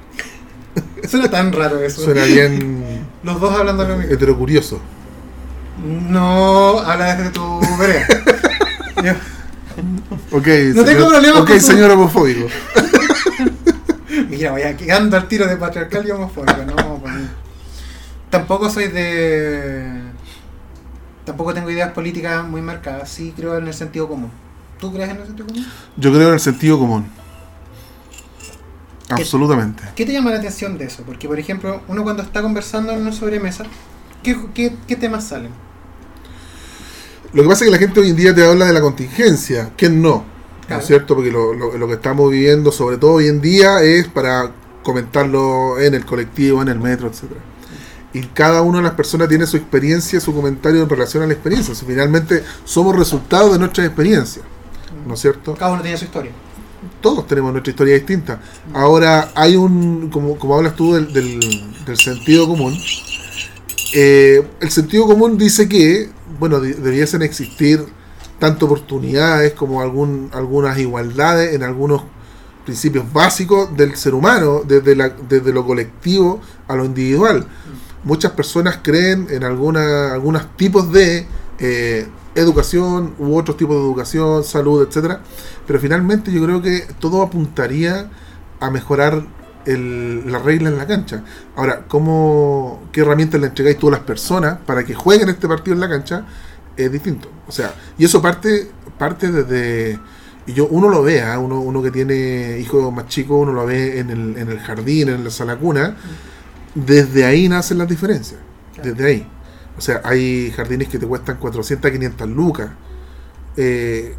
Suena 1.08 1.30
tan 1.30 1.52
raro 1.52 1.78
eso. 1.80 2.02
Suena 2.02 2.24
bien 2.24 3.08
Los 3.22 3.40
dos 3.40 3.52
hablando 3.58 3.84
lo 3.86 3.96
mismo. 3.96 4.12
heterocurioso. 4.12 4.80
No, 5.84 6.80
habla 6.80 7.14
desde 7.16 7.30
tu 7.30 7.60
vereda. 7.78 8.06
Ok, 10.32 10.48
No 10.74 10.84
tengo 10.84 11.08
problemas 11.08 11.42
Ok, 11.42 11.50
señor 11.58 11.90
homofóbico. 11.90 12.46
Mira, 14.28 14.52
voy 14.52 14.62
a 14.62 14.76
quedando 14.76 15.16
al 15.16 15.28
tiro 15.28 15.46
de 15.46 15.56
patriarcal 15.56 16.06
y 16.06 16.10
homofóbico, 16.10 16.64
no, 16.64 16.98
pues, 16.98 17.14
Tampoco 18.28 18.70
soy 18.70 18.88
de. 18.88 20.02
Tampoco 21.24 21.52
tengo 21.52 21.70
ideas 21.70 21.92
políticas 21.92 22.44
muy 22.46 22.62
marcadas, 22.62 23.08
sí 23.08 23.32
creo 23.36 23.58
en 23.58 23.66
el 23.66 23.74
sentido 23.74 24.08
común. 24.08 24.30
¿Tú 24.78 24.92
crees 24.92 25.10
en 25.10 25.18
el 25.18 25.26
sentido 25.26 25.46
común? 25.48 25.66
Yo 25.96 26.12
creo 26.12 26.28
en 26.28 26.34
el 26.34 26.40
sentido 26.40 26.78
común. 26.78 27.06
Absolutamente. 29.10 29.82
¿Qué 29.96 30.06
te 30.06 30.12
llama 30.12 30.30
la 30.30 30.36
atención 30.36 30.78
de 30.78 30.84
eso? 30.84 31.02
Porque, 31.04 31.28
por 31.28 31.38
ejemplo, 31.38 31.82
uno 31.88 32.04
cuando 32.04 32.22
está 32.22 32.40
conversando 32.40 32.92
en 32.92 33.00
una 33.02 33.12
sobremesa, 33.12 33.64
¿qué, 34.22 34.36
qué, 34.54 34.76
qué 34.86 34.96
temas 34.96 35.24
salen? 35.24 35.50
Lo 37.32 37.42
que 37.42 37.48
pasa 37.48 37.64
es 37.64 37.68
que 37.70 37.72
la 37.72 37.78
gente 37.78 38.00
hoy 38.00 38.10
en 38.10 38.16
día 38.16 38.34
te 38.34 38.44
habla 38.44 38.66
de 38.66 38.72
la 38.72 38.80
contingencia, 38.80 39.70
que 39.76 39.88
no, 39.88 40.24
¿no 40.68 40.78
es 40.78 40.86
cierto? 40.86 41.14
Porque 41.14 41.30
lo, 41.30 41.54
lo- 41.54 41.76
lo 41.78 41.86
que 41.86 41.94
estamos 41.94 42.30
viviendo, 42.30 42.72
sobre 42.72 42.96
todo 42.98 43.12
hoy 43.14 43.28
en 43.28 43.40
día, 43.40 43.82
es 43.82 44.08
para 44.08 44.50
comentarlo 44.82 45.78
en 45.78 45.94
el 45.94 46.04
colectivo, 46.04 46.60
en 46.62 46.68
el 46.68 46.78
metro, 46.80 47.08
etcétera. 47.08 47.40
Y 48.12 48.22
cada 48.22 48.62
una 48.62 48.78
de 48.78 48.84
las 48.84 48.94
personas 48.94 49.28
tiene 49.28 49.46
su 49.46 49.56
experiencia, 49.56 50.18
su 50.20 50.34
comentario 50.34 50.82
en 50.82 50.88
relación 50.88 51.22
a 51.22 51.26
la 51.28 51.32
experiencia. 51.34 51.74
Si 51.76 51.86
finalmente 51.86 52.42
somos 52.64 52.96
resultado 52.96 53.52
de 53.52 53.58
nuestras 53.60 53.86
experiencias, 53.86 54.44
¿no 55.06 55.14
es 55.14 55.20
cierto? 55.20 55.54
Cada 55.54 55.72
uno 55.72 55.82
tiene 55.82 55.96
su 55.96 56.06
historia. 56.06 56.32
todos 57.00 57.26
tenemos 57.28 57.52
nuestra 57.52 57.70
historia 57.70 57.94
distinta. 57.94 58.40
Ahora, 58.74 59.30
hay 59.36 59.54
un, 59.54 60.08
como, 60.10 60.36
como 60.38 60.56
hablas 60.56 60.74
tú 60.74 60.94
del, 60.94 61.12
del- 61.12 61.40
del 61.86 61.96
sentido 61.96 62.48
común, 62.48 62.76
eh, 63.94 64.46
el 64.60 64.70
sentido 64.70 65.06
común 65.06 65.36
dice 65.38 65.68
que, 65.68 66.10
bueno, 66.38 66.60
de- 66.60 66.74
debiesen 66.74 67.22
existir 67.22 67.84
tanto 68.38 68.66
oportunidades 68.66 69.52
como 69.52 69.80
algún, 69.82 70.30
algunas 70.32 70.78
igualdades 70.78 71.54
en 71.54 71.62
algunos 71.62 72.02
principios 72.64 73.10
básicos 73.12 73.76
del 73.76 73.96
ser 73.96 74.14
humano, 74.14 74.62
desde, 74.66 74.94
la, 74.96 75.08
desde 75.10 75.52
lo 75.52 75.66
colectivo 75.66 76.40
a 76.68 76.76
lo 76.76 76.84
individual. 76.84 77.46
Muchas 78.04 78.32
personas 78.32 78.78
creen 78.82 79.26
en 79.30 79.44
alguna, 79.44 80.12
algunos 80.12 80.56
tipos 80.56 80.90
de 80.92 81.26
eh, 81.58 82.06
educación 82.34 83.14
u 83.18 83.36
otros 83.36 83.56
tipos 83.56 83.76
de 83.76 83.82
educación, 83.82 84.44
salud, 84.44 84.86
etcétera, 84.86 85.20
pero 85.66 85.78
finalmente 85.78 86.32
yo 86.32 86.42
creo 86.44 86.62
que 86.62 86.86
todo 86.98 87.22
apuntaría 87.22 88.10
a 88.60 88.70
mejorar 88.70 89.26
el- 89.66 90.30
la 90.30 90.38
regla 90.38 90.68
en 90.68 90.78
la 90.78 90.86
cancha. 90.86 91.22
Ahora, 91.56 91.84
¿cómo, 91.88 92.82
¿qué 92.92 93.00
herramientas 93.02 93.40
le 93.40 93.48
entregáis 93.48 93.78
tú 93.78 93.88
a 93.88 93.92
las 93.92 94.00
personas 94.00 94.58
para 94.66 94.84
que 94.84 94.94
jueguen 94.94 95.28
este 95.28 95.46
partido 95.48 95.74
en 95.74 95.80
la 95.80 95.88
cancha? 95.88 96.24
Es 96.76 96.90
distinto. 96.90 97.30
O 97.46 97.52
sea, 97.52 97.74
y 97.98 98.04
eso 98.04 98.22
parte, 98.22 98.70
parte 98.98 99.30
desde. 99.30 99.98
Y 100.46 100.52
yo, 100.54 100.66
uno 100.68 100.88
lo 100.88 101.02
ve, 101.02 101.22
¿ah? 101.22 101.38
uno, 101.38 101.60
uno 101.60 101.82
que 101.82 101.90
tiene 101.90 102.58
hijos 102.58 102.92
más 102.92 103.06
chicos, 103.06 103.36
uno 103.40 103.52
lo 103.52 103.66
ve 103.66 103.98
en 104.00 104.10
el, 104.10 104.36
en 104.36 104.48
el 104.50 104.58
jardín, 104.58 105.08
en 105.10 105.22
la 105.24 105.30
sala 105.30 105.56
cuna. 105.56 105.96
Desde 106.74 107.24
ahí 107.24 107.48
nacen 107.48 107.78
las 107.78 107.88
diferencias. 107.88 108.40
Claro. 108.74 108.90
Desde 108.90 109.06
ahí. 109.06 109.26
O 109.76 109.80
sea, 109.80 110.00
hay 110.04 110.50
jardines 110.56 110.88
que 110.88 110.98
te 110.98 111.06
cuestan 111.06 111.36
400, 111.36 111.90
500 111.90 112.28
lucas. 112.28 112.70
Eh, 113.56 114.14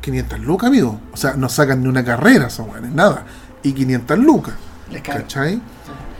500 0.00 0.40
lucas, 0.40 0.68
amigo. 0.68 1.00
O 1.12 1.16
sea, 1.16 1.34
no 1.34 1.48
sacan 1.48 1.82
ni 1.82 1.88
una 1.88 2.04
carrera, 2.04 2.48
son 2.50 2.68
buenos, 2.68 2.90
nada. 2.92 3.26
Y 3.62 3.72
500 3.72 4.18
lucas. 4.18 4.54
¿Cachai? 5.02 5.60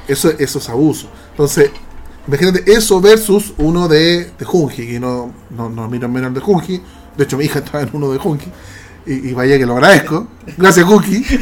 Eso, 0.08 0.30
eso 0.38 0.58
es 0.58 0.68
abuso. 0.68 1.08
Entonces, 1.30 1.70
imagínate 2.26 2.70
eso 2.72 3.00
versus 3.00 3.54
uno 3.58 3.88
de, 3.88 4.30
de 4.38 4.44
Junji, 4.44 4.86
que 4.86 5.00
no, 5.00 5.32
no, 5.50 5.68
no 5.68 5.88
miro 5.88 6.08
menos 6.08 6.34
de 6.34 6.40
Junji. 6.40 6.82
De 7.16 7.24
hecho, 7.24 7.36
mi 7.36 7.44
hija 7.44 7.60
estaba 7.60 7.82
en 7.82 7.90
uno 7.92 8.12
de 8.12 8.18
Junji. 8.18 8.50
Y, 9.06 9.30
y 9.30 9.32
vaya 9.32 9.58
que 9.58 9.66
lo 9.66 9.74
agradezco. 9.74 10.28
Gracias, 10.56 10.86
Junji. 10.86 11.24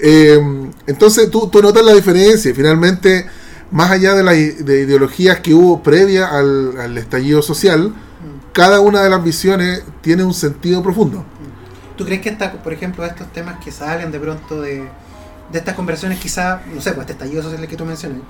Eh, 0.00 0.38
entonces, 0.86 1.28
tú, 1.28 1.48
tú 1.48 1.60
notas 1.60 1.84
la 1.84 1.92
diferencia. 1.92 2.54
Finalmente, 2.54 3.26
más 3.72 3.90
allá 3.90 4.14
de 4.14 4.22
las 4.22 4.34
de 4.64 4.82
ideologías 4.82 5.40
que 5.40 5.52
hubo 5.52 5.82
previa 5.82 6.28
al, 6.28 6.78
al 6.80 6.96
estallido 6.96 7.42
social, 7.42 7.92
cada 8.52 8.80
una 8.80 9.02
de 9.02 9.10
las 9.10 9.22
visiones 9.22 9.82
tiene 10.00 10.24
un 10.24 10.34
sentido 10.34 10.82
profundo. 10.84 11.24
¿Tú 11.96 12.04
crees 12.04 12.22
que 12.22 12.28
esta, 12.28 12.52
por 12.52 12.72
ejemplo, 12.72 13.04
estos 13.04 13.32
temas 13.32 13.62
que 13.62 13.72
salen 13.72 14.12
de 14.12 14.20
pronto 14.20 14.60
de, 14.60 14.88
de 15.52 15.58
estas 15.58 15.74
conversaciones, 15.74 16.18
quizá, 16.18 16.62
no 16.72 16.80
sé, 16.80 16.92
pues 16.92 17.00
este 17.00 17.12
estallido 17.12 17.42
social 17.42 17.66
que 17.66 17.76
tú 17.76 17.84
mencionas, 17.84 18.20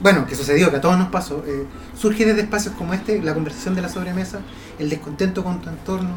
bueno, 0.00 0.26
que 0.26 0.34
sucedió, 0.34 0.70
que 0.70 0.76
a 0.76 0.80
todos 0.80 0.98
nos 0.98 1.08
pasó, 1.08 1.42
eh, 1.46 1.64
surge 1.98 2.26
desde 2.26 2.42
espacios 2.42 2.74
como 2.74 2.92
este, 2.92 3.22
la 3.22 3.34
conversación 3.34 3.74
de 3.74 3.82
la 3.82 3.88
sobremesa, 3.88 4.40
el 4.78 4.90
descontento 4.90 5.42
con 5.42 5.60
tu 5.60 5.70
entorno, 5.70 6.14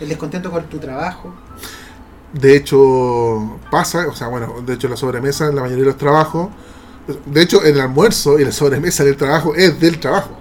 el 0.00 0.08
descontento 0.08 0.50
con 0.50 0.64
tu 0.64 0.78
trabajo. 0.78 1.34
De 2.32 2.56
hecho, 2.56 3.58
pasa, 3.70 4.06
o 4.06 4.14
sea, 4.14 4.28
bueno, 4.28 4.62
de 4.64 4.74
hecho 4.74 4.88
la 4.88 4.96
sobremesa 4.96 5.48
en 5.48 5.56
la 5.56 5.62
mayoría 5.62 5.84
de 5.84 5.90
los 5.90 5.98
trabajos, 5.98 6.48
de 7.24 7.42
hecho 7.42 7.62
el 7.64 7.80
almuerzo 7.80 8.38
y 8.38 8.44
la 8.44 8.52
sobremesa 8.52 9.02
del 9.02 9.16
trabajo 9.16 9.54
es 9.54 9.80
del 9.80 9.98
trabajo, 9.98 10.37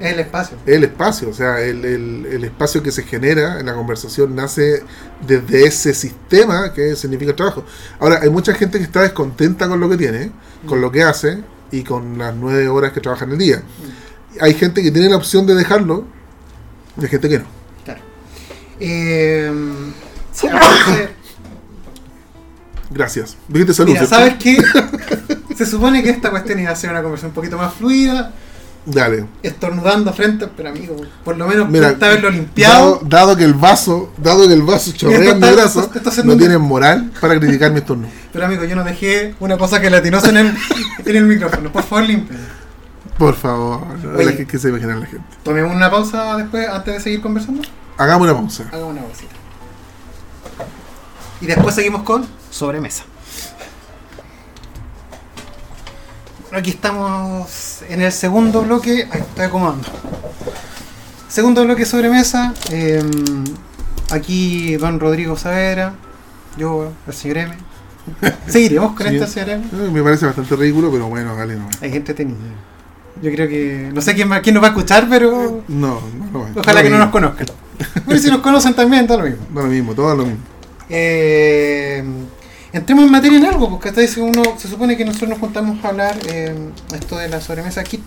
el 0.00 0.20
espacio. 0.20 0.56
es 0.66 0.74
el 0.76 0.84
espacio, 0.84 1.28
o 1.30 1.32
sea, 1.34 1.60
el, 1.60 1.84
el- 1.84 2.26
el 2.30 2.44
espacio 2.44 2.82
que 2.82 2.92
se 2.92 3.02
genera 3.04 3.58
en 3.60 3.66
la 3.66 3.74
conversación 3.74 4.34
nace 4.36 4.82
desde 5.26 5.66
ese 5.66 5.94
sistema 5.94 6.72
que 6.72 6.94
significa 6.96 7.30
el 7.30 7.36
trabajo. 7.36 7.64
Ahora, 7.98 8.20
hay 8.22 8.28
mucha 8.30 8.52
gente 8.54 8.78
que 8.78 8.84
está 8.84 9.02
descontenta 9.02 9.68
con 9.68 9.80
lo 9.80 9.88
que 9.88 9.96
tiene, 9.96 10.30
con 10.66 10.80
lo 10.80 10.90
que 10.92 11.02
hace 11.02 11.38
y 11.72 11.82
con 11.82 12.18
las 12.18 12.34
nueve 12.34 12.68
horas 12.68 12.92
que 12.92 13.00
trabaja 13.00 13.24
en 13.24 13.32
el 13.32 13.38
día. 13.38 13.62
Hay 14.40 14.54
gente 14.54 14.82
que 14.82 14.90
tiene 14.90 15.08
la 15.08 15.16
opción 15.16 15.46
de 15.46 15.54
dejarlo 15.54 16.04
y 17.00 17.02
hay 17.04 17.08
gente 17.08 17.28
que 17.28 17.38
no. 17.38 17.44
Claro. 17.84 18.00
Eh, 18.80 19.50
Gracias. 22.90 23.36
Dijiste 23.48 23.74
salud. 23.74 23.92
mira. 23.92 24.06
¿sabes 24.06 24.34
qué? 24.38 24.56
Se 25.56 25.66
supone 25.66 26.02
que 26.02 26.10
esta 26.10 26.30
cuestión 26.30 26.60
iba 26.60 26.70
a 26.70 26.76
ser 26.76 26.90
una 26.90 27.02
conversación 27.02 27.30
un 27.30 27.34
poquito 27.34 27.56
más 27.56 27.74
fluida, 27.74 28.32
Dale. 28.86 29.26
estornudando 29.42 30.12
frente, 30.12 30.46
pero 30.56 30.68
amigo, 30.70 30.96
por 31.24 31.36
lo 31.36 31.46
menos 31.48 31.68
Mira, 31.68 31.88
cuesta 31.88 32.06
haberlo 32.06 32.30
limpiado. 32.30 33.00
dado 33.04 33.36
que 33.36 33.42
el 33.44 33.54
vaso, 33.54 34.12
dado 34.16 34.46
que 34.46 34.54
el 34.54 34.62
vaso 34.62 34.92
chorrea 34.92 35.32
en 35.32 35.40
mi 35.40 35.50
brazo, 35.50 35.90
no 36.24 36.32
un- 36.32 36.38
tienen 36.38 36.60
moral 36.60 37.10
para 37.20 37.38
criticar 37.38 37.72
mis 37.72 37.84
turnos. 37.86 38.10
Pero 38.32 38.46
amigo, 38.46 38.62
yo 38.64 38.76
no 38.76 38.84
dejé 38.84 39.34
una 39.40 39.58
cosa 39.58 39.80
gelatinosa 39.80 40.30
en 40.30 40.36
el, 40.36 40.54
en 41.04 41.16
el 41.16 41.24
micrófono. 41.26 41.72
Por 41.72 41.82
favor, 41.82 42.04
limpia. 42.04 42.36
Por 43.18 43.34
favor, 43.34 43.80
Oye. 44.14 44.24
la 44.26 44.36
que, 44.36 44.46
que 44.46 44.58
se 44.58 44.68
imagina 44.68 44.94
la 44.94 45.06
gente. 45.06 45.26
Tomemos 45.42 45.74
una 45.74 45.90
pausa 45.90 46.36
después, 46.36 46.68
antes 46.68 46.94
de 46.94 47.00
seguir 47.00 47.20
conversando. 47.22 47.62
Hagamos 47.98 48.28
una 48.28 48.36
pausa. 48.38 48.64
Hagamos 48.72 48.92
una 48.92 49.02
pausita. 49.02 49.34
Y 51.40 51.46
después 51.46 51.74
seguimos 51.74 52.02
con 52.02 52.24
sobremesa. 52.50 53.04
Aquí 56.56 56.70
estamos 56.70 57.82
en 57.88 58.02
el 58.02 58.12
segundo 58.12 58.62
bloque. 58.62 59.08
Ahí 59.10 59.20
estoy 59.20 59.44
acomodando. 59.44 59.86
Segundo 61.28 61.64
bloque 61.64 61.84
sobremesa. 61.84 62.54
eh, 62.70 63.02
aquí 64.10 64.76
don 64.76 64.98
Rodrigo 65.00 65.36
Saavedra. 65.36 65.94
Yo, 66.56 66.92
el 67.06 67.12
señor 67.14 67.38
M. 67.38 67.54
Seguiremos 68.46 68.94
con 68.94 69.06
Sí. 69.08 69.14
esta 69.16 69.26
señor 69.26 69.50
M. 69.50 69.64
Eh, 69.72 69.90
Me 69.92 70.02
parece 70.02 70.26
bastante 70.26 70.56
ridículo, 70.56 70.90
pero 70.90 71.08
bueno, 71.08 71.36
dale, 71.36 71.56
no. 71.56 71.68
Hay 71.80 71.90
gente 71.90 72.14
tenida. 72.14 72.36
Yo 73.22 73.30
creo 73.32 73.48
que. 73.48 73.90
No 73.92 74.00
sé 74.00 74.14
quién, 74.14 74.28
quién 74.42 74.54
nos 74.54 74.62
va 74.62 74.68
a 74.68 74.70
escuchar, 74.70 75.06
pero. 75.08 75.62
No, 75.68 76.00
no, 76.32 76.48
no. 76.48 76.60
Ojalá 76.60 76.74
da 76.80 76.82
que 76.82 76.90
lo 76.90 76.98
no 76.98 77.04
nos 77.04 77.12
conozcan. 77.12 77.46
Pero 78.06 78.18
si 78.18 78.30
nos 78.30 78.40
conocen 78.40 78.72
también, 78.74 79.06
da 79.06 79.16
lo 79.18 79.24
mismo. 79.24 79.44
Da 79.54 79.62
lo 79.62 79.68
mismo, 79.68 79.94
todo 79.94 80.14
lo 80.14 80.24
mismo. 80.24 80.40
Eh, 80.88 82.02
entremos 82.78 83.04
en 83.04 83.10
materia 83.12 83.38
en 83.38 83.44
algo, 83.46 83.70
porque 83.70 83.88
hasta 83.90 84.00
dice 84.00 84.20
uno, 84.20 84.42
se 84.58 84.68
supone 84.68 84.96
que 84.96 85.04
nosotros 85.04 85.30
nos 85.30 85.38
juntamos 85.38 85.84
a 85.84 85.88
hablar 85.88 86.16
eh, 86.28 86.54
esto 86.94 87.16
de 87.16 87.28
la 87.28 87.40
sobremesa. 87.40 87.84
¿Qué, 87.84 88.00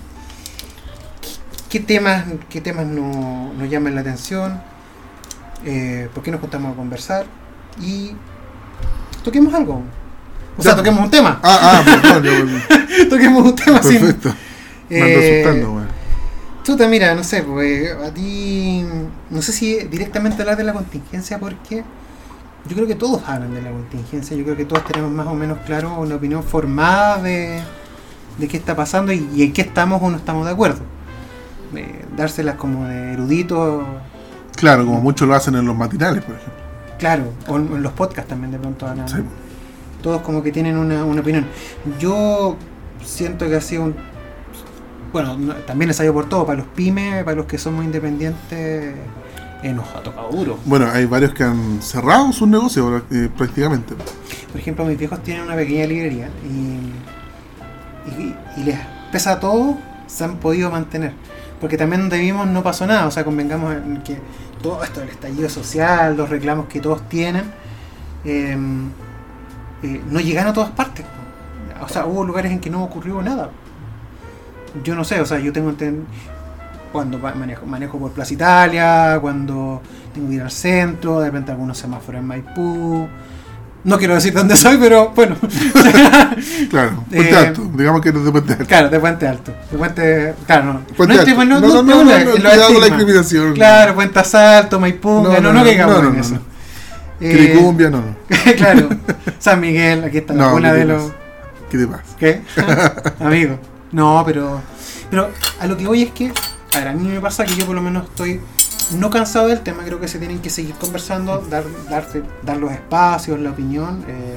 qué 1.70 1.80
temas, 1.80 2.26
qué 2.50 2.62
temas 2.62 2.86
no- 2.88 3.54
nos 3.54 3.70
llaman 3.70 3.96
la 3.96 4.02
atención? 4.02 4.62
Eh, 5.66 6.10
¿Por 6.14 6.24
qué 6.24 6.32
nos 6.32 6.42
juntamos 6.42 6.74
a 6.74 6.76
conversar? 6.76 7.26
Y 7.82 8.12
toquemos 9.24 9.54
algo. 9.54 9.82
O 10.58 10.62
sea, 10.62 10.76
toquemos 10.76 11.00
un 11.06 11.12
tema. 11.12 11.40
Ah, 11.44 11.84
ah, 11.86 12.00
perdón, 12.02 12.24
yo- 12.24 13.06
toquemos 13.10 13.44
un 13.46 13.56
tema 13.56 13.82
sin- 13.84 14.00
perfecto. 14.00 14.34
Me 14.90 15.02
ando 15.02 15.20
Eh, 15.20 15.42
asustando. 15.44 15.82
Chuta, 16.64 16.88
mira, 16.88 17.16
no 17.16 17.24
sé, 17.24 17.42
pues 17.44 17.92
a 17.94 18.14
ti, 18.14 18.84
no 19.30 19.42
sé 19.42 19.52
si 19.54 19.76
directamente 19.86 20.42
hablar 20.42 20.58
de 20.58 20.64
la 20.66 20.74
contingencia, 20.74 21.40
porque 21.40 21.84
yo 22.68 22.76
creo 22.76 22.88
que 22.88 22.96
todos 22.96 23.22
hablan 23.28 23.54
de 23.54 23.62
la 23.62 23.72
contingencia, 23.72 24.36
yo 24.38 24.44
creo 24.44 24.56
que 24.56 24.66
todos 24.66 24.84
tenemos 24.86 25.12
más 25.12 25.28
o 25.28 25.34
menos 25.34 25.58
claro 25.66 25.96
una 26.00 26.16
opinión 26.16 26.44
formada 26.44 27.22
de, 27.22 27.62
de 28.38 28.48
qué 28.48 28.58
está 28.58 28.76
pasando 28.76 29.12
y, 29.12 29.28
y 29.34 29.44
en 29.44 29.54
qué 29.54 29.62
estamos 29.62 30.02
o 30.02 30.10
no 30.10 30.18
estamos 30.18 30.46
de 30.46 30.52
acuerdo. 30.52 30.80
Eh, 31.76 32.06
dárselas 32.18 32.56
como 32.56 32.86
de 32.88 33.14
erudito, 33.14 33.84
Claro, 34.56 34.86
como 34.86 35.00
muchos 35.02 35.28
lo 35.28 35.36
hacen 35.36 35.56
en 35.56 35.66
los 35.66 35.76
matinales, 35.76 36.22
por 36.24 36.36
ejemplo. 36.36 36.54
claro, 36.98 37.24
o 37.48 37.56
en, 37.58 37.68
en 37.76 37.82
los 37.84 37.94
podcasts 37.94 38.28
también 38.30 38.52
de 38.52 38.60
pronto 38.60 38.86
hablan. 38.88 39.08
Sí. 39.08 39.18
todos 40.02 40.22
como 40.22 40.44
que 40.44 40.52
tienen 40.52 40.78
una, 40.78 41.06
una 41.06 41.22
opinión. 41.22 41.46
Yo 42.00 42.58
siento 43.04 43.48
que 43.48 43.56
ha 43.56 43.62
sido 43.62 43.84
un... 43.84 43.96
Bueno, 45.14 45.38
no- 45.38 45.54
también 45.66 45.88
les 45.88 45.98
salió 45.98 46.14
por 46.14 46.28
todo, 46.28 46.46
para 46.46 46.60
los 46.60 46.68
pymes, 46.68 47.24
para 47.24 47.38
los 47.38 47.46
que 47.46 47.58
somos 47.58 47.86
independientes, 47.86 48.96
eh, 49.64 49.74
nos 49.74 49.88
ha 49.96 50.02
tocado 50.02 50.30
duro. 50.30 50.60
Bueno, 50.66 50.88
hay 50.92 51.06
varios 51.06 51.34
que 51.34 51.44
han 51.44 51.82
cerrado 51.82 52.32
sus 52.32 52.48
negocios 52.48 53.04
eh, 53.12 53.30
prácticamente. 53.36 53.96
Por 54.52 54.60
ejemplo, 54.60 54.86
mis 54.86 54.98
viejos 54.98 55.22
tienen 55.24 55.44
una 55.44 55.56
pequeña 55.56 55.86
librería 55.86 56.30
y, 56.44 56.92
y, 58.22 58.36
y 58.58 58.64
les 58.64 58.80
pesa 59.12 59.34
a 59.34 59.40
todo, 59.40 59.78
se 60.08 60.24
han 60.24 60.38
podido 60.38 60.72
mantener. 60.72 61.14
Porque 61.60 61.78
también 61.78 62.02
donde 62.02 62.18
vivimos 62.18 62.48
no 62.48 62.64
pasó 62.64 62.88
nada, 62.88 63.06
o 63.06 63.12
sea, 63.12 63.26
convengamos 63.26 63.76
en 63.76 64.02
que 64.02 64.18
todo 64.62 64.84
esto 64.84 65.02
del 65.02 65.10
estallido 65.10 65.50
social, 65.50 66.16
los 66.16 66.30
reclamos 66.30 66.68
que 66.68 66.80
todos 66.80 67.08
tienen, 67.10 67.44
eh, 68.24 68.58
eh, 69.84 70.02
no 70.10 70.20
llegaron 70.20 70.52
a 70.52 70.54
todas 70.54 70.72
partes. 70.72 71.06
O 71.82 71.88
sea, 71.88 72.06
hubo 72.06 72.24
lugares 72.26 72.52
en 72.52 72.60
que 72.60 72.70
no 72.70 72.84
ocurrió 72.84 73.22
nada. 73.22 73.50
Yo 74.84 74.96
no 74.96 75.04
sé, 75.04 75.20
o 75.20 75.26
sea, 75.26 75.40
yo 75.40 75.52
tengo 75.52 75.74
cuando 76.92 77.18
manejo, 77.20 77.66
manejo 77.66 77.98
por 78.00 78.12
Plaza 78.12 78.34
Italia, 78.34 79.18
cuando 79.22 79.82
tengo 80.14 80.28
que 80.30 80.36
ir 80.36 80.42
al 80.42 80.52
centro, 80.52 81.20
de 81.20 81.28
repente 81.28 81.52
algunos 81.52 81.78
semáforos 81.78 82.20
en 82.20 82.28
Maipú. 82.28 83.08
No 83.82 83.98
quiero 83.98 84.14
decir 84.16 84.34
dónde 84.34 84.56
soy, 84.58 84.78
pero 84.78 85.12
bueno. 85.16 85.38
Claro, 86.70 87.04
Puente 87.10 87.30
Eh, 87.32 87.36
Alto, 87.38 87.70
digamos 87.76 88.02
que 88.02 88.12
no 88.12 88.20
es 88.20 88.26
de 88.26 88.32
Puente 88.32 88.54
Alto. 88.54 88.66
claro, 88.66 88.90
de 88.90 89.00
Puente 89.00 89.28
Alto. 89.28 89.54
De 89.72 89.78
Puente. 89.78 90.34
Claro, 90.46 90.74
no. 90.74 90.80
Puente 90.98 91.16
no, 91.16 91.20
Alto. 91.22 91.32
este- 91.32 91.46
No, 91.46 91.60
no, 91.60 91.84
no, 91.84 91.84
no, 91.84 92.04
no, 92.04 92.32
cuidado 92.32 92.72
con 92.74 92.80
la 92.82 92.86
discriminación. 92.88 93.54
Claro, 93.54 93.96
Puente 93.96 94.20
Asalto, 94.20 94.80
Maipú, 94.80 95.24
no, 95.24 95.40
no, 95.40 95.54
no, 95.54 95.64
caigamos 95.64 96.02
no, 96.04 96.10
en 96.10 96.16
no, 96.16 96.22
eso. 96.22 96.34
no. 96.36 96.42
Eh, 97.22 97.32
Quiricumbia, 97.32 97.90
no, 97.90 97.98
no. 97.98 98.16
claro, 98.58 98.90
San 99.40 99.60
Miguel, 99.60 100.04
aquí 100.06 100.18
está 100.20 100.34
la 100.34 100.46
No, 100.48 100.52
cuna 100.52 100.72
¿qué 100.72 100.78
de 100.78 100.86
los. 100.86 101.12
¿Qué 101.70 101.78
te 101.78 101.88
pasa? 101.88 102.04
¿Qué? 102.18 102.42
Amigo. 103.20 103.60
No, 103.92 104.24
pero. 104.26 104.62
Pero 105.10 105.30
a 105.60 105.68
lo 105.68 105.78
que 105.78 105.86
voy 105.88 106.04
es 106.04 106.12
que. 106.12 106.32
A 106.74 106.78
ver, 106.80 106.88
a 106.90 106.94
mí 106.94 107.08
me 107.08 107.20
pasa 107.20 107.46
que 107.46 107.56
yo 107.56 107.66
por 107.66 107.76
lo 107.76 107.82
menos 107.82 108.06
estoy 108.06 108.40
no 108.98 109.10
cansado 109.10 109.48
del 109.48 109.62
tema, 109.62 109.84
creo 109.84 110.00
que 110.00 110.08
se 110.08 110.18
tienen 110.20 110.40
que 110.40 110.50
seguir 110.50 110.74
conversando, 110.76 111.40
dar, 111.50 111.64
darte- 111.90 112.24
dar 112.44 112.58
los 112.58 112.72
espacios, 112.72 113.40
la 113.40 113.52
opinión. 113.52 114.04
eh, 114.08 114.36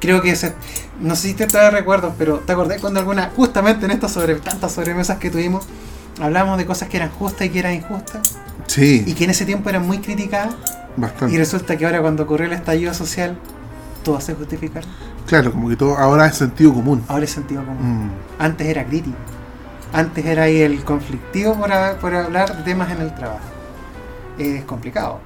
creo 0.00 0.20
que 0.20 0.36
se, 0.36 0.52
no 1.00 1.16
sé 1.16 1.28
si 1.28 1.34
te 1.34 1.46
trae 1.46 1.70
recuerdos, 1.70 2.12
pero 2.18 2.38
¿te 2.40 2.52
acordás 2.52 2.80
cuando 2.80 3.00
alguna, 3.00 3.30
justamente 3.34 3.86
en 3.86 3.92
estas 3.92 4.12
sobre 4.12 4.34
tantas 4.36 4.72
sobremesas 4.72 5.18
que 5.18 5.30
tuvimos, 5.30 5.64
hablamos 6.20 6.58
de 6.58 6.66
cosas 6.66 6.88
que 6.88 6.98
eran 6.98 7.10
justas 7.10 7.46
y 7.46 7.50
que 7.50 7.58
eran 7.60 7.74
injustas, 7.74 8.20
y 8.68 8.70
Sí, 8.70 9.14
que 9.14 9.24
en 9.24 9.30
ese 9.30 9.44
tiempo 9.46 9.68
eran 9.70 9.86
muy 9.86 9.98
criticadas, 9.98 10.54
y 10.96 11.00
bastante. 11.00 11.38
resulta 11.38 11.76
que 11.78 11.86
ahora 11.86 12.00
cuando 12.02 12.24
ocurrió 12.24 12.46
el 12.46 12.52
estallido 12.52 12.92
social, 12.92 13.38
todo 14.02 14.20
se 14.20 14.34
justificar. 14.34 14.84
Claro, 15.26 15.52
como 15.52 15.68
que 15.70 15.76
todo 15.76 15.96
ahora 15.96 16.26
es 16.26 16.34
sentido 16.36 16.74
común. 16.74 17.02
Ahora 17.08 17.24
es 17.24 17.30
sentido 17.30 17.64
común. 17.64 18.06
Mm, 18.06 18.10
Antes 18.42 18.66
era 18.66 18.84
crítico. 18.84 19.16
Antes 19.94 20.26
era 20.26 20.42
ahí 20.42 20.60
el 20.60 20.84
conflictivo 20.84 21.54
por, 21.54 21.72
ha- 21.72 21.96
por 21.98 22.14
hablar 22.14 22.54
de 22.56 22.62
temas 22.64 22.90
en 22.90 23.00
el 23.00 23.14
trabajo. 23.14 23.40
Es 24.38 24.64
complicado. 24.64 25.20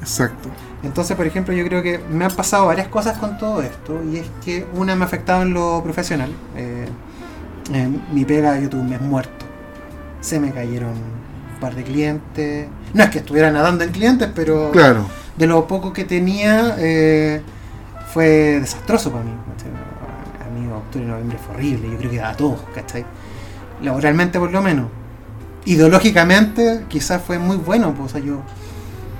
exacto. 0.00 0.48
Entonces, 0.84 1.16
por 1.16 1.26
ejemplo, 1.26 1.52
yo 1.52 1.64
creo 1.64 1.82
que 1.82 1.98
me 2.08 2.24
han 2.24 2.30
pasado 2.30 2.66
varias 2.66 2.86
cosas 2.88 3.18
con 3.18 3.36
todo 3.36 3.60
esto. 3.62 4.00
Y 4.04 4.18
es 4.18 4.26
que 4.44 4.64
una 4.74 4.94
me 4.94 5.02
ha 5.02 5.06
afectado 5.06 5.42
en 5.42 5.52
lo 5.52 5.82
profesional. 5.82 6.30
Eh, 6.56 6.86
mi 8.12 8.24
pega 8.24 8.58
yo 8.60 8.70
tuve 8.70 8.80
un 8.82 8.88
mes 8.90 9.00
muerto. 9.00 9.44
Se 10.20 10.38
me 10.38 10.52
cayeron 10.52 10.90
un 10.92 11.60
par 11.60 11.74
de 11.74 11.82
clientes. 11.82 12.68
No 12.94 13.02
es 13.02 13.10
que 13.10 13.18
estuviera 13.18 13.50
nadando 13.50 13.82
en 13.84 13.90
clientes, 13.90 14.30
pero 14.34 14.70
Claro. 14.70 15.04
de 15.36 15.46
lo 15.48 15.66
poco 15.66 15.92
que 15.92 16.04
tenía 16.04 16.76
eh, 16.78 17.42
fue 18.12 18.60
desastroso 18.60 19.10
para 19.10 19.24
mí. 19.24 19.32
A 19.32 20.50
mí 20.50 20.72
octubre 20.72 21.04
y 21.04 21.08
noviembre 21.08 21.38
fue 21.44 21.56
horrible, 21.56 21.90
yo 21.90 21.98
creo 21.98 22.10
que 22.12 22.22
a 22.22 22.34
todos, 22.36 22.60
¿cachai? 22.74 23.04
Laboralmente 23.82 24.38
por 24.38 24.50
lo 24.50 24.62
menos. 24.62 24.88
Ideológicamente 25.64 26.84
quizás 26.88 27.22
fue 27.22 27.38
muy 27.38 27.56
bueno, 27.56 27.94
pues, 27.94 28.10
o 28.10 28.16
sea, 28.16 28.24
yo, 28.24 28.40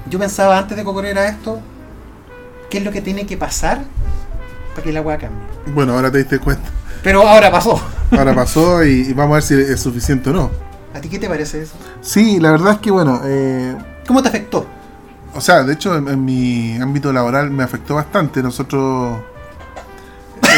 yo 0.09 0.19
pensaba 0.19 0.59
antes 0.59 0.77
de 0.77 0.83
que 0.83 0.89
ocurriera 0.89 1.29
esto, 1.29 1.61
¿qué 2.71 2.79
es 2.79 2.85
lo 2.85 2.91
que 2.91 3.03
tiene 3.03 3.27
que 3.27 3.37
pasar 3.37 3.83
para 4.71 4.83
que 4.83 4.93
la 4.93 5.01
agua 5.01 5.19
cambie? 5.19 5.39
Bueno, 5.75 5.95
ahora 5.95 6.11
te 6.11 6.19
diste 6.19 6.39
cuenta. 6.39 6.69
Pero 7.03 7.27
ahora 7.27 7.51
pasó. 7.51 7.81
Ahora 8.13 8.35
pasó 8.35 8.85
y, 8.85 9.09
y 9.09 9.13
vamos 9.13 9.33
a 9.33 9.35
ver 9.35 9.43
si 9.43 9.73
es 9.73 9.81
suficiente 9.81 10.31
o 10.31 10.33
no. 10.33 10.51
¿A 10.95 11.01
ti 11.01 11.09
qué 11.09 11.19
te 11.19 11.29
parece 11.29 11.63
eso? 11.63 11.75
Sí, 12.01 12.41
la 12.41 12.51
verdad 12.53 12.73
es 12.75 12.79
que, 12.79 12.91
bueno, 12.91 13.21
eh, 13.25 13.77
¿Cómo 14.07 14.23
te 14.23 14.29
afectó? 14.29 14.67
o 15.35 15.41
sea, 15.41 15.63
de 15.63 15.75
hecho, 15.75 15.95
en, 15.97 16.09
en 16.09 16.25
mi 16.25 16.77
ámbito 16.81 17.13
laboral 17.13 17.51
me 17.51 17.63
afectó 17.63 17.95
bastante. 17.95 18.43
Nosotros 18.43 19.19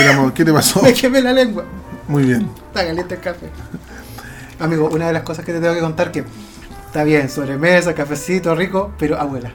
éramos, 0.01 0.33
¿qué 0.33 0.45
te 0.45 0.53
pasó? 0.53 0.81
Me 0.85 0.95
quemé 0.95 1.21
la 1.21 1.33
lengua. 1.33 1.65
Muy 2.11 2.25
bien. 2.25 2.51
Está 2.67 2.85
caliente 2.85 3.15
el 3.15 3.21
café. 3.21 3.47
Amigo, 4.59 4.91
una 4.93 5.07
de 5.07 5.13
las 5.13 5.23
cosas 5.23 5.45
que 5.45 5.53
te 5.53 5.61
tengo 5.61 5.75
que 5.75 5.81
contar 5.81 6.11
que 6.11 6.25
está 6.87 7.05
bien, 7.05 7.31
sobremesa, 7.31 7.95
cafecito 7.95 8.53
rico, 8.57 8.93
pero 8.99 9.17
abuela. 9.17 9.53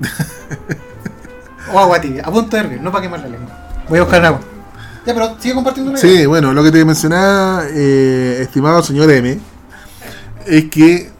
o 1.72 1.78
agua 1.78 2.00
tibia, 2.00 2.22
a 2.24 2.30
punto 2.32 2.56
de 2.56 2.62
hervir, 2.62 2.80
no 2.80 2.90
para 2.90 3.02
quemar 3.02 3.20
la 3.20 3.28
lengua. 3.28 3.50
Voy 3.86 3.98
a 3.98 4.02
buscar 4.02 4.24
agua. 4.24 4.40
Ya, 5.04 5.12
pero 5.12 5.36
sigue 5.38 5.54
compartiendo 5.54 5.92
la 5.92 5.98
Sí, 5.98 6.24
bueno, 6.24 6.54
lo 6.54 6.62
que 6.62 6.72
te 6.72 6.82
mencionaba, 6.86 7.64
eh, 7.68 8.38
estimado 8.40 8.82
señor 8.82 9.10
M, 9.10 9.38
es 10.46 10.64
que, 10.70 11.10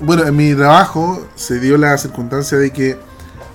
bueno, 0.00 0.24
en 0.24 0.36
mi 0.36 0.54
trabajo 0.54 1.26
se 1.34 1.58
dio 1.58 1.76
la 1.76 1.98
circunstancia 1.98 2.56
de 2.56 2.70
que 2.70 2.96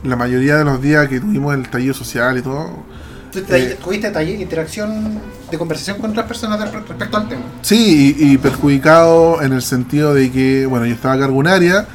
la 0.03 0.17
mayoría 0.17 0.57
de 0.57 0.65
los 0.65 0.81
días 0.81 1.07
que 1.07 1.21
tuvimos 1.21 1.55
el 1.55 1.69
tallido 1.69 1.93
social 1.93 2.37
y 2.37 2.41
todo, 2.41 2.65
¿Tú 2.65 2.73
te- 2.73 3.06
eh, 3.49 3.77
¿Tuviste 3.83 4.09
taller, 4.11 4.39
interacción 4.39 5.19
de 5.49 5.57
conversación 5.57 5.97
con 5.99 6.11
otras 6.11 6.25
personas 6.25 6.59
respecto 6.71 7.17
al 7.17 7.27
tema? 7.29 7.41
sí, 7.61 8.15
y, 8.19 8.33
y 8.33 8.37
perjudicado 8.37 9.41
en 9.41 9.53
el 9.53 9.61
sentido 9.61 10.13
de 10.13 10.31
que, 10.31 10.65
bueno, 10.65 10.85
yo 10.85 10.93
estaba 10.93 11.13
a 11.15 11.19
cargo 11.19 11.37
un 11.37 11.47
área 11.47 11.85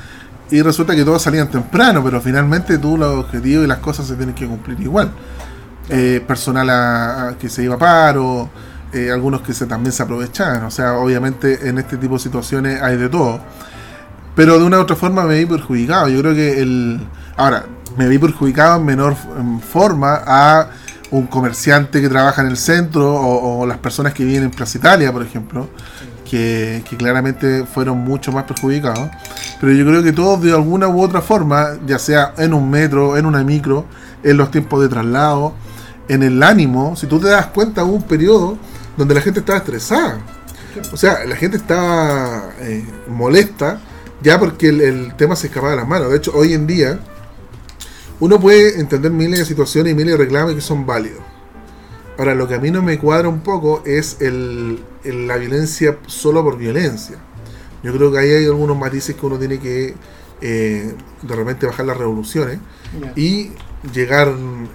y 0.50 0.60
resulta 0.62 0.94
que 0.94 1.04
todos 1.04 1.22
salían 1.22 1.48
temprano, 1.50 2.02
pero 2.04 2.20
finalmente 2.20 2.78
tú 2.78 2.96
los 2.98 3.24
objetivos 3.24 3.64
y 3.64 3.68
las 3.68 3.78
cosas 3.78 4.06
se 4.06 4.16
tienen 4.16 4.34
que 4.34 4.46
cumplir 4.46 4.80
igual. 4.80 5.10
Eh, 5.88 6.22
personal 6.26 6.68
a- 6.70 7.28
a 7.28 7.38
que 7.38 7.48
se 7.48 7.62
iba 7.64 7.74
a 7.74 7.78
paro, 7.78 8.48
eh, 8.92 9.10
algunos 9.10 9.40
que 9.42 9.52
se, 9.54 9.66
también 9.66 9.92
se 9.92 10.02
aprovechaban. 10.02 10.62
O 10.64 10.70
sea, 10.70 10.94
obviamente 10.94 11.68
en 11.68 11.78
este 11.78 11.96
tipo 11.96 12.14
de 12.14 12.20
situaciones 12.20 12.80
hay 12.82 12.96
de 12.98 13.08
todo. 13.08 13.40
Pero 14.34 14.58
de 14.58 14.64
una 14.64 14.78
u 14.78 14.82
otra 14.82 14.96
forma 14.96 15.24
me 15.24 15.38
vi 15.38 15.46
perjudicado. 15.46 16.08
Yo 16.08 16.20
creo 16.20 16.34
que 16.34 16.60
el. 16.62 17.00
Ahora, 17.36 17.64
me 17.98 18.08
vi 18.08 18.18
perjudicado 18.18 18.78
en 18.78 18.86
menor 18.86 19.16
en 19.38 19.60
forma 19.60 20.20
a 20.26 20.68
un 21.12 21.26
comerciante 21.26 22.00
que 22.00 22.08
trabaja 22.08 22.42
en 22.42 22.48
el 22.48 22.56
centro 22.56 23.14
o, 23.14 23.66
las 23.66 23.78
personas 23.78 24.14
que 24.14 24.24
viven 24.24 24.44
en 24.44 24.50
Plaza 24.50 24.78
Italia, 24.78 25.12
por 25.12 25.22
ejemplo, 25.22 25.68
que, 26.28 26.82
que 26.88 26.96
claramente 26.96 27.64
fueron 27.66 27.98
mucho 27.98 28.32
más 28.32 28.44
perjudicados. 28.44 29.10
Pero 29.60 29.72
yo 29.74 29.86
creo 29.86 30.02
que 30.02 30.12
todos 30.12 30.42
de 30.42 30.52
alguna 30.52 30.88
u 30.88 31.00
otra 31.02 31.20
forma, 31.20 31.78
ya 31.86 31.98
sea 31.98 32.32
en 32.38 32.54
un 32.54 32.68
metro, 32.70 33.16
en 33.16 33.26
una 33.26 33.44
micro, 33.44 33.84
en 34.22 34.38
los 34.38 34.50
tiempos 34.50 34.80
de 34.80 34.88
traslado, 34.88 35.54
en 36.08 36.22
el 36.22 36.42
ánimo, 36.42 36.96
si 36.96 37.06
tú 37.06 37.20
te 37.20 37.28
das 37.28 37.46
cuenta, 37.46 37.84
hubo 37.84 37.96
un 37.96 38.02
periodo 38.02 38.56
donde 38.96 39.14
la 39.14 39.20
gente 39.20 39.40
estaba 39.40 39.58
estresada. 39.58 40.18
O 40.92 40.96
sea, 40.96 41.24
la 41.26 41.36
gente 41.36 41.58
estaba 41.58 42.50
eh, 42.60 42.84
molesta 43.06 43.78
ya 44.22 44.38
porque 44.38 44.70
el, 44.70 44.80
el 44.80 45.14
tema 45.14 45.36
se 45.36 45.48
escapaba 45.48 45.72
de 45.72 45.76
las 45.76 45.88
manos. 45.88 46.10
De 46.10 46.16
hecho, 46.16 46.32
hoy 46.34 46.54
en 46.54 46.66
día 46.66 46.98
uno 48.22 48.38
puede 48.40 48.78
entender 48.78 49.10
miles 49.10 49.40
de 49.40 49.44
situaciones 49.44 49.92
y 49.92 49.96
miles 49.96 50.12
de 50.16 50.24
reclamos 50.24 50.54
que 50.54 50.60
son 50.60 50.86
válidos. 50.86 51.20
Ahora, 52.18 52.34
lo 52.36 52.46
que 52.46 52.54
a 52.54 52.58
mí 52.60 52.70
no 52.70 52.80
me 52.82 52.96
cuadra 52.98 53.28
un 53.28 53.40
poco 53.40 53.82
es 53.84 54.18
el, 54.20 54.78
el- 55.02 55.26
la 55.26 55.36
violencia 55.38 55.98
solo 56.06 56.44
por 56.44 56.56
violencia. 56.56 57.16
Yo 57.82 57.92
creo 57.92 58.12
que 58.12 58.18
ahí 58.18 58.30
hay 58.30 58.44
algunos 58.44 58.78
matices 58.78 59.16
que 59.16 59.26
uno 59.26 59.38
tiene 59.38 59.58
que 59.58 59.94
eh, 60.40 60.94
de 61.22 61.34
repente 61.36 61.66
bajar 61.66 61.84
las 61.86 61.96
revoluciones 61.96 62.58
y 63.16 63.50
llegar 63.92 64.32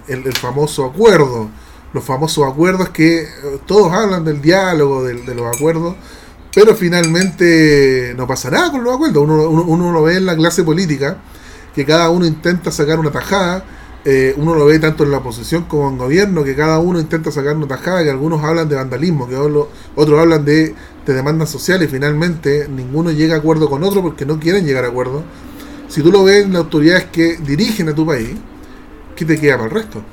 el, 0.08 0.28
el 0.28 0.34
famoso 0.34 0.84
acuerdo. 0.86 1.50
Los 1.94 2.04
famosos 2.04 2.44
acuerdos 2.52 2.90
que 2.90 3.22
eh, 3.22 3.28
todos 3.66 3.94
hablan 3.94 4.26
del 4.26 4.42
diálogo, 4.42 5.04
del- 5.06 5.26
de, 5.26 5.36
los 5.36 5.46
acuerdos, 5.56 5.96
pero 6.54 6.76
finalmente 6.76 8.14
no 8.18 8.28
pasa 8.28 8.50
nada 8.52 8.72
con 8.72 8.84
los 8.84 8.94
acuerdos. 8.96 9.24
Uno, 9.24 9.48
uno, 9.50 9.64
uno 9.64 9.92
lo 9.94 10.04
ve 10.04 10.18
en 10.18 10.26
la 10.26 10.36
clase 10.36 10.64
política, 10.64 11.18
que 11.78 11.86
cada 11.86 12.10
uno 12.12 12.28
intenta 12.28 12.72
sacar 12.74 13.00
una 13.00 13.12
tajada. 13.12 13.66
eh, 14.06 14.34
uno 14.38 14.56
lo 14.56 14.66
ve 14.66 14.80
tanto 14.80 15.04
en 15.06 15.12
la 15.12 15.20
oposición 15.20 15.66
como 15.66 15.90
en 15.90 15.98
gobierno, 15.98 16.44
que 16.44 16.56
cada 16.56 16.80
uno 16.80 17.00
intenta 17.00 17.32
sacar 17.32 17.56
una 17.58 17.68
tajada, 17.68 18.04
que 18.04 18.10
algunos 18.10 18.44
hablan 18.44 18.70
de 18.70 18.76
vandalismo, 18.78 19.28
que 19.30 19.38
otro- 19.38 19.70
otros 19.96 20.20
hablan 20.22 20.46
de, 20.46 20.76
de 21.06 21.14
demandas 21.14 21.50
sociales 21.50 21.90
finalmente 21.92 22.68
ninguno 22.70 23.12
llega 23.12 23.36
a 23.36 23.40
acuerdo 23.40 23.70
con 23.70 23.84
otro 23.84 24.02
porque 24.04 24.26
no 24.26 24.40
quieren 24.40 24.66
llegar 24.66 24.86
a 24.86 24.90
acuerdo. 24.90 25.24
Si 25.90 26.02
tú 26.04 26.12
lo 26.12 26.24
ves 26.26 26.46
en 26.46 26.54
las 26.54 26.64
autoridades 26.64 27.06
que 27.12 27.38
dirigen 27.38 27.90
a 27.90 27.96
tu 27.96 28.06
país, 28.06 28.32
¿qué 29.16 29.26
te 29.26 29.40
queda 29.40 29.58
para 29.58 29.70
el 29.70 29.76
resto? 29.76 30.04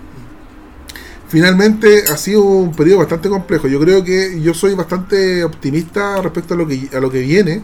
Finalmente 1.29 2.05
ha 2.13 2.17
sido 2.17 2.43
un 2.43 2.73
periodo 2.73 2.99
bastante 2.99 3.29
complejo. 3.29 3.67
Yo 3.69 3.81
creo 3.81 4.05
que 4.05 4.41
yo 4.41 4.55
soy 4.55 4.75
bastante 4.75 5.43
optimista 5.45 6.21
respecto 6.23 6.55
a 6.55 6.57
lo 6.57 6.67
que, 6.67 6.89
a 6.95 7.01
lo 7.01 7.11
que 7.11 7.21
viene, 7.21 7.63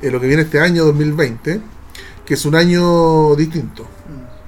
eh, 0.00 0.10
lo 0.10 0.20
que 0.20 0.26
viene 0.28 0.42
este 0.42 0.60
año 0.60 0.84
2020, 0.84 1.60
que 2.32 2.36
es 2.36 2.46
un 2.46 2.54
año 2.54 3.34
distinto. 3.36 3.86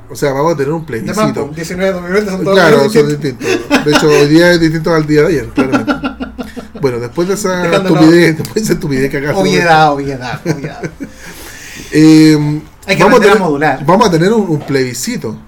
O 0.09 0.17
sea, 0.17 0.33
vamos 0.33 0.55
a 0.55 0.57
tener 0.57 0.73
un 0.73 0.87
plebiscito. 0.87 1.21
Mampo, 1.21 1.51
19 1.55 1.85
de 1.87 1.93
2020 1.93 2.31
son 2.31 2.45
todos 2.45 2.57
Claro, 2.59 2.89
son 2.91 3.09
distintos. 3.09 3.47
De 3.85 3.91
hecho, 3.93 4.09
hoy 4.09 4.27
día 4.29 4.53
es 4.53 4.61
distinto 4.61 4.95
al 4.95 5.07
día 5.07 5.21
de 5.21 5.27
ayer, 5.29 5.49
claramente. 5.49 5.93
Bueno, 6.81 6.99
después 6.99 7.29
de 7.29 7.35
esa 7.35 7.63
Dejándolo- 7.63 7.95
estupidez, 8.01 8.37
después 8.39 8.55
de 8.55 8.61
esa 8.63 8.73
estupidez 8.73 9.11
que 9.11 9.17
acá 9.19 9.37
Obviedad, 9.37 9.93
obviedad, 9.93 10.41
obviedad. 10.47 10.83
eh, 11.93 12.63
Hay 12.87 12.97
que 12.97 13.03
vamos, 13.05 13.21
a 13.21 13.23
tener, 13.23 13.39
modular. 13.39 13.85
vamos 13.85 14.09
a 14.09 14.11
tener 14.11 14.33
un, 14.33 14.49
un 14.49 14.61
plebiscito. 14.61 15.39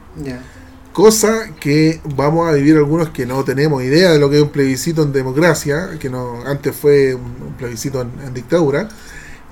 Cosa 0.92 1.48
que 1.58 2.00
vamos 2.14 2.48
a 2.48 2.52
vivir 2.52 2.76
algunos 2.76 3.08
que 3.10 3.24
no 3.24 3.44
tenemos 3.44 3.82
idea 3.82 4.12
de 4.12 4.18
lo 4.18 4.28
que 4.28 4.36
es 4.36 4.42
un 4.42 4.50
plebiscito 4.50 5.02
en 5.04 5.12
democracia, 5.12 5.90
que 5.98 6.10
no 6.10 6.42
antes 6.46 6.76
fue 6.76 7.14
un, 7.14 7.22
un 7.22 7.54
plebiscito 7.58 8.02
en, 8.02 8.10
en 8.26 8.34
dictadura, 8.34 8.88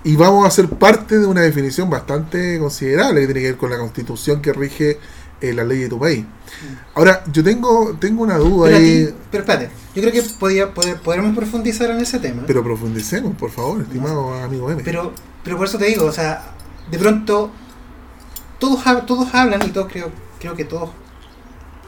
y 0.04 0.16
vamos 0.16 0.46
a 0.46 0.50
ser 0.50 0.68
parte 0.68 1.18
de 1.18 1.26
una 1.26 1.40
definición 1.40 1.88
bastante 1.90 2.58
considerable 2.58 3.20
que 3.22 3.26
tiene 3.26 3.40
que 3.40 3.46
ver 3.48 3.56
con 3.56 3.70
la 3.70 3.78
constitución 3.78 4.42
que 4.42 4.52
rige 4.52 4.98
eh, 5.40 5.52
la 5.54 5.64
ley 5.64 5.78
de 5.80 5.88
tu 5.88 5.98
país. 5.98 6.24
Ahora, 6.94 7.24
yo 7.32 7.42
tengo, 7.42 7.96
tengo 7.98 8.22
una 8.22 8.36
duda 8.38 8.66
Pero, 8.66 8.76
ahí, 8.78 9.06
ti- 9.06 9.14
pero 9.30 9.42
espérate, 9.44 9.70
yo 9.94 10.02
creo 10.02 10.12
que 10.12 10.22
podía, 10.38 10.72
poder- 10.74 11.00
podremos 11.00 11.34
profundizar 11.34 11.90
en 11.90 12.00
ese 12.00 12.18
tema. 12.18 12.42
pero 12.46 12.62
profundicemos, 12.62 13.34
por 13.36 13.50
favor, 13.50 13.80
estimado 13.82 14.34
amigo 14.42 14.70
M. 14.70 14.82
Pero, 14.84 15.12
pero 15.42 15.56
por 15.56 15.66
eso 15.66 15.78
te 15.78 15.86
digo, 15.86 16.04
o 16.06 16.12
sea, 16.12 16.52
de 16.90 16.98
pronto 16.98 17.50
todos, 18.58 18.82
todos 19.06 19.34
hablan 19.34 19.60
y 19.66 19.70
todos 19.70 19.88
creo, 19.90 20.10
creo 20.38 20.54
que 20.54 20.64
todos, 20.64 20.90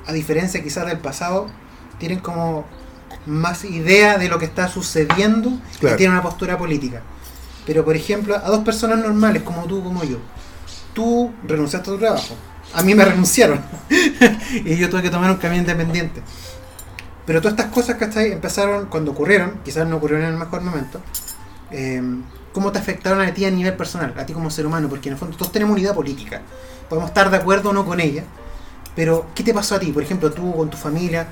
a 0.06 0.12
diferencia 0.12 0.62
quizás 0.62 0.86
del 0.86 0.98
pasado, 0.98 1.46
tienen 1.98 2.18
como 2.20 2.64
más 3.26 3.64
idea 3.64 4.18
de 4.18 4.28
lo 4.28 4.38
que 4.38 4.44
está 4.44 4.68
sucediendo 4.68 5.50
Claro. 5.80 5.94
y 5.96 5.98
tienen 5.98 6.14
una 6.14 6.22
postura 6.22 6.56
política. 6.58 7.02
Pero 7.66 7.84
por 7.84 7.96
ejemplo, 7.96 8.36
a 8.36 8.48
dos 8.48 8.64
personas 8.64 8.98
normales 9.00 9.42
como 9.42 9.64
tú, 9.66 9.82
como 9.84 10.04
yo, 10.04 10.18
tú 10.94 11.32
renunciaste 11.44 11.90
a 11.90 11.94
tu 11.94 11.98
trabajo. 11.98 12.36
A 12.74 12.82
mí 12.82 12.94
me 12.94 13.04
renunciaron. 13.04 13.60
y 14.64 14.76
yo 14.76 14.90
tuve 14.90 15.02
que 15.02 15.10
tomar 15.10 15.30
un 15.30 15.38
camino 15.38 15.62
independiente. 15.62 16.22
Pero 17.24 17.40
todas 17.40 17.58
estas 17.58 17.72
cosas, 17.72 17.96
¿cachai? 17.96 18.32
Empezaron 18.32 18.86
cuando 18.86 19.10
ocurrieron, 19.10 19.60
quizás 19.64 19.86
no 19.86 19.96
ocurrieron 19.96 20.26
en 20.26 20.32
el 20.34 20.38
mejor 20.38 20.60
momento. 20.62 21.00
eh, 21.70 22.02
¿Cómo 22.52 22.72
te 22.72 22.78
afectaron 22.78 23.20
a 23.20 23.34
ti 23.34 23.44
a 23.44 23.50
nivel 23.50 23.74
personal, 23.76 24.14
a 24.18 24.26
ti 24.26 24.32
como 24.32 24.50
ser 24.50 24.66
humano? 24.66 24.88
Porque 24.88 25.08
en 25.08 25.14
el 25.14 25.18
fondo 25.18 25.36
todos 25.36 25.52
tenemos 25.52 25.72
una 25.74 25.82
idea 25.82 25.94
política. 25.94 26.42
Podemos 26.88 27.10
estar 27.10 27.30
de 27.30 27.36
acuerdo 27.36 27.70
o 27.70 27.72
no 27.72 27.84
con 27.86 28.00
ella. 28.00 28.24
Pero, 28.96 29.28
¿qué 29.34 29.42
te 29.44 29.54
pasó 29.54 29.76
a 29.76 29.80
ti? 29.80 29.92
Por 29.92 30.02
ejemplo, 30.02 30.32
tú 30.32 30.54
con 30.56 30.70
tu 30.70 30.76
familia. 30.76 31.26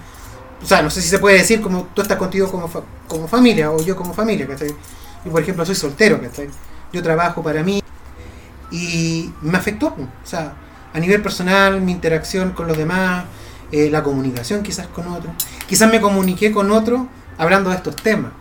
O 0.62 0.66
sea, 0.66 0.82
no 0.82 0.90
sé 0.90 1.02
si 1.02 1.08
se 1.08 1.18
puede 1.18 1.38
decir 1.38 1.60
como 1.62 1.84
tú 1.94 2.02
estás 2.02 2.18
contigo 2.18 2.50
como, 2.50 2.68
fa- 2.68 2.82
como 3.08 3.28
familia 3.28 3.70
o 3.72 3.82
yo 3.82 3.96
como 3.96 4.14
familia, 4.14 4.46
¿cachai? 4.48 4.74
Yo, 5.24 5.30
por 5.32 5.42
ejemplo, 5.42 5.64
soy 5.64 5.74
soltero, 5.74 6.20
¿cachai? 6.20 6.48
Yo 6.92 7.02
trabajo 7.02 7.42
para 7.42 7.62
mí 7.62 7.80
y 8.70 9.30
me 9.42 9.56
afectó. 9.58 9.88
O 9.88 10.08
sea, 10.26 10.54
a 10.92 10.98
nivel 11.00 11.22
personal, 11.22 11.80
mi 11.80 11.92
interacción 11.92 12.50
con 12.52 12.66
los 12.68 12.76
demás, 12.76 13.24
eh, 13.72 13.88
la 13.90 14.02
comunicación 14.02 14.62
quizás 14.62 14.86
con 14.88 15.06
otros. 15.08 15.32
Quizás 15.66 15.90
me 15.90 16.00
comuniqué 16.00 16.52
con 16.52 16.70
otro 16.70 17.08
hablando 17.38 17.70
de 17.70 17.76
estos 17.76 17.96
temas. 17.96 18.32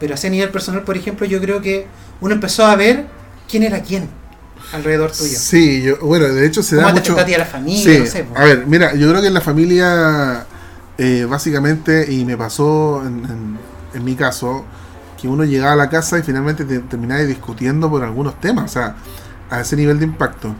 Pero 0.00 0.14
así 0.14 0.26
a 0.26 0.30
nivel 0.30 0.50
personal, 0.50 0.82
por 0.82 0.96
ejemplo, 0.96 1.26
yo 1.26 1.40
creo 1.40 1.60
que 1.60 1.86
uno 2.20 2.34
empezó 2.34 2.66
a 2.66 2.76
ver 2.76 3.06
quién 3.48 3.62
era 3.62 3.80
quién 3.82 4.08
alrededor 4.72 5.12
tuyo. 5.12 5.38
Sí, 5.38 5.82
yo, 5.82 5.98
bueno, 5.98 6.26
de 6.26 6.46
hecho 6.46 6.62
se 6.62 6.76
¿Cómo 6.76 6.88
da 6.88 6.94
te 6.94 7.00
mucho... 7.00 7.18
a 7.20 7.24
ti 7.24 7.34
a 7.34 7.38
la 7.38 7.44
familia? 7.46 7.82
Sí, 7.94 7.98
no 8.00 8.06
sé, 8.06 8.24
pues. 8.24 8.40
a 8.40 8.44
ver, 8.44 8.66
mira, 8.66 8.94
yo 8.94 9.08
creo 9.08 9.20
que 9.20 9.28
en 9.28 9.34
la 9.34 9.40
familia, 9.40 10.44
eh, 10.98 11.26
básicamente, 11.28 12.12
y 12.12 12.24
me 12.24 12.36
pasó 12.36 13.02
en, 13.06 13.24
en- 13.24 13.58
en 13.94 14.04
mi 14.04 14.14
caso, 14.16 14.64
que 15.20 15.28
uno 15.28 15.44
llegaba 15.44 15.72
a 15.72 15.76
la 15.76 15.88
casa 15.88 16.18
y 16.18 16.22
finalmente 16.22 16.64
te- 16.64 16.80
terminaba 16.80 17.22
discutiendo 17.22 17.88
por 17.90 18.02
algunos 18.04 18.40
temas, 18.40 18.64
o 18.66 18.68
sea, 18.68 18.96
a 19.50 19.60
ese 19.60 19.76
nivel 19.76 19.98
de 19.98 20.04
impacto. 20.06 20.54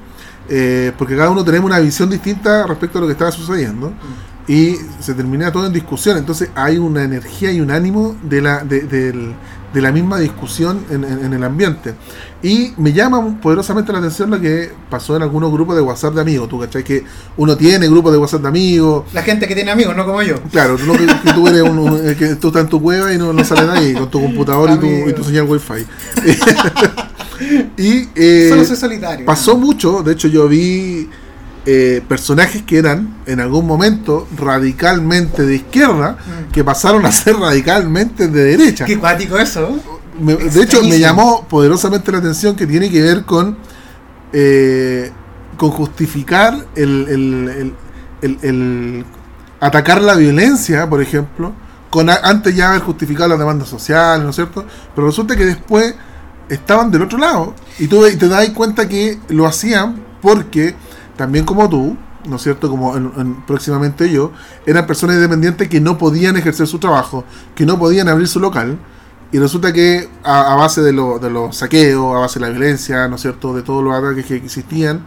Eh, 0.48 0.92
porque 0.96 1.16
cada 1.16 1.30
uno 1.30 1.44
tenemos 1.44 1.68
una 1.68 1.80
visión 1.80 2.08
distinta 2.08 2.66
respecto 2.66 2.98
a 2.98 3.00
lo 3.00 3.06
que 3.08 3.12
estaba 3.14 3.32
sucediendo 3.32 3.92
y 4.46 4.76
se 5.00 5.12
termina 5.14 5.50
todo 5.50 5.66
en 5.66 5.72
discusión. 5.72 6.16
Entonces 6.16 6.50
hay 6.54 6.78
una 6.78 7.02
energía 7.02 7.50
y 7.50 7.60
un 7.60 7.70
ánimo 7.72 8.16
de 8.22 8.40
la, 8.42 8.62
de, 8.64 8.82
del- 8.82 9.34
de 9.74 9.82
la 9.82 9.92
misma 9.92 10.18
discusión 10.18 10.84
en, 10.90 11.04
en- 11.04 11.24
en 11.24 11.32
el 11.32 11.44
ambiente. 11.44 11.94
Y 12.42 12.72
me 12.76 12.92
llama 12.92 13.40
poderosamente 13.42 13.92
la 13.92 13.98
atención 13.98 14.30
lo 14.30 14.40
que 14.40 14.70
pasó 14.90 15.16
en 15.16 15.22
algunos 15.22 15.50
grupos 15.52 15.74
de 15.76 15.82
WhatsApp 15.82 16.14
de 16.14 16.20
amigos. 16.20 16.48
Tú, 16.48 16.60
¿cachai? 16.60 16.84
Que 16.84 17.02
uno 17.36 17.56
tiene 17.56 17.88
grupos 17.88 18.12
de 18.12 18.18
WhatsApp 18.18 18.42
de 18.42 18.48
amigos. 18.48 19.04
La 19.12 19.22
gente 19.22 19.48
que 19.48 19.54
tiene 19.54 19.70
amigos, 19.70 19.96
no 19.96 20.04
como 20.06 20.22
yo. 20.22 20.36
Claro, 20.52 20.76
tú, 20.76 20.86
no, 20.86 20.92
que, 20.94 21.06
que 21.24 21.32
tú 21.34 21.46
eres 21.48 21.62
un, 21.62 21.78
un- 21.78 22.14
que 22.14 22.36
tú 22.36 22.48
estás 22.48 22.62
en 22.62 22.68
tu 22.68 22.80
cueva 22.80 23.12
y 23.12 23.18
no, 23.18 23.32
no 23.32 23.44
sale 23.44 23.66
nadie 23.66 23.94
con 23.94 24.10
tu 24.10 24.20
computador 24.20 24.70
y 24.74 24.78
tu, 24.78 25.08
y 25.10 25.12
tu 25.12 25.24
señal 25.24 25.44
wifi. 25.48 25.84
y 27.76 28.08
eh, 28.14 28.46
Solo 28.50 28.64
soy 28.64 28.76
solitario. 28.76 29.26
pasó 29.26 29.56
mucho, 29.56 30.02
de 30.02 30.12
hecho 30.12 30.28
yo 30.28 30.48
vi 30.48 31.08
eh, 31.66 32.00
personajes 32.08 32.62
que 32.62 32.78
eran 32.78 33.16
en 33.26 33.40
algún 33.40 33.66
momento 33.66 34.26
radicalmente 34.36 35.44
de 35.44 35.56
izquierda 35.56 36.16
Mm. 36.18 36.52
que 36.52 36.62
pasaron 36.64 37.04
a 37.04 37.12
ser 37.22 37.36
radicalmente 37.36 38.28
de 38.28 38.44
derecha. 38.56 38.84
Qué 38.84 38.98
cuático 38.98 39.36
eso. 39.38 39.76
Me- 40.20 40.36
de 40.36 40.62
hecho 40.62 40.82
me 40.82 40.98
llamó 40.98 41.46
poderosamente 41.48 42.10
la 42.12 42.18
atención 42.18 42.56
que 42.56 42.66
tiene 42.66 42.90
que 42.90 43.02
ver 43.02 43.24
con 43.24 43.58
eh, 44.32 45.10
con 45.56 45.70
justificar 45.70 46.66
el, 46.74 47.72
el- 48.22 48.36
el- 48.42 49.04
atacar 49.60 50.00
la 50.02 50.14
violencia, 50.14 50.88
por 50.88 51.00
ejemplo, 51.02 51.52
con 51.90 52.10
antes 52.10 52.54
ya 52.54 52.70
haber 52.70 52.82
justificado 52.82 53.28
las 53.30 53.38
demandas 53.38 53.68
sociales, 53.68 54.22
¿no 54.24 54.30
es 54.30 54.36
cierto? 54.36 54.64
Pero 54.94 55.06
resulta 55.06 55.34
que 55.36 55.44
después 55.46 55.94
estaban 56.48 56.90
del 56.90 57.02
otro 57.02 57.18
lado 57.18 57.54
y 57.78 57.86
tú 57.88 58.00
ve- 58.02 58.16
te 58.16 58.28
das 58.28 58.48
cuenta 58.50 58.88
que 58.88 59.18
lo 59.28 59.46
hacían 59.46 60.04
porque 60.20 60.74
también 61.16 61.44
como 61.44 61.68
tú, 61.68 61.96
¿no 62.28 62.36
es 62.36 62.42
cierto? 62.42 62.68
Como 62.68 62.96
en- 62.96 63.12
en- 63.16 63.46
próximamente 63.46 64.10
yo, 64.10 64.32
eran 64.66 64.86
personas 64.86 65.16
independientes 65.16 65.68
que 65.68 65.80
no 65.80 65.96
podían 65.98 66.36
ejercer 66.36 66.66
su 66.66 66.78
trabajo, 66.78 67.24
que 67.54 67.64
no 67.66 67.78
podían 67.78 68.08
abrir 68.08 68.28
su 68.28 68.40
local. 68.40 68.78
Y 69.32 69.38
resulta 69.38 69.72
que 69.72 70.08
a, 70.22 70.52
a 70.52 70.56
base 70.56 70.82
de, 70.82 70.92
lo- 70.92 71.18
de 71.18 71.30
los 71.30 71.56
saqueos, 71.56 72.14
a 72.16 72.20
base 72.20 72.38
de 72.38 72.46
la 72.46 72.50
violencia, 72.52 73.08
¿no 73.08 73.16
es 73.16 73.22
cierto? 73.22 73.54
De 73.54 73.62
todos 73.62 73.82
los 73.82 73.94
ataques 73.94 74.24
que 74.26 74.36
existían, 74.36 75.00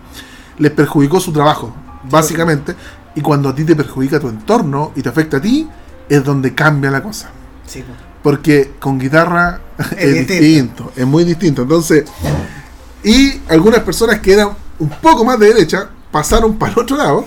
les 0.57 0.71
perjudicó 0.71 1.19
su 1.19 1.31
trabajo, 1.31 1.73
básicamente. 2.09 2.75
Y 3.15 3.21
cuando 3.21 3.49
a 3.49 3.55
ti 3.55 3.63
te 3.63 3.75
perjudica 3.75 4.19
tu 4.19 4.27
entorno 4.29 4.91
y 4.95 5.01
te 5.01 5.09
afecta 5.09 5.37
a 5.37 5.41
ti, 5.41 5.67
es 6.09 6.23
donde 6.23 6.53
cambia 6.53 6.91
la 6.91 7.01
cosa. 7.01 7.29
Sí. 7.65 7.83
Porque 8.21 8.73
con 8.79 8.99
guitarra 8.99 9.61
es, 9.77 9.87
Es 9.97 10.13
distinto. 10.27 10.33
distinto. 10.43 10.91
es 10.95 11.05
muy 11.07 11.23
distinto. 11.23 11.61
Entonces, 11.63 12.03
y 13.03 13.41
algunas 13.47 13.81
personas 13.81 14.19
que 14.19 14.33
eran 14.33 14.49
un 14.79 14.89
poco 14.89 15.23
más 15.23 15.39
de 15.39 15.47
derecha 15.53 15.89
pasaron 16.11 16.57
para 16.57 16.73
el 16.73 16.79
otro 16.79 16.97
lado, 16.97 17.25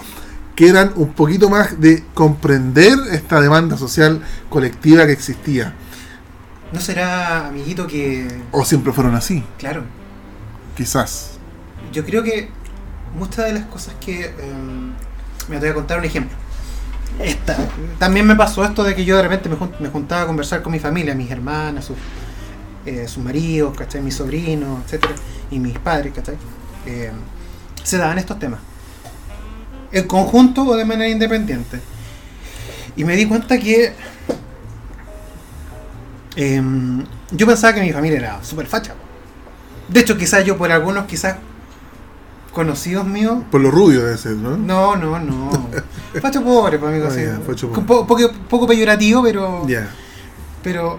que 0.57 0.69
eran 0.69 0.93
un 0.97 1.13
poquito 1.13 1.49
más 1.49 1.81
de 1.81 2.05
comprender 2.15 2.99
esta 3.13 3.41
demanda 3.41 3.77
social 3.79 4.21
colectiva 4.49 5.07
que 5.07 5.13
existía. 5.13 5.75
¿No 6.73 6.81
será, 6.81 7.49
amiguito, 7.49 7.87
que. 7.87 8.29
O 8.51 8.65
siempre 8.65 8.93
fueron 8.93 9.15
así, 9.15 9.45
Claro, 9.59 9.83
quizás. 10.77 11.33
yo 11.93 12.05
creo 12.05 12.23
que 12.23 12.49
muchas 13.19 13.47
de 13.47 13.53
las 13.55 13.65
cosas 13.67 13.95
que. 14.01 14.25
em, 14.27 14.93
me 15.49 15.59
voy 15.59 15.69
a 15.69 15.75
contar 15.75 15.99
un 15.99 16.05
ejemplo. 16.05 16.37
Esta, 17.19 17.57
también 17.99 18.27
me 18.27 18.35
pasó 18.37 18.65
esto 18.65 18.83
de 18.85 18.95
que 18.95 19.05
yo 19.05 19.17
de 19.17 19.23
repente 19.23 19.49
me, 19.51 19.57
jun- 19.57 19.75
me 19.81 19.89
juntaba 19.91 20.23
a 20.23 20.27
conversar 20.27 20.63
con 20.63 20.73
mi 20.73 20.79
familia, 20.79 21.15
mis 21.15 21.31
hermanas, 21.31 21.85
sus, 21.85 21.97
eh, 22.87 23.07
sus 23.07 23.23
maridos, 23.23 23.77
¿cachai? 23.77 24.01
mis 24.01 24.15
sobrinos, 24.17 24.81
etcétera, 24.87 25.13
y 25.51 25.59
mis 25.59 25.79
padres, 25.79 26.15
¿cachai? 26.15 26.37
Eh, 26.87 27.13
se 27.85 27.99
daban 27.99 28.17
estos 28.19 28.39
temas. 28.39 28.61
En 29.93 30.07
conjunto 30.07 30.63
o 30.63 30.75
de 30.77 30.85
manera 30.85 31.09
independiente. 31.11 31.81
Y 32.97 33.05
me 33.05 33.15
di 33.17 33.27
cuenta 33.27 33.59
que 33.59 33.93
em, 36.37 37.05
yo 37.31 37.47
pensaba 37.47 37.75
que 37.75 37.81
mi 37.81 37.93
familia 37.93 38.19
era 38.19 38.45
súper 38.45 38.67
facha. 38.67 38.95
De 39.89 40.01
hecho, 40.01 40.17
quizás 40.17 40.45
yo 40.45 40.57
por 40.57 40.71
algunos, 40.73 41.07
quizás 41.07 41.37
conocidos 42.53 43.07
míos, 43.07 43.39
Por 43.51 43.61
lo 43.61 43.71
rubio 43.71 44.05
de 44.05 44.17
ser, 44.19 44.33
¿no? 44.33 44.57
no, 44.57 44.97
no, 44.97 45.19
no. 45.19 45.51
Facho 46.21 46.43
pobre, 46.43 46.79
pues, 46.79 46.91
amigo. 46.93 47.07
Ah, 47.11 47.15
sí. 47.15 47.23
ya, 47.25 47.41
facho 47.47 47.69
pobre. 47.69 47.81
Un 47.81 47.87
po- 47.87 48.07
poco, 48.07 48.31
poco 48.49 48.67
peyorativo, 48.67 49.23
pero. 49.23 49.67
Ya. 49.67 49.89
Pero 50.63 50.99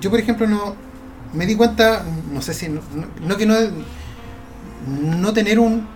yo, 0.00 0.10
por 0.10 0.20
ejemplo, 0.20 0.46
no. 0.46 0.76
Me 1.32 1.44
di 1.46 1.56
cuenta, 1.56 2.04
no 2.32 2.40
sé 2.40 2.54
si. 2.54 2.68
No- 2.68 2.80
no 3.26 3.36
que 3.36 3.44
no. 3.46 3.54
No 4.86 5.32
tener 5.32 5.58
un, 5.58 5.88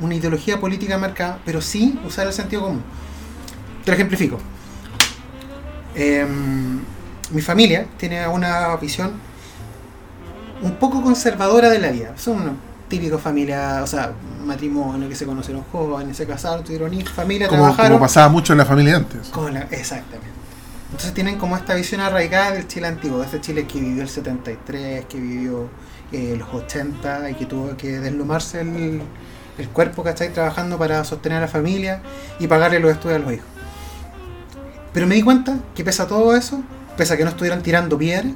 una 0.00 0.14
ideología 0.14 0.58
política 0.60 0.98
marcada, 0.98 1.38
pero 1.44 1.60
sí 1.60 1.98
usar 2.06 2.26
el 2.26 2.32
sentido 2.32 2.62
común. 2.62 2.82
Te 3.84 3.90
lo 3.90 3.94
ejemplifico. 3.94 4.38
Em, 5.94 6.80
mi 7.30 7.40
familia 7.40 7.86
tiene 7.96 8.26
una 8.26 8.74
visión 8.76 9.12
un 10.62 10.72
poco 10.76 11.02
conservadora 11.02 11.68
de 11.70 11.78
la 11.78 11.90
vida. 11.90 12.12
Son 12.16 12.40
unos 12.40 12.54
típicos 12.88 13.20
familia, 13.20 13.80
o 13.82 13.86
sea, 13.86 14.12
matrimonio 14.44 15.08
que 15.08 15.14
se 15.14 15.24
conocieron 15.26 15.64
jóvenes, 15.70 16.16
se 16.16 16.26
casaron, 16.26 16.64
tuvieron 16.64 16.92
hijos, 16.94 17.10
familia, 17.12 17.48
Como, 17.48 17.62
trabajaron. 17.62 17.92
como 17.92 18.00
pasaba 18.04 18.28
mucho 18.28 18.52
en 18.52 18.58
la 18.58 18.64
familia 18.66 18.96
antes. 18.96 19.30
La- 19.52 19.62
exactamente. 19.70 20.28
Entonces 20.86 21.12
tienen 21.14 21.38
como 21.38 21.56
esta 21.56 21.74
visión 21.74 22.00
arraigada 22.00 22.52
del 22.52 22.68
Chile 22.68 22.86
antiguo, 22.86 23.18
de 23.20 23.26
ese 23.26 23.40
Chile 23.40 23.66
que 23.66 23.80
vivió 23.80 24.02
el 24.02 24.08
73, 24.08 25.06
que 25.06 25.18
vivió 25.18 25.68
eh, 26.12 26.36
los 26.38 26.48
80 26.54 27.30
y 27.30 27.34
que 27.34 27.46
tuvo 27.46 27.76
que 27.76 27.98
deslumarse 27.98 28.60
el, 28.60 29.02
el 29.58 29.68
cuerpo, 29.68 30.02
¿cachai? 30.02 30.32
Trabajando 30.32 30.78
para 30.78 31.04
sostener 31.04 31.38
a 31.38 31.42
la 31.42 31.48
familia 31.48 32.00
y 32.38 32.46
pagarle 32.46 32.80
los 32.80 32.90
estudios 32.92 33.20
a 33.20 33.22
los 33.24 33.32
hijos. 33.34 33.46
Pero 34.92 35.06
me 35.06 35.14
di 35.14 35.22
cuenta 35.22 35.58
que 35.74 35.84
pese 35.84 36.02
a 36.02 36.06
todo 36.06 36.36
eso, 36.36 36.62
pese 36.96 37.14
a 37.14 37.16
que 37.16 37.24
no 37.24 37.30
estuvieran 37.30 37.62
tirando 37.62 37.98
piedras, 37.98 38.32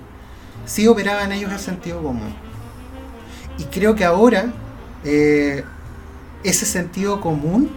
sí 0.67 0.87
operaba 0.87 1.25
en 1.25 1.33
ellos 1.33 1.53
el 1.53 1.59
sentido 1.59 2.03
común. 2.03 2.35
Y 3.59 3.65
creo 3.65 3.95
que 3.95 4.05
ahora 4.05 4.47
eh, 5.05 5.65
ese 6.45 6.67
sentido 6.67 7.21
común 7.21 7.71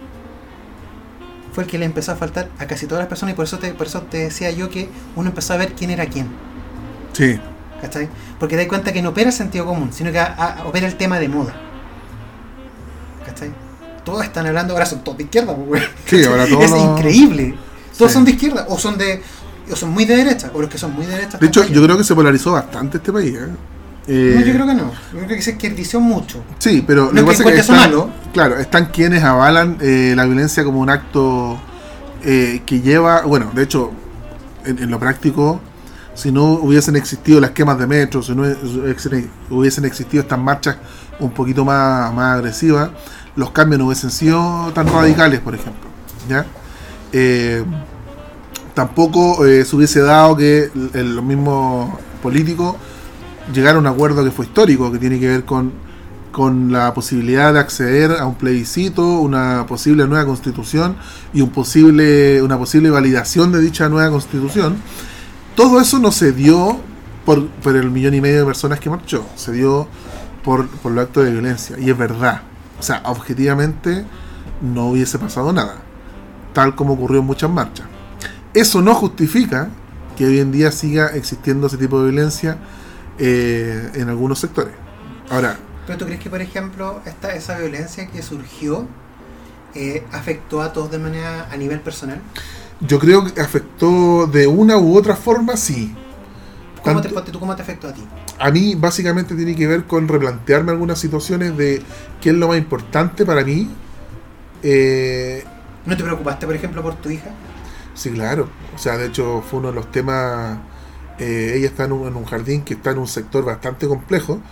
fue 1.52 1.64
el 1.64 1.70
que 1.70 1.78
le 1.78 1.84
empezó 1.84 2.12
a 2.12 2.16
faltar 2.16 2.48
a 2.58 2.66
casi 2.66 2.86
todas 2.86 3.02
las 3.02 3.08
personas 3.08 3.34
y 3.34 3.36
por 3.36 3.44
eso 3.44 3.58
te, 3.58 3.72
por 3.74 3.86
eso 3.86 4.02
te 4.02 4.18
decía 4.18 4.50
yo 4.50 4.70
que 4.70 4.88
uno 5.16 5.28
empezó 5.28 5.52
a 5.54 5.56
ver 5.58 5.72
quién 5.74 5.90
era 5.90 6.06
quién. 6.06 6.28
Sí. 7.12 7.38
¿Cachai? 7.80 8.08
Porque 8.38 8.54
te 8.56 8.62
das 8.62 8.68
cuenta 8.68 8.92
que 8.92 9.02
no 9.02 9.10
opera 9.10 9.28
el 9.30 9.34
sentido 9.34 9.66
común, 9.66 9.92
sino 9.92 10.12
que 10.12 10.18
a- 10.20 10.32
a- 10.32 10.64
opera 10.66 10.86
el 10.86 10.96
tema 10.96 11.18
de 11.18 11.28
moda. 11.28 11.52
¿Cachai? 13.24 13.50
todos 14.04 14.24
están 14.24 14.44
hablando, 14.46 14.72
ahora 14.74 14.84
son 14.84 15.04
todos 15.04 15.16
de 15.18 15.24
izquierda, 15.24 15.54
pues, 15.54 15.68
weón. 15.68 15.84
Sí, 16.06 16.24
ahora 16.24 16.44
todos 16.46 16.64
Es 16.64 16.70
los- 16.72 16.80
increíble. 16.98 17.54
Todos 17.96 18.10
Sí. 18.10 18.14
son 18.14 18.24
de 18.24 18.30
izquierda, 18.32 18.66
o 18.68 18.76
son 18.78 18.98
de. 18.98 19.22
o 19.70 19.76
son 19.76 19.90
muy 19.90 20.04
de 20.04 20.16
derecha, 20.16 20.50
o 20.52 20.60
los 20.60 20.68
que 20.68 20.76
son 20.76 20.92
muy 20.92 21.06
de 21.06 21.12
derecha. 21.12 21.38
De 21.38 21.46
hecho, 21.46 21.64
yo 21.68 21.82
creo 21.84 21.96
que 21.96 22.02
se 22.04 22.14
polarizó 22.14 22.50
bastante 22.52 22.96
este 22.98 23.12
país. 23.12 23.34
¿eh? 23.36 23.46
Eh, 24.08 24.34
No, 24.40 24.44
yo 24.44 24.52
creo 24.54 24.66
que 24.66 24.74
no. 24.74 24.90
Yo 25.12 25.18
creo 25.20 25.28
que 25.28 25.42
se 25.42 25.52
izquierdizó 25.52 26.00
mucho. 26.00 26.42
Sí, 26.58 26.82
pero 26.84 27.04
No 27.04 27.08
es 27.10 27.14
que 27.14 27.20
encuentre 27.42 27.60
eso 27.60 27.72
están, 27.72 27.90
malo. 27.90 28.10
claro, 28.32 28.58
están 28.58 28.86
quienes 28.86 29.22
avalan 29.22 29.78
eh, 29.80 30.14
la 30.16 30.24
violencia 30.24 30.64
como 30.64 30.80
un 30.80 30.90
acto 30.90 31.60
eh, 32.24 32.62
que 32.66 32.80
lleva, 32.80 33.22
bueno, 33.22 33.52
de 33.54 33.62
hecho, 33.62 33.92
en, 34.64 34.80
en 34.82 34.90
lo 34.90 34.98
práctico, 34.98 35.60
si 36.14 36.32
no 36.32 36.44
hubiesen 36.54 36.96
existido 36.96 37.40
las 37.40 37.52
quemas 37.52 37.78
de 37.78 37.86
metro, 37.86 38.20
si 38.22 38.34
no 38.34 38.42
hubiesen- 38.44 39.28
hubiesen 39.48 39.84
existido 39.84 40.22
estas 40.22 40.38
marchas 40.40 40.76
un 41.20 41.30
poquito 41.30 41.64
más, 41.64 42.12
más 42.14 42.36
agresivas, 42.36 42.90
los 43.36 43.50
cambios 43.50 43.78
no 43.78 43.86
hubiesen 43.86 44.10
sido 44.10 44.70
tan 44.74 44.86
radicales, 44.86 45.40
por 45.40 45.54
ejemplo. 45.54 45.88
¿ya? 46.28 46.46
Eh, 47.12 47.64
tampoco 48.74 49.44
eh, 49.46 49.64
se 49.64 49.76
hubiese 49.76 50.00
dado 50.00 50.36
que 50.36 50.70
los 50.74 51.24
mismos 51.24 51.90
políticos 52.22 52.76
llegaron 53.52 53.86
a 53.86 53.90
un 53.90 53.94
acuerdo 53.96 54.24
que 54.24 54.30
fue 54.30 54.46
histórico, 54.46 54.90
que 54.92 54.98
tiene 54.98 55.18
que 55.18 55.28
ver 55.28 55.44
con, 55.44 55.72
con 56.30 56.72
la 56.72 56.94
posibilidad 56.94 57.52
de 57.52 57.60
acceder 57.60 58.12
a 58.12 58.26
un 58.26 58.34
plebiscito, 58.34 59.20
una 59.20 59.66
posible 59.66 60.06
nueva 60.06 60.24
constitución 60.24 60.96
y 61.34 61.40
un 61.40 61.50
posible, 61.50 62.42
una 62.42 62.58
posible 62.58 62.90
validación 62.90 63.52
de 63.52 63.60
dicha 63.60 63.88
nueva 63.88 64.10
constitución. 64.10 64.76
Todo 65.56 65.80
eso 65.80 65.98
no 65.98 66.12
se 66.12 66.32
dio 66.32 66.80
por, 67.26 67.46
por 67.48 67.76
el 67.76 67.90
millón 67.90 68.14
y 68.14 68.20
medio 68.20 68.40
de 68.40 68.46
personas 68.46 68.80
que 68.80 68.88
marchó, 68.88 69.26
se 69.36 69.52
dio 69.52 69.86
por, 70.44 70.68
por 70.68 70.92
los 70.92 71.04
actos 71.04 71.24
de 71.24 71.30
violencia. 71.32 71.78
Y 71.78 71.90
es 71.90 71.96
verdad. 71.98 72.42
O 72.78 72.82
sea, 72.82 73.02
objetivamente 73.06 74.04
no 74.60 74.88
hubiese 74.88 75.18
pasado 75.18 75.52
nada, 75.52 75.76
tal 76.52 76.74
como 76.74 76.94
ocurrió 76.94 77.20
en 77.20 77.26
muchas 77.26 77.50
marchas. 77.50 77.86
Eso 78.54 78.80
no 78.82 78.94
justifica 78.94 79.68
que 80.16 80.26
hoy 80.26 80.40
en 80.40 80.52
día 80.52 80.70
siga 80.72 81.06
existiendo 81.08 81.66
ese 81.68 81.78
tipo 81.78 82.00
de 82.02 82.10
violencia 82.10 82.58
eh, 83.18 83.90
en 83.94 84.08
algunos 84.08 84.38
sectores. 84.40 84.74
Ahora, 85.30 85.56
Pero 85.86 85.98
tú 85.98 86.04
crees 86.06 86.20
que, 86.20 86.28
por 86.30 86.40
ejemplo, 86.40 87.00
esta, 87.06 87.34
esa 87.34 87.56
violencia 87.58 88.08
que 88.08 88.22
surgió 88.22 88.86
eh, 89.74 90.04
afectó 90.12 90.60
a 90.60 90.72
todos 90.72 90.90
de 90.90 90.98
manera 90.98 91.48
a 91.50 91.56
nivel 91.56 91.80
personal? 91.80 92.20
yo 92.80 92.98
creo 92.98 93.24
que 93.24 93.40
afectó 93.40 94.26
de 94.26 94.46
una 94.48 94.76
u 94.76 94.96
otra 94.98 95.14
forma, 95.14 95.56
sí. 95.56 95.94
¿Cómo 96.82 97.00
te, 97.00 97.08
Tanto- 97.08 97.14
ponte 97.14 97.30
tú, 97.32 97.38
¿Cómo 97.38 97.54
te 97.54 97.62
afectó 97.62 97.86
a 97.88 97.92
ti? 97.92 98.02
A 98.38 98.50
mí 98.50 98.74
básicamente 98.74 99.34
tiene 99.36 99.54
que 99.56 99.66
ver 99.66 99.86
con 99.86 100.08
replantearme 100.08 100.72
algunas 100.72 100.98
situaciones 101.00 101.56
de 101.56 101.82
qué 102.20 102.30
es 102.30 102.36
lo 102.36 102.48
más 102.48 102.58
importante 102.58 103.24
para 103.26 103.44
mí. 103.44 103.76
Eh, 104.62 105.52
¿No 105.84 105.96
te 105.96 106.04
preocupaste, 106.04 106.46
por 106.46 106.54
ejemplo, 106.56 106.82
por 106.82 107.00
tu 107.00 107.10
hija? 107.10 107.38
sí, 107.94 108.10
claro. 108.12 108.56
O 108.74 108.78
sea, 108.78 108.96
de 108.98 109.06
hecho 109.06 109.42
fue 109.42 109.58
uno 109.60 109.68
de 109.68 109.74
los 109.74 109.90
temas... 109.90 110.60
eh, 111.18 111.54
ella 111.56 111.66
está 111.68 111.84
en 111.84 111.92
un, 111.92 112.08
en 112.08 112.16
un 112.16 112.24
jardín 112.24 112.64
que 112.64 112.74
está 112.74 112.90
en 112.92 112.98
un 112.98 113.06
sector 113.08 113.44
bastante 113.44 113.86
complejo 113.88 114.42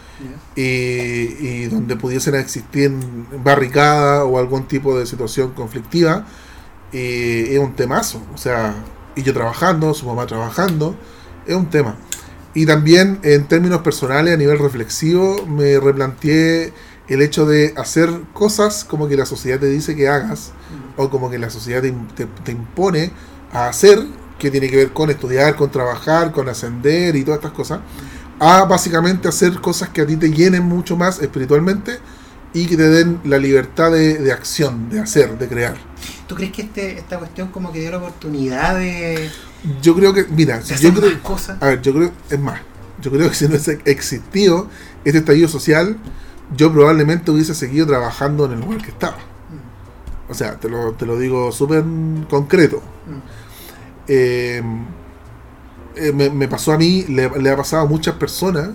y, 0.55 0.62
y 0.62 1.68
donde 1.68 1.97
pudiesen 1.97 2.35
existir 2.37 2.93
barricadas 3.43 4.24
o 4.26 4.39
algún 4.39 4.68
tipo 4.68 4.99
de 4.99 5.07
situación 5.07 5.53
conflictiva, 5.55 6.26
eh, 6.93 7.49
es 7.53 7.59
un 7.59 7.74
temazo. 7.76 8.26
O 8.35 8.39
sea, 8.39 8.74
y 9.16 9.22
yo 9.22 9.33
trabajando, 9.35 9.95
su 9.95 10.07
mamá 10.07 10.26
trabajando, 10.26 10.97
es 11.47 11.55
un 11.57 11.70
tema. 11.70 11.97
Y 12.55 12.66
también 12.66 13.20
en 13.22 13.46
términos 13.46 13.82
personales, 13.82 14.34
a 14.34 14.36
nivel 14.36 14.59
reflexivo, 14.59 15.46
me 15.46 15.78
replanteé 15.78 16.72
el 17.09 17.22
hecho 17.22 17.46
de 17.46 17.74
hacer 17.76 18.11
cosas 18.32 18.84
como 18.84 19.09
que 19.09 19.16
la 19.16 19.26
sociedad 19.26 19.59
te 19.61 19.66
dice 19.66 19.94
que 19.96 20.09
hagas, 20.09 20.53
o 20.96 21.11
como 21.11 21.30
que 21.30 21.38
la 21.38 21.51
sociedad 21.51 21.82
te, 21.82 21.92
te- 22.44 22.53
impone 22.53 23.12
a 23.53 23.68
hacer, 23.68 24.01
que 24.38 24.51
tiene 24.51 24.68
que 24.70 24.76
ver 24.76 24.92
con 24.92 25.11
estudiar, 25.11 25.55
con 25.57 25.70
trabajar, 25.70 26.32
con 26.32 26.48
ascender 26.48 27.14
y 27.16 27.24
todas 27.24 27.38
estas 27.38 27.53
cosas, 27.53 27.80
a 28.40 28.64
básicamente 28.64 29.28
hacer 29.28 29.61
cosas 29.61 29.90
que 29.90 30.01
a 30.03 30.07
ti 30.07 30.16
te 30.16 30.30
llenen 30.32 30.64
mucho 30.64 30.96
más 30.96 31.20
espiritualmente 31.20 31.98
y 32.53 32.66
que 32.66 32.76
te 32.76 32.88
den 32.88 33.20
la 33.24 33.38
libertad 33.38 33.92
de, 33.92 34.18
de 34.18 34.32
acción, 34.32 34.88
de 34.90 35.01
hacer, 35.01 35.38
de 35.38 35.48
crear. 35.48 35.89
¿Tú 36.26 36.34
crees 36.34 36.53
que 36.53 36.62
este, 36.62 36.98
esta 36.98 37.18
cuestión 37.18 37.48
como 37.48 37.72
que 37.72 37.80
dio 37.80 37.90
la 37.90 37.98
oportunidad 37.98 38.76
de, 38.76 39.30
Yo 39.82 39.94
creo 39.94 40.12
que, 40.14 40.24
mira, 40.24 40.62
si 40.62 40.74
yo 40.76 40.92
creo, 40.94 41.22
cosas? 41.22 41.61
a 41.62 41.66
ver, 41.66 41.82
yo 41.82 41.92
creo, 41.92 42.12
es 42.30 42.38
más, 42.40 42.61
yo 43.01 43.11
creo 43.11 43.28
que 43.28 43.34
si 43.34 43.48
no 43.48 43.57
existido 43.84 44.68
este 45.05 45.18
estallido 45.18 45.48
social, 45.48 45.96
yo 46.57 46.72
probablemente 46.72 47.30
hubiese 47.30 47.55
seguido 47.55 47.86
trabajando 47.86 48.44
en 48.46 48.53
el 48.53 48.61
lugar 48.61 48.82
que 48.82 48.90
estaba. 48.90 49.16
Mm, 49.16 50.30
O 50.30 50.34
sea, 50.34 50.57
te 50.57 50.68
lo, 50.68 50.92
te 50.92 51.07
lo 51.07 51.18
digo 51.18 51.53
súper 51.53 51.84
concreto. 52.28 52.78
mm. 53.07 53.20
Eh, 54.12 54.62
eh, 55.96 56.12
me, 56.12 56.30
me 56.30 56.48
pasó 56.48 56.72
a 56.72 56.78
mí, 56.78 57.05
le, 57.09 57.28
le 57.40 57.51
ha 57.51 57.57
pasado 57.57 57.82
a 57.84 57.86
muchas 57.86 58.14
personas 58.14 58.70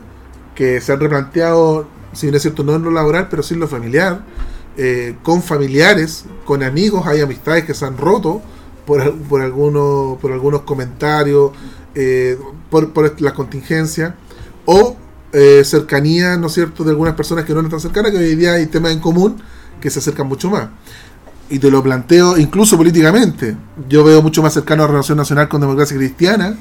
que 0.54 0.80
se 0.82 0.94
han 0.94 1.00
replanteado, 1.00 1.88
si 2.14 2.28
bien 2.28 2.36
es 2.36 2.42
cierto, 2.44 2.64
no 2.64 2.76
en 2.76 2.84
lo 2.84 2.92
laboral, 2.92 3.28
pero 3.30 3.44
sí 3.44 3.54
en 3.56 3.60
lo 3.62 3.68
familiar, 3.68 4.24
eh, 4.78 5.16
con 5.24 5.42
familiares, 5.42 6.26
con 6.46 6.64
amigos, 6.64 7.06
hay 7.08 7.22
amistades 7.22 7.66
que 7.66 7.74
se 7.74 7.86
han 7.86 7.98
roto 7.98 8.42
por, 8.86 9.18
por, 9.20 9.42
algunos, 9.42 10.18
por 10.20 10.32
algunos 10.32 10.62
comentarios, 10.62 11.52
eh, 11.96 12.38
por, 12.70 12.92
por 12.92 13.22
las 13.22 13.34
contingencias, 13.34 14.14
o 14.66 14.98
eh, 15.32 15.64
cercanía, 15.64 16.38
¿no 16.38 16.48
es 16.48 16.54
cierto?, 16.54 16.84
de 16.84 16.92
algunas 16.92 17.14
personas 17.16 17.46
que 17.46 17.54
no 17.54 17.62
están 17.62 17.80
cercanas, 17.80 18.12
que 18.12 18.18
hoy 18.18 18.36
día 18.36 18.54
hay 18.54 18.68
temas 18.68 18.92
en 18.92 19.00
común 19.00 19.42
que 19.80 19.90
se 19.90 20.00
acercan 20.00 20.28
mucho 20.28 20.50
más. 20.50 20.70
Y 21.50 21.60
te 21.60 21.70
lo 21.70 21.84
planteo 21.84 22.38
incluso 22.38 22.76
políticamente. 22.76 23.56
Yo 23.88 24.04
veo 24.04 24.22
mucho 24.22 24.42
más 24.42 24.54
cercano 24.54 24.84
a 24.84 24.88
Renovación 24.88 25.18
Nacional 25.18 25.48
con 25.48 25.62
Democracia 25.62 25.96
Cristiana 25.96 26.58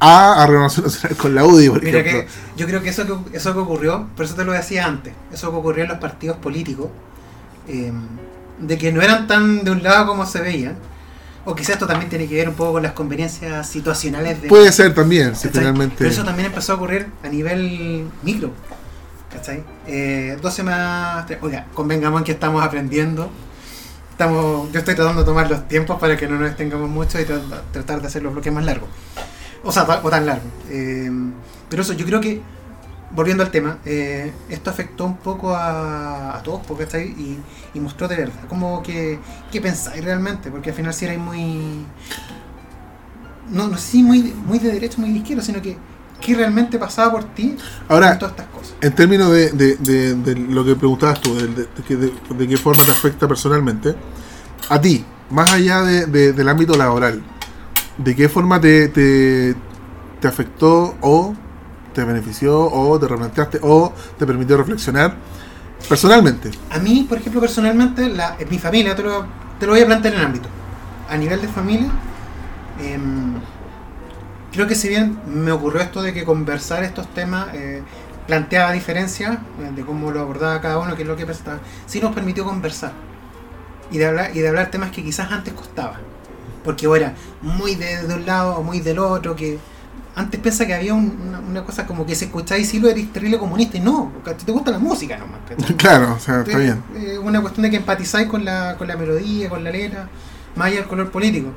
a, 0.00 0.42
a 0.42 0.46
Renovación 0.46 0.84
Nacional 0.86 1.16
con 1.16 1.34
la 1.34 1.44
UDI, 1.44 1.68
por 1.68 1.82
Mira 1.82 2.00
ejemplo. 2.00 2.22
que 2.22 2.60
yo 2.60 2.66
creo 2.66 2.82
que 2.82 2.88
eso 2.88 3.06
que 3.06 3.36
eso 3.36 3.52
que 3.52 3.58
ocurrió, 3.60 4.08
por 4.16 4.24
eso 4.24 4.34
te 4.34 4.44
lo 4.44 4.52
decía 4.52 4.86
antes, 4.86 5.14
eso 5.32 5.50
que 5.50 5.56
ocurrió 5.56 5.84
en 5.84 5.90
los 5.90 5.98
partidos 5.98 6.38
políticos, 6.38 6.88
eh, 7.68 7.92
de 8.60 8.78
que 8.78 8.92
no 8.92 9.02
eran 9.02 9.26
tan 9.26 9.64
de 9.64 9.70
un 9.70 9.82
lado 9.82 10.06
como 10.06 10.26
se 10.26 10.40
veían, 10.40 10.76
o 11.44 11.54
quizás 11.54 11.74
esto 11.74 11.86
también 11.86 12.08
tiene 12.08 12.26
que 12.26 12.34
ver 12.36 12.48
un 12.48 12.54
poco 12.54 12.72
con 12.74 12.82
las 12.82 12.92
conveniencias 12.92 13.68
situacionales 13.68 14.40
de... 14.40 14.48
Puede 14.48 14.72
ser 14.72 14.94
también, 14.94 15.34
si 15.36 15.48
¿cachai? 15.48 15.60
finalmente. 15.62 15.96
Pero 15.98 16.10
eso 16.10 16.24
también 16.24 16.46
empezó 16.46 16.72
a 16.72 16.76
ocurrir 16.76 17.06
a 17.22 17.28
nivel 17.28 18.06
micro. 18.22 18.50
¿Cachai? 19.30 19.62
Eh, 19.86 20.38
12 20.40 20.62
más 20.62 21.26
3. 21.26 21.40
Oiga, 21.42 21.66
convengamos 21.74 22.20
en 22.20 22.24
que 22.24 22.32
estamos 22.32 22.62
aprendiendo. 22.64 23.30
Estamos, 24.12 24.70
yo 24.72 24.78
estoy 24.78 24.94
tratando 24.94 25.22
de 25.22 25.26
tomar 25.26 25.50
los 25.50 25.66
tiempos 25.66 25.98
para 25.98 26.16
que 26.16 26.28
no 26.28 26.38
nos 26.38 26.48
extengamos 26.48 26.88
mucho 26.88 27.20
y 27.20 27.24
tra- 27.24 27.40
tratar 27.72 28.00
de 28.00 28.06
hacer 28.06 28.22
los 28.22 28.32
bloques 28.32 28.52
más 28.52 28.64
largos. 28.64 28.88
O 29.64 29.72
sea, 29.72 29.82
o 30.02 30.08
tan 30.08 30.24
largos. 30.24 30.46
Eh, 30.70 31.10
pero 31.68 31.82
eso, 31.82 31.94
yo 31.94 32.06
creo 32.06 32.20
que, 32.20 32.40
volviendo 33.14 33.42
al 33.44 33.50
tema, 33.50 33.78
eh, 33.84 34.32
esto 34.48 34.70
afectó 34.70 35.04
un 35.04 35.16
poco 35.16 35.54
a, 35.54 36.36
a 36.36 36.42
todos, 36.42 36.60
porque 36.66 36.84
está 36.84 36.98
y, 37.00 37.38
y 37.74 37.80
mostró 37.80 38.08
de 38.08 38.16
verdad. 38.16 38.40
Como 38.48 38.82
que, 38.82 39.18
que 39.52 39.60
pensáis 39.60 40.02
realmente, 40.04 40.50
porque 40.50 40.70
al 40.70 40.76
final 40.76 40.92
si 40.94 41.04
erais 41.04 41.20
muy 41.20 41.84
no, 43.50 43.68
no 43.68 43.76
sé 43.76 43.92
si 43.92 44.02
muy, 44.02 44.34
muy 44.46 44.58
de 44.58 44.72
derecha, 44.72 44.96
muy 44.98 45.10
de 45.10 45.18
izquierda, 45.18 45.42
sino 45.42 45.60
que 45.60 45.76
qué 46.20 46.34
realmente 46.34 46.78
pasaba 46.78 47.12
por 47.12 47.24
ti 47.34 47.56
Ahora, 47.88 48.18
todas 48.18 48.32
estas 48.32 48.46
cosas. 48.48 48.74
en 48.80 48.94
términos 48.94 49.30
de, 49.30 49.50
de- 49.52 49.76
de- 49.76 50.14
de 50.14 50.34
lo 50.36 50.64
que 50.64 50.74
preguntabas 50.74 51.20
tú, 51.20 51.34
de, 51.34 51.68
qué- 51.86 52.48
qué 52.48 52.56
forma 52.56 52.82
te 52.84 52.90
afecta 52.92 53.28
personalmente, 53.28 53.94
a 54.70 54.80
ti, 54.80 55.04
más 55.30 55.52
allá 55.52 55.82
de- 55.82 56.06
de- 56.06 56.32
del 56.32 56.48
ámbito 56.48 56.74
laboral, 56.76 57.22
¿de 57.98 58.16
qué 58.16 58.28
forma 58.30 58.60
te, 58.60 58.88
te, 58.88 59.54
te 60.20 60.28
afectó 60.28 60.96
o 61.02 61.34
te 61.94 62.04
benefició 62.04 62.70
o 62.70 62.98
te 62.98 63.08
replanteaste 63.08 63.60
o 63.62 63.92
te 64.18 64.26
permitió 64.26 64.56
reflexionar 64.56 65.14
personalmente? 65.88 66.50
A 66.70 66.78
mí, 66.78 67.06
por 67.08 67.18
ejemplo, 67.18 67.40
personalmente, 67.40 68.04
en 68.04 68.48
mi 68.50 68.58
familia, 68.58 68.94
te 68.94 69.02
lo, 69.02 69.24
te 69.58 69.66
lo 69.66 69.72
voy 69.72 69.82
a 69.82 69.86
plantear 69.86 70.14
en 70.14 70.20
el 70.20 70.26
ámbito. 70.26 70.48
A 71.08 71.16
nivel 71.16 71.40
de 71.40 71.48
familia, 71.48 71.88
em, 72.80 73.34
creo 74.52 74.66
que 74.66 74.74
si 74.74 74.88
bien 74.88 75.18
me 75.26 75.52
ocurrió 75.52 75.80
esto 75.80 76.02
de 76.02 76.12
que 76.12 76.24
conversar 76.24 76.82
estos 76.84 77.06
temas 77.14 77.48
eh, 77.54 77.82
planteaba 78.26 78.72
diferencias 78.72 79.38
eh, 79.60 79.70
de 79.74 79.84
cómo 79.84 80.10
lo 80.10 80.20
abordaba 80.20 80.60
cada 80.60 80.78
uno, 80.78 80.96
qué 80.96 81.02
es 81.02 81.08
lo 81.08 81.16
que 81.16 81.26
pensaba, 81.26 81.60
sí 81.86 82.00
nos 82.00 82.14
permitió 82.14 82.44
conversar 82.44 82.92
y 83.90 83.98
de 83.98 84.06
hablar, 84.06 84.30
y 84.34 84.40
de 84.40 84.48
hablar 84.48 84.70
temas 84.70 84.90
que 84.90 85.02
quizás 85.02 85.30
antes 85.30 85.52
costaba. 85.54 86.00
Porque 86.64 86.86
o 86.86 86.96
era 86.96 87.14
muy 87.42 87.74
de, 87.74 88.06
de 88.06 88.14
un 88.14 88.24
lado 88.24 88.56
o 88.56 88.62
muy 88.62 88.80
del 88.80 88.98
otro, 88.98 89.36
que 89.36 89.58
antes 90.16 90.40
piensa 90.40 90.66
que 90.66 90.74
había 90.74 90.94
un- 90.94 91.16
una, 91.28 91.40
una 91.40 91.64
cosa 91.64 91.86
como 91.86 92.06
que 92.06 92.14
se 92.14 92.26
escuchaba 92.26 92.58
y 92.60 92.64
si 92.64 92.78
lo 92.78 92.88
eres 92.88 93.12
terrible 93.12 93.38
comunista 93.38 93.76
y 93.76 93.80
no, 93.80 94.12
a 94.24 94.32
ti 94.34 94.44
te 94.44 94.52
gusta 94.52 94.70
la 94.70 94.78
música 94.78 95.16
nomás. 95.16 95.40
¿cachai? 95.48 95.76
claro, 95.76 96.14
o 96.14 96.18
sea, 96.20 96.40
está 96.40 96.58
bien. 96.58 96.82
Eh, 96.94 97.18
una 97.18 97.40
cuestión 97.40 97.62
de 97.64 97.70
que 97.70 97.76
empatizáis 97.76 98.28
con 98.28 98.44
la, 98.44 98.76
con 98.76 98.86
la 98.88 98.96
melodía, 98.96 99.48
con 99.48 99.64
la 99.64 99.70
letra, 99.70 100.08
más 100.56 100.68
allá 100.68 100.76
del 100.76 100.86
color 100.86 101.10
político. 101.10 101.48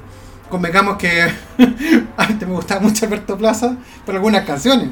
Convengamos 0.49 0.97
que 0.97 1.27
antes 2.17 2.47
me 2.47 2.53
gustaba 2.55 2.81
mucho 2.81 3.05
Alberto 3.05 3.37
Plaza 3.37 3.75
por 4.05 4.15
algunas 4.15 4.45
canciones. 4.45 4.89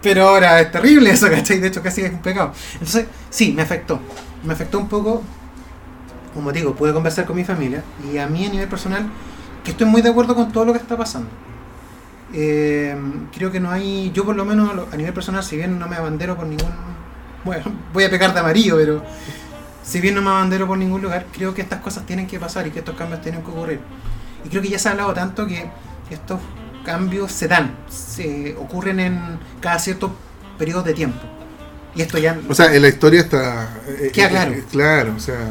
Pero 0.00 0.28
ahora 0.28 0.60
es 0.60 0.72
terrible 0.72 1.10
eso, 1.10 1.28
¿cachai? 1.30 1.60
De 1.60 1.68
hecho, 1.68 1.82
casi 1.82 2.00
es 2.02 2.12
un 2.12 2.18
pecado. 2.18 2.52
Entonces, 2.74 3.06
sí, 3.30 3.52
me 3.52 3.62
afectó. 3.62 4.00
Me 4.44 4.52
afectó 4.54 4.78
un 4.78 4.88
poco 4.88 5.22
como 6.34 6.50
digo, 6.50 6.74
pude 6.74 6.92
conversar 6.94 7.26
con 7.26 7.36
mi 7.36 7.44
familia 7.44 7.84
y 8.10 8.16
a 8.18 8.26
mí 8.26 8.46
a 8.46 8.48
nivel 8.48 8.66
personal, 8.68 9.04
que 9.64 9.72
estoy 9.72 9.86
muy 9.86 10.00
de 10.02 10.08
acuerdo 10.08 10.34
con 10.34 10.50
todo 10.50 10.64
lo 10.64 10.72
que 10.72 10.78
está 10.78 10.96
pasando. 10.96 11.28
Eh, 12.32 12.96
creo 13.34 13.50
que 13.50 13.60
no 13.60 13.70
hay, 13.70 14.10
yo 14.12 14.24
por 14.24 14.36
lo 14.36 14.44
menos 14.44 14.70
a 14.90 14.96
nivel 14.96 15.12
personal, 15.12 15.44
si 15.44 15.56
bien 15.56 15.78
no 15.78 15.86
me 15.86 15.96
abandero 15.96 16.36
por 16.36 16.46
ningún, 16.46 16.72
bueno, 17.44 17.64
voy 17.92 18.04
a 18.04 18.10
pecar 18.10 18.32
de 18.32 18.40
amarillo, 18.40 18.76
pero 18.76 19.02
si 19.82 20.00
bien 20.00 20.14
no 20.14 20.22
me 20.22 20.30
abandero 20.30 20.66
por 20.66 20.78
ningún 20.78 21.02
lugar, 21.02 21.26
creo 21.32 21.54
que 21.54 21.62
estas 21.62 21.80
cosas 21.80 22.06
tienen 22.06 22.26
que 22.26 22.38
pasar 22.38 22.66
y 22.66 22.70
que 22.70 22.78
estos 22.78 22.94
cambios 22.96 23.20
tienen 23.20 23.42
que 23.42 23.50
ocurrir. 23.50 23.80
Y 24.44 24.48
creo 24.48 24.62
que 24.62 24.68
ya 24.68 24.78
se 24.78 24.88
ha 24.88 24.92
hablado 24.92 25.12
tanto 25.12 25.46
que 25.46 25.70
estos 26.10 26.40
cambios 26.84 27.30
se 27.32 27.48
dan, 27.48 27.76
se 27.88 28.56
ocurren 28.58 28.98
en 29.00 29.38
cada 29.60 29.78
cierto 29.78 30.14
periodo 30.58 30.82
de 30.82 30.94
tiempo. 30.94 31.20
Y 31.94 32.02
esto 32.02 32.16
ya... 32.18 32.38
O 32.48 32.54
sea, 32.54 32.74
en 32.74 32.82
la 32.82 32.88
historia 32.88 33.20
está... 33.20 33.68
eh, 33.86 34.10
Queda 34.12 34.30
claro. 34.30 34.54
claro, 34.70 35.14
o 35.16 35.20
sea 35.20 35.50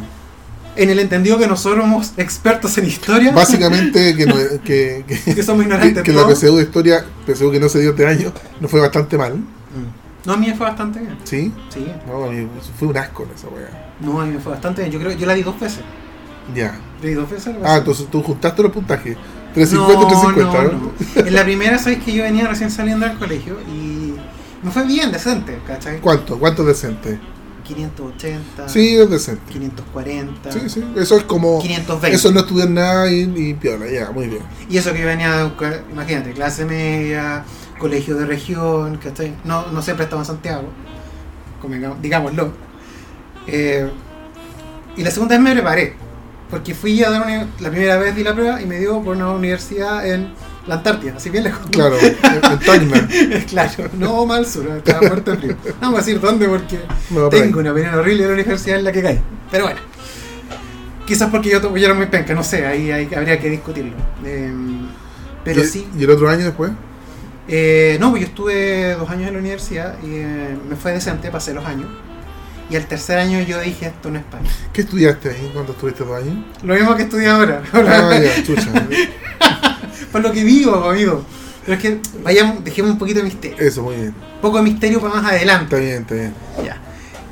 en 0.76 0.90
el 0.90 1.00
entendido 1.00 1.38
que 1.38 1.48
nosotros 1.48 1.84
somos 1.84 2.14
expertos 2.18 2.78
en 2.78 2.86
historia. 2.88 3.32
Básicamente 3.32 4.16
que, 4.64 5.04
que, 5.06 5.06
que, 5.36 5.44
somos 5.44 5.64
ignorantes. 5.64 6.04
Que, 6.04 6.14
la 6.14 6.28
PSU 6.28 6.58
de 6.58 6.64
historia, 6.64 7.06
PSU 7.26 7.52
que 7.52 7.60
no 7.60 7.70
se 7.70 7.80
dio 7.80 7.92
este 7.92 8.06
año, 8.06 8.32
no 8.60 8.68
fue 8.68 8.80
bastante 8.80 9.18
mal. 9.18 9.36
Mm. 9.36 10.26
No, 10.26 10.34
a 10.34 10.38
mí 10.38 10.48
me 10.48 10.56
fue 10.56 10.68
bastante 10.68 11.00
bien. 11.00 11.18
¿Sí? 11.24 11.52
Sí. 11.70 11.88
No, 12.08 12.26
a 12.26 12.32
mí 12.32 12.48
fue 12.78 12.88
un 12.88 12.98
asco 12.98 13.28
esa 13.36 13.48
weá. 13.48 13.94
No, 14.00 14.22
a 14.22 14.26
mí 14.26 14.34
me 14.34 14.40
fue 14.40 14.52
bastante 14.52 14.82
bien. 14.82 14.94
Yo 14.94 15.00
creo 15.00 15.12
que 15.12 15.18
yo 15.18 15.26
la 15.26 15.34
di 15.34 15.44
dos 15.44 15.60
veces. 15.60 15.82
Ya. 16.56 16.80
¿Le 17.02 17.10
di 17.10 17.14
dos 17.16 17.30
veces? 17.30 17.56
Ah, 17.64 17.78
entonces 17.78 18.08
tú 18.10 18.22
juntaste 18.22 18.62
los 18.62 18.72
puntajes. 18.72 19.18
350 19.54 20.04
y 20.04 20.08
350, 20.08 20.64
no, 20.64 20.72
no, 20.72 21.28
En 21.28 21.34
la 21.34 21.44
primera, 21.44 21.78
sabes 21.78 22.02
que 22.04 22.14
yo 22.14 22.24
venía 22.24 22.48
recién 22.48 22.72
saliendo 22.72 23.06
del 23.06 23.18
colegio 23.18 23.58
y 23.62 24.16
me 24.64 24.72
fue 24.72 24.86
bien, 24.86 25.12
decente, 25.12 25.60
¿cachai? 25.68 26.00
¿Cuánto? 26.00 26.40
¿Cuánto 26.40 26.64
decente? 26.64 27.20
580. 27.64 28.70
Sí, 28.70 28.96
es 28.98 29.10
decente. 29.10 29.52
540. 29.52 30.52
Sí, 30.52 30.70
sí. 30.70 30.84
Eso 30.96 31.18
es 31.18 31.24
como. 31.24 31.60
520. 31.60 32.16
Eso 32.16 32.32
no 32.32 32.42
estudiar 32.42 32.70
nada 32.70 33.12
y, 33.12 33.22
y 33.36 33.54
piola, 33.54 33.90
ya, 33.90 34.12
muy 34.12 34.28
bien. 34.28 34.42
Y 34.70 34.78
eso 34.78 34.94
que 34.94 35.00
yo 35.00 35.08
venía 35.08 35.52
imagínate, 35.92 36.32
clase 36.34 36.66
media, 36.66 37.44
colegio 37.80 38.16
de 38.16 38.26
región, 38.26 38.98
¿cachai? 38.98 39.36
No, 39.44 39.68
no 39.68 39.82
siempre 39.82 40.06
estaba 40.06 40.22
en 40.22 40.26
Santiago, 40.28 40.70
digámoslo. 42.02 42.54
Eh, 43.48 43.90
y 44.96 45.04
la 45.04 45.12
segunda 45.12 45.36
vez 45.36 45.44
me 45.44 45.54
preparé, 45.54 45.96
porque 46.50 46.76
fui 46.76 47.04
a 47.04 47.10
dar 47.10 47.26
una, 47.26 47.48
la 47.60 47.70
primera 47.70 47.98
vez 47.98 48.16
di 48.16 48.24
la 48.24 48.34
prueba 48.34 48.62
y 48.62 48.66
me 48.66 48.80
dio 48.80 49.02
por 49.02 49.16
una 49.16 49.32
universidad 49.32 50.08
en 50.08 50.34
la 50.68 50.76
Antártida, 50.76 51.14
así 51.18 51.30
bien 51.30 51.46
lejos. 51.46 51.62
Claro, 51.72 51.98
en 52.02 53.42
claro, 53.46 53.90
no 53.98 54.26
mal 54.26 54.46
sur, 54.46 54.68
estaba 54.78 55.02
muerto 55.08 55.36
frío. 55.36 55.56
No 55.66 55.74
vamos 55.82 56.00
a 56.00 56.06
decir 56.06 56.20
dónde 56.20 56.48
porque 56.48 56.80
tengo 57.32 57.60
una 57.60 57.72
opinión 57.72 57.96
horrible 57.96 58.24
de 58.24 58.28
la 58.30 58.34
universidad 58.36 58.78
en 58.78 58.84
la 58.84 58.92
que 58.92 59.02
caí. 59.02 59.20
Pero 59.50 59.66
bueno, 59.66 59.80
quizás 61.06 61.30
porque 61.30 61.50
yo, 61.50 61.62
yo 61.62 61.86
era 61.86 61.94
muy 61.94 62.06
penca, 62.08 62.34
no 62.34 62.44
sé, 62.44 62.66
ahí, 62.66 62.92
habría 62.92 63.40
que 63.40 63.50
discutirlo. 63.50 63.94
Eh, 64.24 64.52
pero 65.44 65.62
¿Y, 65.62 65.66
sí. 65.66 65.88
¿Y 65.98 66.04
el 66.04 66.12
otro 66.12 66.30
año 66.30 66.46
después? 66.46 66.72
Eh, 67.48 67.98
no, 68.00 68.12
pues 68.12 68.22
yo 68.22 68.28
estuve 68.28 68.94
dos 68.94 69.10
años 69.10 69.28
en 69.28 69.34
la 69.34 69.40
universidad 69.40 69.96
y 70.04 70.16
eh, 70.16 70.58
me 70.70 70.76
fue 70.76 70.94
decente, 70.94 71.32
pasé 71.32 71.54
los 71.54 71.66
años. 71.66 71.88
Y 72.70 72.76
el 72.76 72.86
tercer 72.86 73.18
año 73.18 73.42
yo 73.42 73.60
dije, 73.60 73.88
esto 73.88 74.10
no 74.10 74.20
es 74.20 74.24
para 74.24 74.44
¿Qué 74.72 74.82
estudiaste 74.82 75.30
ahí 75.30 75.52
cuando 75.54 75.74
estuviste 75.74 76.06
dos 76.06 76.22
años? 76.22 76.46
Lo 76.64 76.74
mismo 76.74 76.96
que 76.96 77.04
estudié 77.04 77.28
ahora. 77.28 77.62
Ah, 77.74 78.18
ya, 78.18 78.44
chucha. 78.44 78.72
Por 80.12 80.22
lo 80.22 80.32
que 80.32 80.44
vivo, 80.44 80.76
amigo. 80.90 81.24
Pero 81.66 81.78
es 81.78 81.82
que 81.82 82.00
vayamos, 82.24 82.64
dejemos 82.64 82.92
un 82.92 82.98
poquito 82.98 83.20
de 83.20 83.26
misterio. 83.26 83.58
Eso, 83.60 83.84
muy 83.84 83.96
bien. 83.96 84.16
Poco 84.42 84.58
de 84.58 84.64
misterio 84.64 85.00
para 85.00 85.14
más 85.16 85.32
adelante. 85.32 85.64
Está 85.66 85.78
bien, 85.78 86.02
está 86.02 86.16
bien. 86.16 86.34
Ya. 86.66 86.82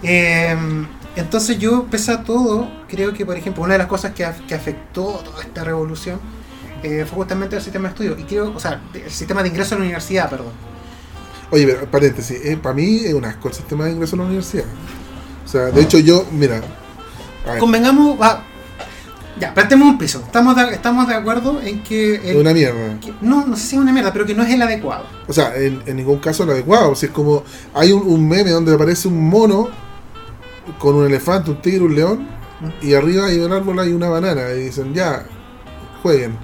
Eh, 0.03 0.57
entonces 1.15 1.57
yo, 1.57 1.85
pese 1.89 2.11
a 2.11 2.23
todo, 2.23 2.69
creo 2.87 3.13
que, 3.13 3.25
por 3.25 3.35
ejemplo, 3.35 3.63
una 3.63 3.73
de 3.73 3.79
las 3.79 3.87
cosas 3.87 4.13
que, 4.13 4.27
que 4.47 4.55
afectó 4.55 5.21
toda 5.23 5.41
esta 5.41 5.63
revolución 5.63 6.19
eh, 6.83 7.05
fue 7.07 7.17
justamente 7.17 7.55
el 7.55 7.61
sistema 7.61 7.89
de 7.89 7.93
estudio. 7.93 8.17
Y 8.17 8.23
creo, 8.23 8.53
o 8.55 8.59
sea, 8.59 8.81
el 8.93 9.11
sistema 9.11 9.41
de 9.43 9.49
ingreso 9.49 9.75
a 9.75 9.79
la 9.79 9.83
universidad, 9.83 10.29
perdón. 10.29 10.53
Oye, 11.51 11.65
pero 11.65 11.89
paréntesis, 11.89 12.39
eh, 12.43 12.57
para 12.61 12.75
mí 12.75 13.01
es 13.03 13.13
un 13.13 13.25
asco 13.25 13.47
el 13.47 13.55
sistema 13.55 13.85
de 13.85 13.91
ingreso 13.91 14.15
a 14.15 14.19
la 14.19 14.25
universidad. 14.25 14.65
O 15.43 15.47
sea, 15.47 15.65
de 15.71 15.81
hecho 15.81 15.97
yo, 15.97 16.25
mira... 16.31 16.61
Convengamos, 17.59 18.21
va, 18.21 18.43
ya, 19.39 19.53
plantemos 19.53 19.87
un 19.87 19.97
piso. 19.97 20.21
Estamos 20.25 20.55
de, 20.55 20.73
estamos 20.73 21.07
de 21.07 21.15
acuerdo 21.15 21.61
en 21.61 21.83
que... 21.83 22.15
Es 22.15 22.35
una 22.35 22.53
mierda. 22.53 22.97
no, 23.21 23.45
no 23.45 23.55
sé 23.55 23.67
si 23.67 23.75
es 23.75 23.81
una 23.81 23.91
mierda, 23.91 24.11
pero 24.11 24.25
que 24.25 24.35
no 24.35 24.43
es 24.43 24.53
el 24.53 24.61
adecuado. 24.61 25.05
O 25.27 25.33
sea, 25.33 25.55
en, 25.55 25.83
ningún 25.95 26.19
caso 26.19 26.43
el 26.43 26.51
adecuado. 26.51 26.95
Si 26.95 27.07
es 27.07 27.11
como... 27.11 27.43
Hay 27.73 27.91
un, 27.91 28.27
meme 28.27 28.51
donde 28.51 28.73
aparece 28.73 29.07
un 29.07 29.29
mono 29.29 29.69
con 30.77 30.95
un 30.95 31.05
elefante, 31.05 31.51
un 31.51 31.61
tigre, 31.61 31.83
un 31.83 31.95
león, 31.95 32.27
¿Mm? 32.59 32.85
y 32.85 32.93
arriba 32.93 33.25
hay 33.25 33.39
un 33.39 33.51
árbol, 33.51 33.79
hay 33.79 33.91
una 33.91 34.09
banana, 34.09 34.51
y 34.51 34.65
dicen, 34.65 34.93
ya, 34.93 35.25
jueguen. 36.03 36.37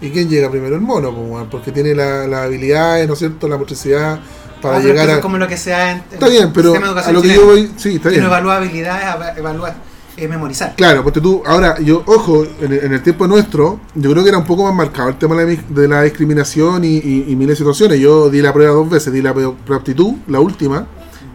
¿Y 0.00 0.10
quién 0.10 0.28
llega 0.28 0.50
primero? 0.50 0.74
El 0.74 0.80
mono, 0.80 1.48
porque 1.50 1.72
tiene 1.72 1.94
la, 1.94 2.26
la 2.26 2.44
habilidad, 2.44 3.06
¿no 3.06 3.12
es 3.12 3.18
cierto? 3.18 3.48
La 3.48 3.56
motricidad 3.56 4.18
para 4.60 4.76
ah, 4.76 4.80
llegar 4.80 5.10
a. 5.10 5.20
como 5.20 5.38
lo 5.38 5.48
que 5.48 5.56
sea 5.56 5.92
en, 5.92 6.02
está 6.10 6.28
bien, 6.28 6.52
pero 6.52 6.74
a 6.74 7.12
lo 7.12 7.22
que 7.22 7.34
yo 7.34 7.46
voy. 7.46 7.72
Sí, 7.76 7.96
está 7.96 8.10
bien. 8.10 8.22
no 8.22 8.28
evalúa 8.28 8.56
habilidades, 8.56 9.36
evalúa 9.36 9.74
eh, 10.20 10.28
memorizar. 10.28 10.74
Claro, 10.76 11.02
porque 11.02 11.20
tú. 11.20 11.42
Ahora, 11.46 11.78
yo, 11.80 12.02
ojo, 12.06 12.46
en, 12.60 12.92
el 12.92 13.02
tiempo 13.02 13.26
nuestro, 13.26 13.80
yo 13.94 14.10
creo 14.10 14.22
que 14.22 14.28
era 14.28 14.38
un 14.38 14.44
poco 14.44 14.64
más 14.64 14.74
marcado 14.74 15.08
el 15.08 15.16
tema 15.16 15.34
de 15.36 15.88
la, 15.88 16.02
discriminación 16.02 16.84
y, 16.84 16.98
y, 16.98 17.36
miles 17.36 17.48
de 17.48 17.56
situaciones. 17.56 17.98
Yo 18.00 18.30
di 18.30 18.42
la 18.42 18.52
prueba 18.52 18.72
dos 18.72 18.88
veces: 18.88 19.12
di 19.12 19.22
la 19.22 19.34
preaptitud, 19.34 20.14
la 20.28 20.40
última, 20.40 20.86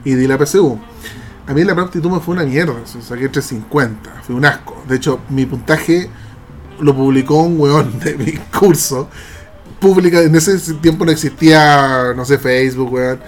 y 0.04 0.14
di 0.14 0.28
la 0.28 0.38
PSU. 0.38 0.80
A 1.48 1.54
mí 1.54 1.64
la 1.64 1.76
preaptitud 1.76 2.10
me 2.10 2.20
fue 2.20 2.34
una 2.34 2.44
mierda, 2.44 2.74
o 2.74 3.02
saqué 3.02 3.30
350, 3.30 4.22
fue 4.24 4.36
un 4.36 4.46
asco. 4.46 4.82
De 4.88 4.96
hecho, 4.96 5.20
mi 5.30 5.46
puntaje 5.46 6.10
lo 6.80 6.96
publicó 6.96 7.44
un 7.44 7.60
weón 7.60 8.00
de 8.00 8.16
mi 8.16 8.32
curso 8.58 9.10
pública. 9.80 10.22
En 10.22 10.36
ese 10.36 10.58
tiempo 10.76 11.06
no 11.06 11.12
existía, 11.12 12.14
no 12.16 12.26
sé, 12.26 12.38
Facebook, 12.40 12.94
weón. 12.94 13.20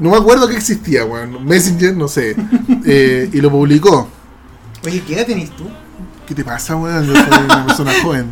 No 0.00 0.10
me 0.10 0.16
acuerdo 0.16 0.46
que 0.46 0.56
existía, 0.56 1.04
weón. 1.04 1.44
Messenger, 1.44 1.96
no 1.96 2.08
sé. 2.08 2.36
Eh, 2.88 3.28
y 3.32 3.40
lo 3.40 3.50
publicó. 3.50 4.08
Oye, 4.86 5.02
¿qué 5.06 5.14
edad 5.14 5.26
tenés 5.26 5.50
tú? 5.50 5.64
¿Qué 6.26 6.34
te 6.34 6.44
pasa, 6.44 6.76
weón? 6.76 7.06
Yo 7.06 7.14
soy 7.14 7.44
una 7.44 7.66
persona 7.66 7.92
joven. 8.02 8.30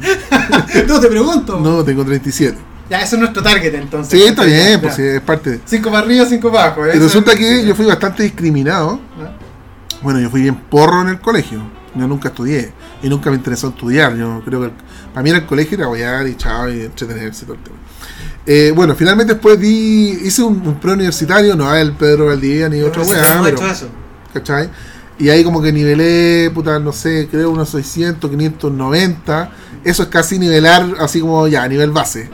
no, 0.87 1.01
te 1.01 1.09
pregunto. 1.09 1.61
No, 1.61 1.85
tengo 1.85 2.05
37. 2.05 2.57
Ya, 2.89 3.01
eso 3.03 3.17
es 3.17 3.21
nuestro 3.21 3.43
target 3.43 3.75
entonces. 3.75 4.21
Sí, 4.21 4.27
está 4.27 4.45
bien, 4.45 4.81
pues 4.81 4.95
sí, 4.95 5.03
es 5.03 5.21
parte 5.21 5.51
de... 5.51 5.61
Cinco 5.65 5.91
para 5.91 6.05
arriba, 6.05 6.27
cinco 6.27 6.53
para 6.53 6.67
abajo. 6.67 6.87
Y 6.95 6.99
resulta 6.99 7.35
que 7.35 7.65
yo 7.67 7.75
fui 7.75 7.87
bastante 7.87 8.23
discriminado. 8.23 9.01
¿Ah? 9.21 9.33
Bueno, 10.03 10.21
yo 10.21 10.29
fui 10.31 10.43
bien 10.43 10.55
porro 10.55 11.03
en 11.03 11.09
el 11.09 11.21
colegio. 11.21 11.61
Yo 11.95 12.07
nunca 12.07 12.29
estudié. 12.29 12.73
Y 13.03 13.09
nunca 13.09 13.31
me 13.31 13.37
interesó 13.37 13.69
estudiar. 13.69 14.15
Yo 14.17 14.43
creo 14.45 14.61
que 14.63 14.71
para 15.13 15.23
mí 15.23 15.31
era 15.31 15.39
el 15.39 15.47
colegio 15.47 15.77
era 15.79 15.87
guayar 15.87 16.27
y 16.29 16.37
chao 16.37 16.71
y 16.71 16.83
entretenerse 16.83 17.47
todo 17.47 17.55
el 17.55 17.63
tema. 17.63 17.77
Eh, 18.47 18.73
bueno, 18.77 18.95
finalmente 18.95 19.33
después 19.33 19.59
di, 19.59 20.11
hice 20.23 20.43
un, 20.43 20.67
un 20.67 20.79
preuniversitario, 20.79 21.57
no 21.57 21.75
el 21.75 21.93
Pedro 21.93 22.27
Valdivia 22.27 22.69
ni 22.69 22.83
otro 22.83 23.03
weá. 23.05 23.37
No 23.37 23.47
hecho 23.47 23.67
eso. 23.67 23.89
¿Cachai? 24.35 24.69
Y 25.19 25.29
ahí 25.29 25.45
como 25.45 25.63
que 25.63 25.73
nivelé, 25.73 26.51
puta, 26.53 26.79
no 26.79 26.93
sé, 26.93 27.29
creo 27.31 27.51
unos 27.51 27.69
600, 27.71 28.31
590. 28.31 29.51
Eso 29.85 30.03
es 30.03 30.09
casi 30.09 30.39
nivelar, 30.39 30.87
así 30.99 31.21
como 31.21 31.47
ya, 31.47 31.63
a 31.63 31.69
nivel 31.69 31.91
base, 31.91 32.29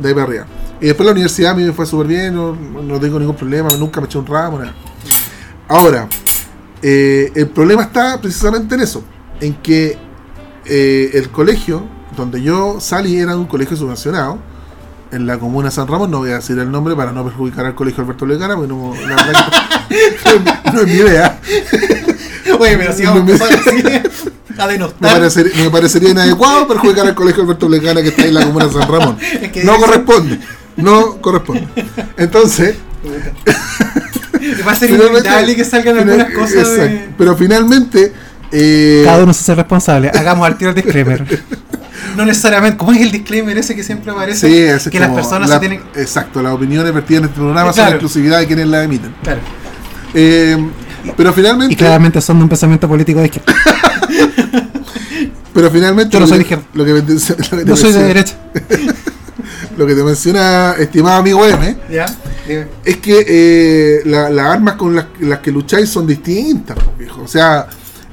de 0.00 0.08
ahí 0.08 0.14
para 0.14 0.26
arriba. 0.26 0.46
Y 0.80 0.86
después 0.86 1.04
la 1.06 1.12
universidad 1.12 1.52
a 1.52 1.54
mí 1.54 1.62
me 1.62 1.72
fue 1.72 1.86
súper 1.86 2.06
bien, 2.06 2.34
no, 2.34 2.54
no, 2.54 2.98
tengo 2.98 3.18
ningún 3.18 3.36
problema, 3.36 3.68
nunca 3.78 4.00
me 4.00 4.06
eché 4.06 4.18
un 4.18 4.26
ramo, 4.26 4.58
nada. 4.58 4.74
Ahora, 5.68 6.08
eh, 6.82 7.30
el 7.34 7.48
problema 7.48 7.82
está 7.82 8.20
precisamente 8.20 8.74
en 8.74 8.80
eso, 8.80 9.04
en 9.40 9.54
que 9.54 9.96
eh, 10.64 11.10
el 11.14 11.30
colegio 11.30 11.84
donde 12.16 12.42
yo 12.42 12.80
salí 12.80 13.16
era 13.16 13.36
un 13.36 13.46
colegio 13.46 13.76
subvencionado 13.76 14.38
en 15.12 15.26
la 15.26 15.38
comuna 15.38 15.68
de 15.68 15.74
San 15.74 15.86
Ramón, 15.86 16.10
no 16.10 16.18
voy 16.18 16.30
a 16.30 16.36
decir 16.36 16.58
el 16.58 16.70
nombre 16.70 16.96
para 16.96 17.12
no 17.12 17.22
perjudicar 17.22 17.66
al 17.66 17.74
colegio 17.74 18.02
Alberto 18.02 18.24
Legara, 18.26 18.56
porque 18.56 18.68
no, 18.72 18.94
es 20.80 20.86
mi 20.86 20.92
idea. 20.92 21.38
Oye, 22.62 22.78
pero 22.78 22.92
si 22.92 23.04
vamos 23.04 23.40
a 23.40 23.44
así 23.44 23.82
a 24.58 24.66
denostar. 24.68 25.20
Me, 25.20 25.62
me 25.64 25.70
parecería 25.70 26.10
inadecuado 26.10 26.68
perjudicar 26.68 27.06
al 27.06 27.14
colegio 27.14 27.42
Alberto 27.42 27.68
Legara 27.68 28.02
que 28.02 28.08
está 28.08 28.24
en 28.24 28.34
la 28.34 28.44
comuna 28.44 28.66
de 28.66 28.72
San 28.72 28.88
Ramón. 28.88 29.18
no 29.64 29.76
corresponde, 29.78 30.38
no 30.76 31.20
corresponde. 31.20 31.66
Entonces... 32.16 32.76
Va 34.66 34.72
a 34.72 34.74
ser 34.74 34.90
inevitable 34.90 35.54
que 35.54 35.64
salgan 35.64 35.98
algunas 35.98 36.30
cosas. 36.32 36.68
De... 36.76 37.08
Pero 37.16 37.36
finalmente 37.36 38.12
eh, 38.50 39.02
Cada 39.04 39.22
uno 39.22 39.32
se 39.32 39.40
hace 39.40 39.54
responsable. 39.54 40.10
Hagamos 40.10 40.46
al 40.46 40.58
tiro 40.58 40.70
el 40.70 40.76
disclaimer. 40.76 41.24
no 42.16 42.24
necesariamente, 42.24 42.76
¿cómo 42.76 42.92
es 42.92 43.00
el 43.00 43.10
disclaimer 43.10 43.56
ese 43.56 43.74
que 43.74 43.82
siempre 43.84 44.10
aparece? 44.10 44.48
Sí, 44.48 44.58
es 44.58 44.88
que 44.88 45.00
las 45.00 45.10
personas 45.10 45.48
se 45.48 45.58
tienen. 45.58 45.82
Exacto, 45.94 46.42
las 46.42 46.52
opiniones 46.52 46.92
vertidas 46.92 47.20
en 47.22 47.28
este 47.28 47.40
programa 47.40 47.72
son 47.72 47.84
la 47.84 47.90
exclusividad 47.90 48.38
de 48.40 48.46
quienes 48.46 48.66
la 48.66 48.82
emiten. 48.82 49.14
Claro. 49.22 49.40
Eh, 50.14 50.56
pero 51.16 51.32
finalmente. 51.32 51.74
Y 51.74 51.76
claramente 51.76 52.20
son 52.20 52.38
de 52.38 52.42
un 52.44 52.48
pensamiento 52.48 52.88
político 52.88 53.20
de 53.20 53.26
izquierda. 53.26 53.52
pero 55.54 55.70
finalmente. 55.70 56.12
Yo 56.12 56.20
no 56.20 56.26
soy 56.26 56.38
de 56.38 56.42
izquierda. 56.42 56.64
Lo 56.74 56.84
que, 56.84 56.92
lo 57.56 57.64
Yo 57.64 57.76
soy 57.76 57.92
de 57.92 58.02
derecha. 58.02 58.34
lo 59.76 59.86
que 59.86 59.94
te 59.94 60.02
menciona, 60.02 60.74
estimado 60.78 61.18
amigo 61.18 61.46
M, 61.46 61.76
¿Ya? 61.90 62.06
es 62.84 62.96
que 62.98 63.24
eh, 63.26 64.02
las 64.04 64.46
armas 64.46 64.74
con 64.74 64.94
las, 64.94 65.06
las, 65.20 65.38
que 65.38 65.50
lucháis 65.50 65.88
son 65.88 66.06
distintas, 66.06 66.76
viejo. 66.98 67.22
O 67.22 67.28
sea 67.28 67.66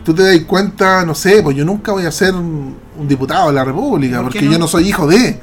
tú 0.03 0.15
te 0.15 0.23
das 0.23 0.39
cuenta, 0.45 1.05
no 1.05 1.13
sé, 1.13 1.43
pues 1.43 1.55
yo 1.55 1.63
nunca 1.63 1.91
voy 1.91 2.05
a 2.05 2.11
ser 2.11 2.33
un, 2.33 2.75
un 2.97 3.07
diputado 3.07 3.49
de 3.49 3.53
la 3.53 3.63
República, 3.63 4.21
¿Por 4.21 4.31
qué 4.31 4.39
porque 4.39 4.45
no? 4.47 4.51
yo 4.53 4.59
no 4.59 4.67
soy 4.67 4.89
hijo 4.89 5.05
de. 5.07 5.39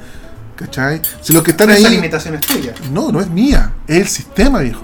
¿Cachai? 0.57 1.01
Si 1.21 1.31
los 1.33 1.43
que 1.43 1.51
están 1.51 1.69
Esa 1.69 1.87
ahí. 1.87 1.95
limitación 1.95 2.35
es 2.35 2.41
tuya. 2.41 2.73
No, 2.91 3.11
no 3.11 3.21
es 3.21 3.29
mía, 3.29 3.73
es 3.87 3.97
el 3.97 4.07
sistema, 4.07 4.59
viejo. 4.59 4.83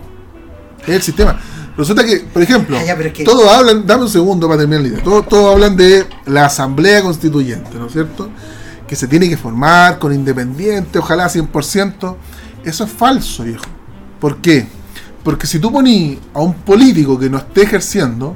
Es 0.83 0.95
el 0.95 1.01
sistema. 1.01 1.39
Resulta 1.77 2.03
que, 2.03 2.17
por 2.31 2.41
ejemplo, 2.41 2.77
Ah, 2.79 2.83
ya, 2.85 2.95
pero 2.95 3.07
es 3.09 3.13
que- 3.15 3.23
todos 3.23 3.51
hablan, 3.51 3.85
dame 3.87 4.03
un 4.03 4.09
segundo 4.09 4.47
para 4.47 4.59
terminar 4.59 4.81
la 4.83 4.87
idea, 4.89 5.03
todos, 5.03 5.27
todos 5.27 5.53
hablan 5.53 5.75
de 5.75 6.05
la 6.27 6.45
asamblea 6.45 7.01
constituyente, 7.01 7.77
¿no 7.79 7.87
es 7.87 7.93
cierto? 7.93 8.29
Que 8.87 8.95
se 8.95 9.07
tiene 9.07 9.27
que 9.27 9.37
formar 9.37 9.97
con 9.97 10.13
independiente, 10.13 10.99
ojalá 10.99 11.27
100%. 11.29 12.17
Eso 12.63 12.83
es 12.83 12.91
falso, 12.91 13.43
viejo. 13.43 13.63
¿Por 14.19 14.37
qué? 14.37 14.67
Porque 15.23 15.47
si 15.47 15.57
tú 15.59 15.71
pones 15.71 16.17
a 16.33 16.41
un 16.41 16.53
político 16.53 17.17
que 17.17 17.29
no 17.29 17.37
esté 17.37 17.63
ejerciendo 17.63 18.35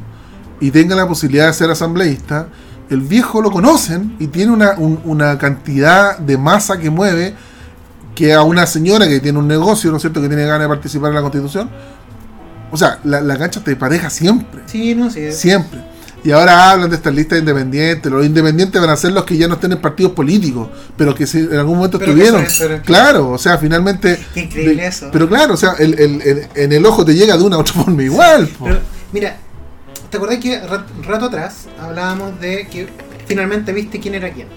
y 0.59 0.71
tenga 0.71 0.95
la 0.95 1.07
posibilidad 1.07 1.47
de 1.47 1.53
ser 1.53 1.69
asambleísta, 1.69 2.47
el 2.89 3.01
viejo 3.01 3.41
lo 3.41 3.51
conocen 3.51 4.15
y 4.19 4.27
tiene 4.27 4.51
una, 4.51 4.71
un- 4.77 4.99
una 5.05 5.37
cantidad 5.37 6.17
de 6.17 6.37
masa 6.37 6.79
que 6.79 6.89
mueve 6.89 7.35
que 8.15 8.33
a 8.33 8.41
una 8.41 8.65
señora 8.65 9.07
que 9.07 9.19
tiene 9.19 9.37
un 9.37 9.47
negocio, 9.47 9.91
¿no 9.91 9.97
es 9.97 10.01
cierto?, 10.01 10.21
que 10.21 10.27
tiene 10.27 10.43
ganas 10.45 10.61
de 10.61 10.67
participar 10.69 11.09
en 11.09 11.15
la 11.15 11.21
constitución. 11.21 11.69
O 12.71 12.77
sea, 12.77 12.99
la, 13.03 13.21
la 13.21 13.37
cancha 13.37 13.61
te 13.63 13.75
pareja 13.75 14.09
siempre, 14.09 14.61
Sí, 14.65 14.93
no, 14.95 15.09
sí. 15.09 15.31
siempre. 15.31 15.79
Y 16.23 16.31
ahora 16.31 16.71
hablan 16.71 16.89
de 16.89 16.95
estas 16.97 17.13
listas 17.13 17.39
independientes. 17.39 18.11
Los 18.11 18.25
independientes 18.25 18.81
van 18.81 18.89
a 18.89 18.97
ser 18.97 19.13
los 19.13 19.23
que 19.23 19.37
ya 19.37 19.47
no 19.47 19.53
estén 19.53 19.71
en 19.71 19.77
partidos 19.79 20.11
políticos, 20.11 20.67
pero 20.97 21.15
que 21.15 21.25
sí, 21.25 21.37
en 21.39 21.55
algún 21.55 21.77
momento 21.77 21.97
Pero 21.99 22.11
estuvieron. 22.11 22.45
pero- 22.59 22.81
claro, 22.81 23.29
o 23.29 23.37
sea, 23.37 23.57
finalmente. 23.57 24.19
Qué 24.33 24.41
increíble 24.41 24.81
de- 24.81 24.87
eso. 24.87 25.09
Pero 25.13 25.29
claro, 25.29 25.53
o 25.53 25.57
sea, 25.57 25.73
el- 25.79 25.97
el- 25.97 26.21
el- 26.23 26.47
en 26.55 26.71
el 26.73 26.85
ojo 26.85 27.05
te 27.05 27.13
llega 27.15 27.37
de 27.37 27.43
una 27.43 27.57
u 27.57 27.61
otra 27.61 27.73
forma 27.75 28.03
igual. 28.03 28.49
Pero, 28.61 28.79
mira, 29.13 29.37
¿te 30.09 30.17
acordás 30.17 30.39
que 30.39 30.59
rat- 30.59 30.87
rato 31.05 31.25
atrás 31.27 31.67
hablábamos 31.79 32.37
de 32.41 32.67
que 32.67 32.87
finalmente 33.27 33.71
viste 33.71 33.99
quién 34.01 34.15
era 34.15 34.31
quién? 34.31 34.47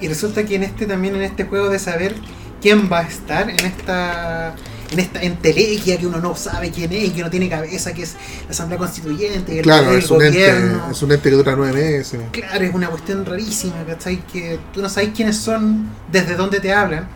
Y 0.00 0.08
resulta 0.08 0.42
que 0.44 0.56
en 0.56 0.64
este 0.64 0.86
también, 0.86 1.14
en 1.14 1.22
este 1.22 1.44
juego 1.44 1.68
de 1.68 1.78
saber 1.78 2.14
quién 2.60 2.90
va 2.90 3.00
a 3.00 3.02
estar 3.02 3.48
en 3.50 3.60
esta 3.64 4.54
en 4.90 4.98
esta 5.00 5.22
entelequia 5.22 5.98
que 5.98 6.06
uno 6.06 6.18
no 6.18 6.36
sabe 6.36 6.70
quién 6.70 6.92
es 6.92 7.04
y 7.04 7.10
que 7.10 7.22
no 7.22 7.30
tiene 7.30 7.48
cabeza, 7.48 7.92
que 7.92 8.02
es 8.02 8.14
la 8.44 8.50
Asamblea 8.50 8.78
Constituyente, 8.78 9.54
y 9.54 9.58
el, 9.58 9.62
claro, 9.64 9.92
es 9.92 10.10
un, 10.10 10.22
ente, 10.22 10.38
gobierno. 10.38 10.90
es 10.90 11.02
un 11.02 11.12
ente 11.12 11.30
que 11.30 11.36
dura 11.36 11.56
nueve 11.56 11.98
meses. 11.98 12.20
Claro, 12.32 12.64
es 12.64 12.74
una 12.74 12.88
cuestión 12.88 13.24
rarísima, 13.24 13.84
¿cachai? 13.86 14.18
Que 14.26 14.58
tú 14.72 14.82
no 14.82 14.88
sabes 14.88 15.10
quiénes 15.14 15.36
son, 15.36 15.88
desde 16.10 16.36
dónde 16.36 16.60
te 16.60 16.72
hablan, 16.72 17.08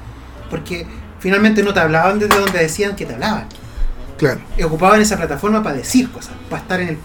porque 0.49 0.87
finalmente 1.21 1.63
no 1.63 1.73
te 1.73 1.81
hablaban 1.81 2.19
desde 2.19 2.39
donde 2.39 2.59
decían 2.59 2.97
que 2.97 3.07
te 3.07 3.15
hablaban 3.15 3.47
Claro. 4.21 4.41
ocupaban 4.65 5.01
esa 5.01 5.17
plataforma 5.17 5.63
para 5.63 5.77
decir 5.77 6.11
cosas, 6.11 6.35
para 6.51 6.61
estar 6.61 6.81
en, 6.81 6.89
el, 6.89 6.99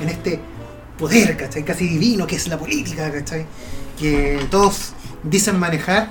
en 0.00 0.08
este 0.08 0.40
poder, 0.98 1.36
¿cachai? 1.36 1.62
Casi 1.62 1.86
divino 1.86 2.26
que 2.26 2.36
es 2.36 2.48
la 2.48 2.58
política, 2.58 3.12
¿cachai? 3.12 3.44
Que 3.98 4.46
todos 4.50 4.94
dicen 5.22 5.58
manejar, 5.58 6.08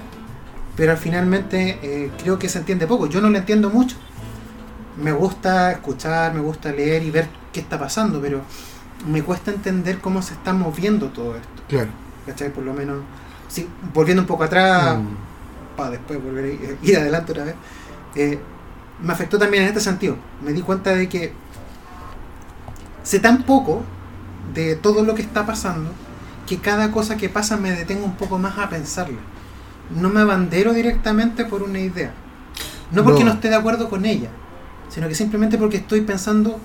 pero 0.75 0.95
finalmente 0.97 1.79
eh, 1.83 2.11
creo 2.21 2.39
que 2.39 2.49
se 2.49 2.59
entiende 2.59 2.87
poco. 2.87 3.07
Yo 3.07 3.21
no 3.21 3.29
lo 3.29 3.37
entiendo 3.37 3.69
mucho. 3.69 3.95
Me 4.97 5.11
gusta 5.11 5.71
escuchar, 5.71 6.33
me 6.33 6.39
gusta 6.41 6.71
leer 6.71 7.03
y 7.03 7.11
ver 7.11 7.27
qué 7.51 7.59
está 7.59 7.79
pasando, 7.79 8.21
pero 8.21 8.41
me 9.07 9.21
cuesta 9.23 9.51
entender 9.51 9.99
cómo 9.99 10.21
se 10.21 10.33
está 10.33 10.53
moviendo 10.53 11.07
todo 11.09 11.35
esto, 11.35 11.63
Claro. 11.67 11.89
¿cachai? 12.25 12.51
Por 12.53 12.63
lo 12.63 12.73
menos, 12.73 12.99
sí, 13.47 13.67
volviendo 13.93 14.21
un 14.21 14.27
poco 14.27 14.43
atrás, 14.43 14.97
Mm. 14.97 15.75
para 15.75 15.89
después 15.91 16.23
volver 16.23 16.45
a 16.45 16.47
ir, 16.47 16.77
ir 16.83 16.97
adelante 16.97 17.31
otra 17.31 17.43
vez, 17.45 17.55
eh, 18.15 18.39
me 19.01 19.11
afectó 19.11 19.37
también 19.39 19.63
en 19.63 19.69
este 19.69 19.81
sentido. 19.81 20.15
Me 20.45 20.53
di 20.53 20.61
cuenta 20.61 20.91
de 20.95 21.09
que 21.09 21.33
sé 23.03 23.19
tan 23.19 23.43
poco 23.43 23.81
de 24.53 24.75
todo 24.75 25.03
lo 25.03 25.15
que 25.15 25.21
está 25.23 25.45
pasando 25.45 25.89
que 26.45 26.59
cada 26.59 26.91
cosa 26.91 27.17
que 27.17 27.29
pasa 27.29 27.57
me 27.57 27.71
detengo 27.71 28.05
un 28.05 28.15
poco 28.15 28.37
más 28.37 28.57
a 28.57 28.69
pensarla. 28.69 29.17
No 29.89 30.09
me 30.09 30.21
abandero 30.21 30.73
directamente 30.73 31.45
por 31.45 31.63
una 31.63 31.79
idea. 31.79 32.13
No 32.91 33.03
porque 33.03 33.23
No. 33.23 33.29
no, 33.29 33.33
esté 33.33 33.49
de 33.49 33.55
acuerdo 33.55 33.89
con 33.89 34.05
ella, 34.05 34.29
sino 34.89 35.07
que 35.07 35.15
simplemente 35.15 35.57
porque 35.57 35.77
estoy 35.77 36.01
pensando 36.01 36.59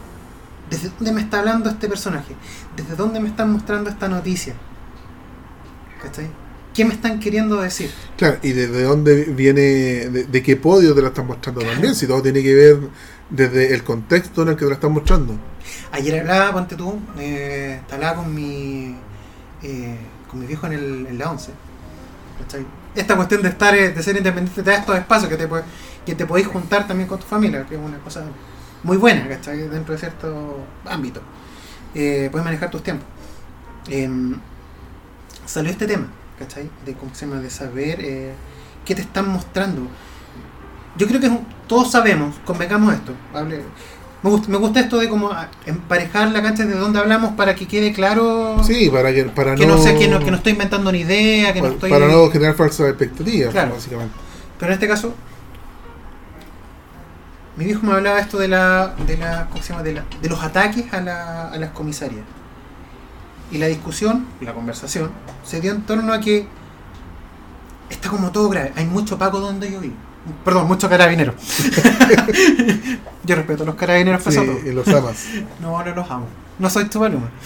desde 0.70 0.90
dónde 0.90 1.12
me 1.12 1.20
está 1.22 1.38
hablando 1.40 1.70
este 1.70 1.88
personaje, 1.88 2.36
desde 2.76 2.94
dónde 2.96 3.20
me 3.20 3.28
están 3.28 3.50
mostrando 3.52 3.90
esta 3.90 4.08
noticia. 4.08 4.54
¿Cachai? 6.02 6.30
¿Qué 6.74 6.84
me 6.84 6.94
están 6.94 7.18
queriendo 7.18 7.60
decir? 7.60 7.90
Claro, 8.16 8.38
y 8.42 8.52
desde 8.52 8.82
dónde 8.84 9.24
viene, 9.24 9.60
de, 9.62 10.24
de 10.24 10.42
qué 10.42 10.56
podio 10.56 10.94
te 10.94 11.02
la 11.02 11.08
están 11.08 11.26
mostrando 11.26 11.62
también, 11.62 11.94
si 11.94 12.06
todo 12.06 12.22
tiene 12.22 12.42
que 12.42 12.54
ver 12.54 12.78
desde 13.30 13.74
el 13.74 13.82
contexto 13.82 14.42
en 14.42 14.48
el 14.48 14.54
que 14.56 14.60
te 14.64 14.68
la 14.68 14.74
están 14.74 14.92
mostrando. 14.92 15.34
Ayer 15.92 16.20
hablaba, 16.20 16.52
ponte 16.52 16.76
tú, 16.76 17.00
eh, 17.18 17.80
hablaba 17.90 18.16
con 18.22 18.34
mi 18.34 18.94
eh, 19.62 19.98
con 20.30 20.40
mi 20.40 20.46
viejo 20.46 20.66
en, 20.66 20.72
el, 20.74 21.06
en 21.08 21.18
la 21.18 21.30
11. 21.30 21.52
¿cachai? 22.40 22.66
Esta 22.99 23.16
cuestión 23.16 23.42
de 23.42 23.49
estar 23.49 23.74
eh, 23.74 23.90
de 23.90 24.03
ser 24.03 24.16
independiente 24.16 24.62
te 24.62 24.70
da 24.70 24.76
estos 24.78 24.96
espacios 24.96 25.30
que 25.30 25.36
te, 25.36 25.49
que 26.05 26.14
te 26.14 26.26
podéis 26.26 26.49
juntar 26.49 26.86
también 26.86 27.09
con 27.09 27.18
tu 27.18 27.26
familia, 27.26 27.64
que 27.66 27.76
es 27.76 27.80
una 27.80 27.99
cosa 27.99 28.22
muy 28.82 28.96
buena, 28.96 29.28
¿cachai? 29.28 29.68
Dentro 29.68 29.92
de 29.94 29.99
cierto 30.01 30.59
ámbito. 30.84 31.20
Eh, 31.94 32.28
puedes 32.30 32.44
manejar 32.44 32.70
tus 32.70 32.82
tiempos. 32.82 33.07
Em, 33.88 34.36
salió 35.46 35.70
este 35.70 35.86
tema, 35.86 36.09
¿cachai? 36.38 36.68
De, 36.84 36.94
¿cómo 36.94 37.14
se 37.14 37.26
llama? 37.26 37.40
de 37.40 37.51
saber 37.51 38.01
eh, 38.01 38.32
qué 38.84 38.94
te 38.94 39.03
están 39.03 39.28
mostrando. 39.28 39.82
Yo 40.96 41.07
creo 41.07 41.20
que 41.20 41.30
todos 41.68 41.90
sabemos, 41.92 42.36
convengamos 42.44 42.94
esto. 42.94 43.12
hable- 43.34 43.62
me, 44.22 44.30
gusta, 44.30 44.48
me 44.48 44.56
gusta 44.56 44.80
esto 44.80 44.98
de 44.98 45.08
como 45.08 45.30
emparejar 45.66 46.30
la 46.32 46.42
cancha 46.42 46.64
de 46.66 46.74
donde 46.74 46.98
hablamos 46.98 47.34
para 47.34 47.54
que 47.54 47.66
quede 47.68 47.92
claro 47.92 48.56
Sí, 48.64 48.90
para 48.90 49.12
que, 49.12 49.24
para 49.24 49.54
que 49.54 49.66
no, 49.66 49.76
no, 49.76 49.82
sé, 49.82 49.96
que 49.96 50.08
no, 50.08 50.18
que 50.18 50.30
no 50.30 50.36
estoy 50.38 50.52
inventando 50.52 50.90
una 50.90 50.98
idea, 50.98 51.52
que 51.52 51.60
no 51.60 51.64
para, 51.66 51.74
estoy... 51.74 51.90
para 51.90 52.06
no 52.08 52.28
generar 52.30 52.54
falsas 52.54 52.88
expectativas, 52.88 53.50
Claro. 53.52 53.74
básicamente. 53.74 54.14
Pero 54.58 54.72
en 54.72 54.74
este 54.74 54.88
caso, 54.88 55.14
mi 57.56 57.64
viejo 57.64 57.84
me 57.86 57.92
hablaba 57.92 58.20
esto 58.20 58.38
de 58.38 58.48
la, 58.48 58.94
de 59.06 59.16
la, 59.16 59.46
¿cómo 59.50 59.62
se 59.62 59.70
llama? 59.70 59.82
De, 59.82 59.92
la- 59.94 60.04
de 60.22 60.28
los 60.28 60.42
ataques 60.42 60.92
a, 60.92 61.00
la- 61.00 61.48
a 61.48 61.56
las 61.58 61.70
comisarías. 61.70 62.24
Y 63.50 63.58
la 63.58 63.66
discusión, 63.66 64.26
la 64.40 64.52
conversación, 64.52 65.10
se 65.44 65.60
dio 65.60 65.72
en 65.72 65.82
torno 65.82 66.12
a 66.12 66.20
que 66.20 66.46
está 67.90 68.10
como 68.10 68.30
todo 68.30 68.48
grave. 68.48 68.72
Hay 68.76 68.84
mucho 68.84 69.16
paco 69.18 69.40
donde 69.40 69.70
yo 69.72 69.80
vivo. 69.80 69.94
Perdón, 70.45 70.66
mucho 70.66 70.89
carabinero. 70.89 71.35
yo 73.24 73.35
respeto 73.37 73.62
a 73.62 73.66
los 73.66 73.74
carabineros 73.74 74.22
Sí, 74.22 74.31
pesados. 74.31 74.57
y 74.64 74.72
los 74.72 74.87
amas. 74.89 75.26
No, 75.61 75.83
no 75.85 75.95
los 75.95 76.11
amo. 76.11 76.26
No 76.59 76.68
soy 76.70 76.87
tu 76.87 77.01
paloma. 77.01 77.31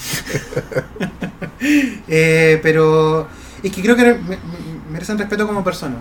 Eh, 2.08 2.58
pero 2.62 3.28
es 3.62 3.70
que 3.72 3.82
creo 3.82 3.94
que 3.96 4.04
me- 4.04 4.14
me- 4.14 4.38
merecen 4.90 5.16
respeto 5.18 5.46
como 5.46 5.62
persona. 5.62 5.94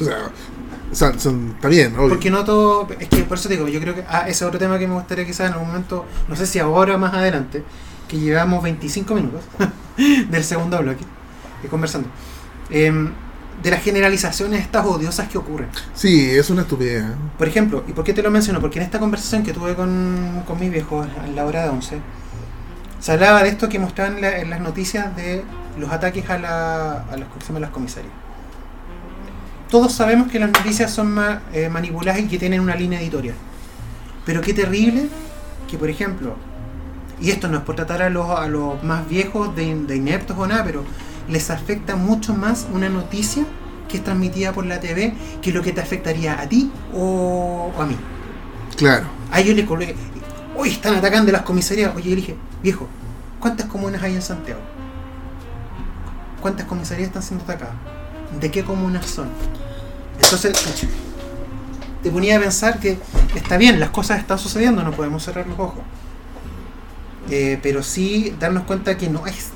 O 0.00 0.94
sea, 0.94 1.18
son, 1.18 1.52
está 1.54 1.68
bien, 1.68 1.94
obvio. 1.96 2.08
Porque 2.10 2.30
no 2.30 2.44
todo. 2.44 2.88
Es 2.98 3.08
que 3.08 3.22
por 3.24 3.36
eso 3.38 3.48
te 3.48 3.54
digo, 3.56 3.68
yo 3.68 3.80
creo 3.80 3.94
que. 3.94 4.04
Ah, 4.08 4.20
ese 4.22 4.30
es 4.30 4.42
otro 4.42 4.58
tema 4.58 4.78
que 4.78 4.86
me 4.88 4.94
gustaría 4.94 5.26
quizás 5.26 5.48
en 5.48 5.52
algún 5.54 5.68
momento, 5.68 6.06
no 6.28 6.36
sé 6.36 6.46
si 6.46 6.58
ahora 6.58 6.94
o 6.94 6.98
más 6.98 7.12
adelante, 7.12 7.62
que 8.08 8.18
llevamos 8.18 8.62
25 8.62 9.14
minutos 9.14 9.42
del 10.30 10.44
segundo 10.44 10.78
bloque 10.78 11.04
eh, 11.64 11.68
conversando. 11.68 12.08
Em, 12.70 13.12
de 13.62 13.70
las 13.70 13.82
generalizaciones 13.82 14.60
estas 14.60 14.84
odiosas 14.86 15.28
que 15.28 15.38
ocurren. 15.38 15.68
Sí, 15.94 16.30
es 16.30 16.50
una 16.50 16.62
estupidez. 16.62 17.04
¿eh? 17.04 17.14
Por 17.38 17.48
ejemplo, 17.48 17.84
¿y 17.88 17.92
por 17.92 18.04
qué 18.04 18.12
te 18.12 18.22
lo 18.22 18.30
menciono? 18.30 18.60
Porque 18.60 18.78
en 18.78 18.84
esta 18.84 18.98
conversación 18.98 19.42
que 19.42 19.52
tuve 19.52 19.74
con, 19.74 20.42
con 20.46 20.60
mi 20.60 20.68
viejo 20.68 21.04
en 21.26 21.34
la 21.34 21.44
hora 21.46 21.62
de 21.64 21.70
11, 21.70 21.98
se 23.00 23.12
hablaba 23.12 23.42
de 23.42 23.48
esto 23.50 23.68
que 23.68 23.78
mostraban 23.78 24.16
en, 24.16 24.20
la- 24.22 24.38
en 24.38 24.50
las 24.50 24.60
noticias 24.60 25.14
de 25.16 25.42
los 25.78 25.90
ataques 25.90 26.28
a, 26.30 26.38
la, 26.38 26.92
a, 27.10 27.16
las, 27.16 27.28
¿cómo 27.28 27.40
se 27.40 27.46
llama? 27.48 27.60
las 27.60 27.70
comisarias. 27.70 28.12
Todos 29.70 29.92
sabemos 29.92 30.30
que 30.30 30.38
las 30.38 30.50
noticias 30.50 30.90
son 30.92 31.12
ma- 31.12 31.42
eh, 31.52 31.68
manipuladas 31.68 32.20
y 32.20 32.28
que 32.28 32.38
tienen 32.38 32.60
una 32.60 32.76
línea 32.76 33.00
editorial. 33.00 33.34
Pero 34.24 34.40
qué 34.40 34.54
terrible 34.54 35.08
que, 35.68 35.76
por 35.76 35.90
ejemplo, 35.90 36.34
y 37.20 37.30
esto 37.30 37.48
no 37.48 37.58
es 37.58 37.62
por 37.64 37.74
tratar 37.74 38.02
a 38.02 38.10
los, 38.10 38.28
a 38.30 38.46
los 38.46 38.82
más 38.84 39.08
viejos 39.08 39.54
de, 39.56 39.74
de 39.86 39.96
ineptos 39.96 40.36
o 40.38 40.46
nada, 40.46 40.62
pero 40.64 40.84
les 41.28 41.50
afecta 41.50 41.96
mucho 41.96 42.34
más 42.34 42.66
una 42.72 42.88
noticia 42.88 43.44
que 43.88 43.98
es 43.98 44.04
transmitida 44.04 44.52
por 44.52 44.66
la 44.66 44.80
TV 44.80 45.14
que 45.42 45.52
lo 45.52 45.62
que 45.62 45.72
te 45.72 45.80
afectaría 45.80 46.40
a 46.40 46.48
ti 46.48 46.70
o, 46.94 47.72
o 47.76 47.82
a 47.82 47.86
mí. 47.86 47.96
Claro. 48.76 49.06
A 49.30 49.40
ellos 49.40 49.56
les 49.56 49.66
coloqué, 49.66 49.94
hoy 50.56 50.70
están 50.70 50.94
atacando 50.94 51.32
las 51.32 51.42
comisarías. 51.42 51.94
Oye, 51.94 52.10
yo 52.10 52.16
dije, 52.16 52.36
viejo, 52.62 52.88
¿cuántas 53.40 53.66
comunas 53.66 54.02
hay 54.02 54.14
en 54.14 54.22
Santiago? 54.22 54.60
¿Cuántas 56.40 56.66
comisarías 56.66 57.08
están 57.08 57.22
siendo 57.22 57.44
atacadas? 57.44 57.74
¿De 58.40 58.50
qué 58.50 58.64
comunas 58.64 59.06
son? 59.06 59.28
Entonces, 60.20 60.52
te 62.02 62.10
ponía 62.10 62.36
a 62.36 62.40
pensar 62.40 62.78
que 62.78 62.98
está 63.34 63.56
bien, 63.56 63.80
las 63.80 63.90
cosas 63.90 64.18
están 64.18 64.38
sucediendo, 64.38 64.82
no 64.82 64.92
podemos 64.92 65.22
cerrar 65.24 65.46
los 65.46 65.58
ojos. 65.58 65.82
Eh, 67.30 67.58
pero 67.62 67.82
sí 67.82 68.34
darnos 68.38 68.64
cuenta 68.64 68.96
que 68.96 69.08
no 69.08 69.26
es 69.26 69.50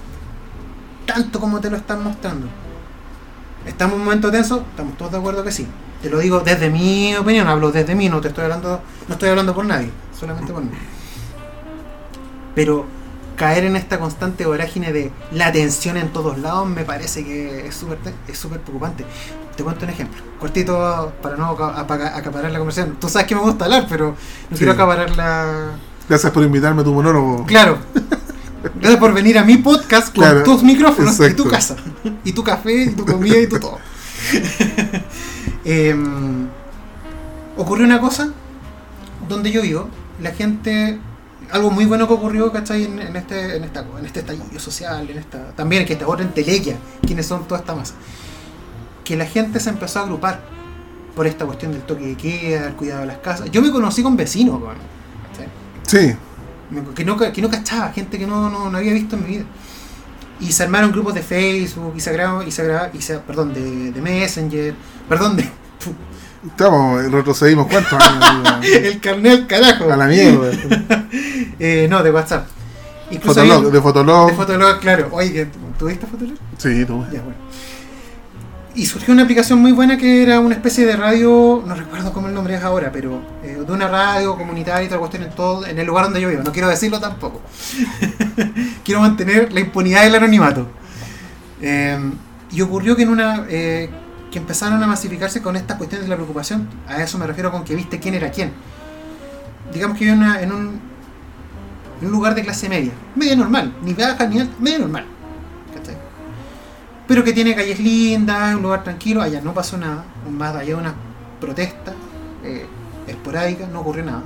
tanto 1.14 1.40
como 1.40 1.60
te 1.60 1.70
lo 1.70 1.76
están 1.76 2.02
mostrando. 2.02 2.46
¿Estamos 3.66 3.94
en 3.94 4.00
un 4.00 4.04
momento 4.06 4.30
tenso? 4.30 4.64
Estamos 4.70 4.96
todos 4.96 5.12
de 5.12 5.18
acuerdo 5.18 5.44
que 5.44 5.52
sí. 5.52 5.66
Te 6.02 6.08
lo 6.08 6.18
digo 6.18 6.40
desde 6.40 6.70
mi 6.70 7.14
opinión, 7.14 7.46
hablo 7.46 7.70
desde 7.70 7.94
mí, 7.94 8.08
no 8.08 8.20
te 8.20 8.28
estoy 8.28 8.44
hablando, 8.44 8.80
no 9.06 9.14
estoy 9.14 9.28
hablando 9.28 9.54
por 9.54 9.66
nadie, 9.66 9.90
solamente 10.18 10.52
por 10.52 10.62
mí. 10.62 10.70
Pero 12.54 12.86
caer 13.36 13.64
en 13.64 13.76
esta 13.76 13.98
constante 13.98 14.44
vorágine 14.46 14.92
de 14.92 15.10
la 15.32 15.52
tensión 15.52 15.96
en 15.96 16.08
todos 16.12 16.38
lados 16.38 16.68
me 16.68 16.84
parece 16.84 17.24
que 17.24 17.66
es 17.68 17.74
súper 17.74 17.98
es 18.28 18.38
súper 18.38 18.60
preocupante. 18.60 19.04
Te 19.56 19.62
cuento 19.62 19.84
un 19.84 19.90
ejemplo, 19.90 20.22
cortito 20.38 21.12
para 21.22 21.36
no 21.36 21.50
acaparar 21.50 22.50
la 22.50 22.58
conversación. 22.58 22.96
Tú 22.98 23.08
sabes 23.08 23.26
que 23.26 23.34
me 23.34 23.42
gusta 23.42 23.66
hablar, 23.66 23.86
pero 23.88 24.08
no 24.08 24.16
Sí. 24.56 24.58
quiero 24.58 24.72
acaparar 24.72 25.14
la... 25.16 25.72
Gracias 26.08 26.32
por 26.32 26.42
invitarme 26.42 26.80
a 26.80 26.84
tu 26.84 26.92
monólogo. 26.94 27.44
Claro. 27.46 27.78
Gracias 28.62 29.00
por 29.00 29.14
venir 29.14 29.38
a 29.38 29.44
mi 29.44 29.56
podcast 29.56 30.14
con 30.14 30.22
Claro, 30.22 30.42
tus 30.42 30.62
micrófonos 30.62 31.18
y 31.20 31.34
tu 31.34 31.48
casa. 31.48 31.76
Y 32.24 32.32
tu 32.32 32.44
café, 32.44 32.84
y 32.84 32.90
tu 32.90 33.06
comida 33.06 33.38
y 33.38 33.46
tu 33.46 33.58
todo. 33.58 33.78
Em, 35.62 36.48
ocurrió 37.56 37.84
una 37.84 38.00
cosa 38.00 38.30
donde 39.28 39.50
yo 39.52 39.60
vivo, 39.60 39.88
la 40.20 40.30
gente, 40.30 40.98
algo 41.50 41.70
muy 41.70 41.84
bueno 41.84 42.08
que 42.08 42.14
ocurrió, 42.14 42.50
¿cachai? 42.50 42.84
En, 42.84 42.98
en 42.98 43.14
este, 43.14 43.56
en, 43.56 43.64
esta, 43.64 43.84
en 43.98 44.06
este 44.06 44.20
estallido 44.20 44.58
social, 44.58 45.08
en 45.08 45.18
esta, 45.18 45.52
también 45.52 45.84
que 45.84 45.92
esta 45.92 46.08
otra 46.08 46.24
entelequia, 46.24 46.76
quienes 47.06 47.26
son 47.26 47.44
toda 47.44 47.60
esta 47.60 47.74
masa. 47.74 47.94
Que 49.04 49.16
la 49.16 49.26
gente 49.26 49.60
se 49.60 49.68
empezó 49.68 50.00
a 50.00 50.02
agrupar 50.02 50.40
por 51.14 51.26
esta 51.26 51.44
cuestión 51.44 51.72
del 51.72 51.82
toque 51.82 52.06
de 52.06 52.16
queda, 52.16 52.68
el 52.68 52.74
cuidado 52.74 53.02
de 53.02 53.06
las 53.08 53.18
casas. 53.18 53.50
Yo 53.50 53.60
me 53.60 53.70
conocí 53.70 54.02
con 54.02 54.16
vecinos, 54.16 54.60
¿cachai? 55.28 55.48
Sí, 55.86 56.16
que 56.94 57.04
no, 57.04 57.16
que 57.18 57.42
no 57.42 57.50
cachaba, 57.50 57.92
gente 57.92 58.18
que 58.18 58.26
no, 58.26 58.48
no, 58.50 58.70
no 58.70 58.78
había 58.78 58.92
visto 58.92 59.16
en 59.16 59.22
mi 59.22 59.28
vida. 59.28 59.44
Y 60.40 60.52
se 60.52 60.62
armaron 60.62 60.90
grupos 60.92 61.14
de 61.14 61.22
Facebook, 61.22 61.92
y 61.96 62.00
se 62.00 62.10
agravaron, 62.10 62.46
y 62.48 62.50
se 62.50 62.62
agravaron, 62.62 62.90
y 62.96 63.02
se, 63.02 63.18
perdón, 63.18 63.52
de, 63.52 63.92
de 63.92 64.00
Messenger, 64.00 64.74
perdón, 65.08 65.36
de 65.36 65.48
estamos, 66.46 67.02
retrocedimos 67.12 67.66
cuántos 67.66 67.92
años. 67.92 68.64
el 68.64 69.00
carnet 69.00 69.46
carajo. 69.46 69.92
a 69.92 69.96
la 69.96 70.06
mierda. 70.06 70.50
Eh, 71.62 71.86
no, 71.90 72.02
de 72.02 72.10
WhatsApp. 72.10 72.46
Incluso 73.10 73.40
Fotolog, 73.40 73.66
hay- 73.66 73.70
de 73.72 73.80
Fotolog. 73.82 74.30
de 74.30 74.34
Fotolog, 74.36 74.80
claro. 74.80 75.08
Oye, 75.12 75.46
¿tuviste 75.78 76.06
Fotolog? 76.06 76.38
Sí, 76.56 76.86
tú. 76.86 77.04
Ya, 77.12 77.20
bueno. 77.20 77.36
Y 78.74 78.86
surgió 78.86 79.12
una 79.12 79.24
aplicación 79.24 79.58
muy 79.58 79.72
buena 79.72 79.96
que 79.96 80.22
era 80.22 80.38
una 80.38 80.54
especie 80.54 80.86
de 80.86 80.94
radio, 80.94 81.62
no 81.66 81.74
recuerdo 81.74 82.12
cómo 82.12 82.28
el 82.28 82.34
nombre 82.34 82.54
es 82.54 82.62
ahora, 82.62 82.92
pero 82.92 83.20
eh, 83.42 83.58
de 83.66 83.72
una 83.72 83.88
radio 83.88 84.36
comunitaria 84.36 84.86
y 84.86 84.90
la 84.90 84.98
cuestión 84.98 85.24
en 85.24 85.30
todo, 85.30 85.66
en 85.66 85.76
el 85.76 85.86
lugar 85.86 86.04
donde 86.04 86.20
yo 86.20 86.28
vivo. 86.28 86.42
No 86.44 86.52
quiero 86.52 86.68
decirlo 86.68 87.00
tampoco. 87.00 87.40
quiero 88.84 89.00
mantener 89.00 89.52
la 89.52 89.60
impunidad 89.60 90.04
del 90.04 90.14
anonimato. 90.14 90.68
Eh, 91.60 91.98
y 92.52 92.60
ocurrió 92.60 92.94
que 92.94 93.02
en 93.02 93.08
una 93.08 93.44
eh, 93.48 93.90
que 94.30 94.38
empezaron 94.38 94.80
a 94.82 94.86
masificarse 94.86 95.42
con 95.42 95.56
estas 95.56 95.76
cuestiones 95.76 96.06
de 96.06 96.10
la 96.10 96.16
preocupación. 96.16 96.68
A 96.86 97.02
eso 97.02 97.18
me 97.18 97.26
refiero 97.26 97.50
con 97.50 97.64
que 97.64 97.74
viste 97.74 97.98
quién 97.98 98.14
era 98.14 98.30
quién. 98.30 98.52
Digamos 99.72 99.98
que 99.98 100.06
yo 100.06 100.12
en, 100.12 100.22
en 100.22 100.52
un, 100.52 100.80
en 102.00 102.06
un 102.06 102.12
lugar 102.12 102.36
de 102.36 102.42
clase 102.42 102.68
media, 102.68 102.92
media 103.16 103.34
normal, 103.34 103.74
ni 103.82 103.94
baja 103.94 104.26
ni 104.26 104.40
alta, 104.40 104.54
media 104.60 104.78
normal. 104.78 105.06
Pero 107.10 107.24
que 107.24 107.32
tiene 107.32 107.56
calles 107.56 107.80
lindas, 107.80 108.54
un 108.54 108.62
lugar 108.62 108.84
tranquilo, 108.84 109.20
allá 109.20 109.40
no 109.40 109.52
pasó 109.52 109.76
nada, 109.76 110.04
más 110.30 110.54
allá 110.54 110.68
de 110.68 110.74
una 110.76 110.94
protesta 111.40 111.92
eh, 112.44 112.66
esporádica, 113.08 113.66
no 113.66 113.80
ocurrió 113.80 114.04
nada. 114.04 114.22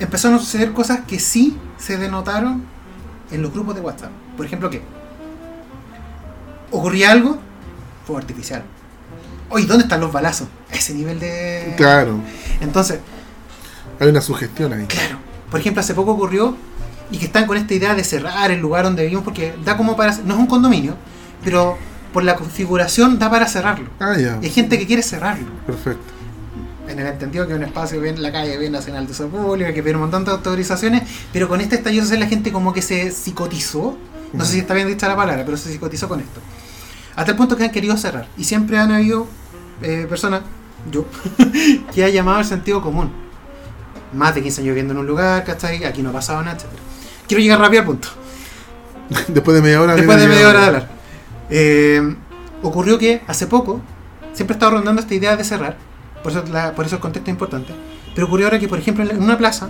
Empezaron 0.00 0.38
a 0.38 0.40
suceder 0.40 0.72
cosas 0.72 1.02
que 1.06 1.20
sí 1.20 1.56
se 1.78 1.98
denotaron 1.98 2.64
en 3.30 3.42
los 3.42 3.52
grupos 3.52 3.76
de 3.76 3.80
WhatsApp. 3.80 4.10
Por 4.36 4.44
ejemplo, 4.44 4.70
que 4.70 4.82
ocurría 6.72 7.12
algo, 7.12 7.38
fue 8.08 8.16
artificial. 8.16 8.64
Oye, 9.50 9.66
¿dónde 9.66 9.84
están 9.84 10.00
los 10.00 10.10
balazos? 10.10 10.48
Ese 10.72 10.94
nivel 10.94 11.20
de... 11.20 11.74
Claro, 11.76 12.18
Entonces, 12.60 12.98
hay 14.00 14.08
una 14.08 14.20
sugestión 14.20 14.72
ahí. 14.72 14.86
Claro. 14.86 15.18
Por 15.48 15.60
ejemplo, 15.60 15.80
hace 15.80 15.94
poco 15.94 16.10
ocurrió 16.10 16.56
y 17.10 17.18
que 17.18 17.26
están 17.26 17.46
con 17.46 17.56
esta 17.56 17.74
idea 17.74 17.94
de 17.94 18.04
cerrar 18.04 18.50
el 18.50 18.60
lugar 18.60 18.84
donde 18.84 19.02
vivimos 19.02 19.24
porque 19.24 19.54
da 19.64 19.76
como 19.76 19.96
para... 19.96 20.16
No 20.24 20.34
es 20.34 20.40
un 20.40 20.46
condominio, 20.46 20.96
pero 21.44 21.78
por 22.12 22.24
la 22.24 22.34
configuración 22.34 23.18
da 23.18 23.30
para 23.30 23.46
cerrarlo. 23.46 23.88
Ah, 24.00 24.16
ya. 24.16 24.38
Y 24.40 24.46
hay 24.46 24.50
gente 24.50 24.78
que 24.78 24.86
quiere 24.86 25.02
cerrarlo. 25.02 25.46
Perfecto. 25.66 26.14
En 26.88 26.98
el 26.98 27.06
entendido 27.06 27.46
que 27.46 27.54
un 27.54 27.62
espacio 27.62 28.00
bien 28.00 28.22
la 28.22 28.32
calle, 28.32 28.56
bien 28.58 28.72
nacional 28.72 29.06
de 29.06 29.12
salud 29.12 29.30
pública, 29.30 29.74
que 29.74 29.82
pide 29.82 29.94
un 29.94 30.02
montón 30.02 30.24
de 30.24 30.30
autorizaciones, 30.30 31.02
pero 31.32 31.48
con 31.48 31.60
este 31.60 31.76
estallido 31.76 32.04
social 32.04 32.20
la 32.20 32.26
gente 32.26 32.52
como 32.52 32.72
que 32.72 32.80
se 32.80 33.10
psicotizó. 33.10 33.98
No 34.32 34.44
sé 34.44 34.52
si 34.54 34.58
está 34.60 34.74
bien 34.74 34.88
dicha 34.88 35.08
la 35.08 35.16
palabra, 35.16 35.44
pero 35.44 35.56
se 35.56 35.70
psicotizó 35.70 36.08
con 36.08 36.20
esto. 36.20 36.40
Hasta 37.16 37.32
el 37.32 37.36
punto 37.36 37.56
que 37.56 37.64
han 37.64 37.70
querido 37.70 37.96
cerrar. 37.96 38.28
Y 38.36 38.44
siempre 38.44 38.78
han 38.78 38.92
habido 38.92 39.26
eh, 39.82 40.06
personas, 40.08 40.42
yo, 40.90 41.06
que 41.94 42.04
ha 42.04 42.08
llamado 42.08 42.40
el 42.40 42.46
sentido 42.46 42.80
común. 42.82 43.10
Más 44.12 44.34
de 44.34 44.42
15 44.42 44.60
años 44.60 44.70
viviendo 44.70 44.92
en 44.92 45.00
un 45.00 45.06
lugar, 45.06 45.44
¿cachai? 45.44 45.84
Aquí 45.84 46.02
no 46.02 46.10
ha 46.10 46.12
pasado 46.12 46.42
nada, 46.42 46.56
etc. 46.56 46.66
Quiero 47.26 47.42
llegar 47.42 47.58
rápido 47.60 47.80
al 47.80 47.86
punto. 47.86 48.08
Después 49.28 49.54
de 49.54 49.62
media 49.62 49.80
hora. 49.82 49.94
Después 49.94 50.20
de 50.20 50.28
media 50.28 50.48
hora 50.48 50.60
de 50.60 50.66
hablar. 50.66 50.88
Eh, 51.50 52.16
ocurrió 52.62 52.98
que 52.98 53.22
hace 53.26 53.46
poco, 53.46 53.80
siempre 54.32 54.54
estaba 54.54 54.72
rondando 54.72 55.00
esta 55.00 55.14
idea 55.14 55.36
de 55.36 55.44
cerrar, 55.44 55.76
por 56.22 56.32
eso, 56.32 56.44
la- 56.52 56.72
por 56.74 56.86
eso 56.86 56.96
el 56.96 57.00
contexto 57.00 57.30
es 57.30 57.34
importante, 57.34 57.72
pero 58.14 58.26
ocurrió 58.26 58.46
ahora 58.46 58.58
que, 58.58 58.66
por 58.68 58.78
ejemplo, 58.78 59.04
en 59.08 59.22
una 59.22 59.38
plaza, 59.38 59.68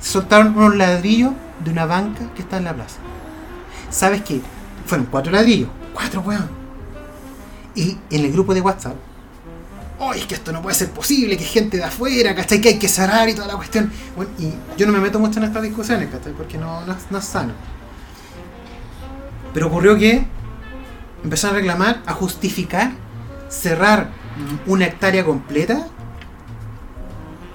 se 0.00 0.10
soltaron 0.12 0.56
unos 0.56 0.76
ladrillos 0.76 1.32
de 1.64 1.70
una 1.70 1.86
banca 1.86 2.20
que 2.34 2.42
está 2.42 2.58
en 2.58 2.64
la 2.64 2.74
plaza. 2.74 2.98
¿Sabes 3.90 4.22
qué? 4.22 4.40
Fueron 4.86 5.06
cuatro 5.06 5.32
ladrillos, 5.32 5.68
cuatro, 5.94 6.20
weón. 6.20 6.48
Y 7.74 7.96
en 8.10 8.24
el 8.24 8.32
grupo 8.32 8.52
de 8.54 8.60
WhatsApp, 8.60 8.94
¡ay, 10.00 10.20
es 10.20 10.26
que 10.26 10.34
esto 10.34 10.52
no 10.52 10.62
puede 10.62 10.74
ser 10.74 10.90
posible! 10.90 11.36
Que 11.36 11.44
gente 11.44 11.76
de 11.76 11.84
afuera, 11.84 12.34
¿cachai? 12.34 12.60
Que 12.60 12.70
hay 12.70 12.78
que 12.78 12.88
cerrar 12.88 13.28
y 13.28 13.34
toda 13.34 13.46
la 13.48 13.54
cuestión. 13.56 13.92
Bueno, 14.16 14.30
y 14.38 14.52
yo 14.76 14.86
no 14.86 14.92
me 14.92 15.00
meto 15.00 15.18
mucho 15.18 15.38
en 15.38 15.44
estas 15.44 15.62
discusiones, 15.62 16.08
¿cachai? 16.10 16.32
Porque 16.32 16.58
no, 16.58 16.84
no, 16.86 16.92
es- 16.92 17.10
no 17.10 17.18
es 17.18 17.24
sano. 17.24 17.52
Pero 19.52 19.66
ocurrió 19.66 19.96
que 19.96 20.24
empezaron 21.24 21.56
a 21.56 21.58
reclamar, 21.58 22.02
a 22.06 22.12
justificar 22.14 22.92
cerrar 23.48 24.10
mm, 24.66 24.70
una 24.70 24.86
hectárea 24.86 25.24
completa 25.24 25.86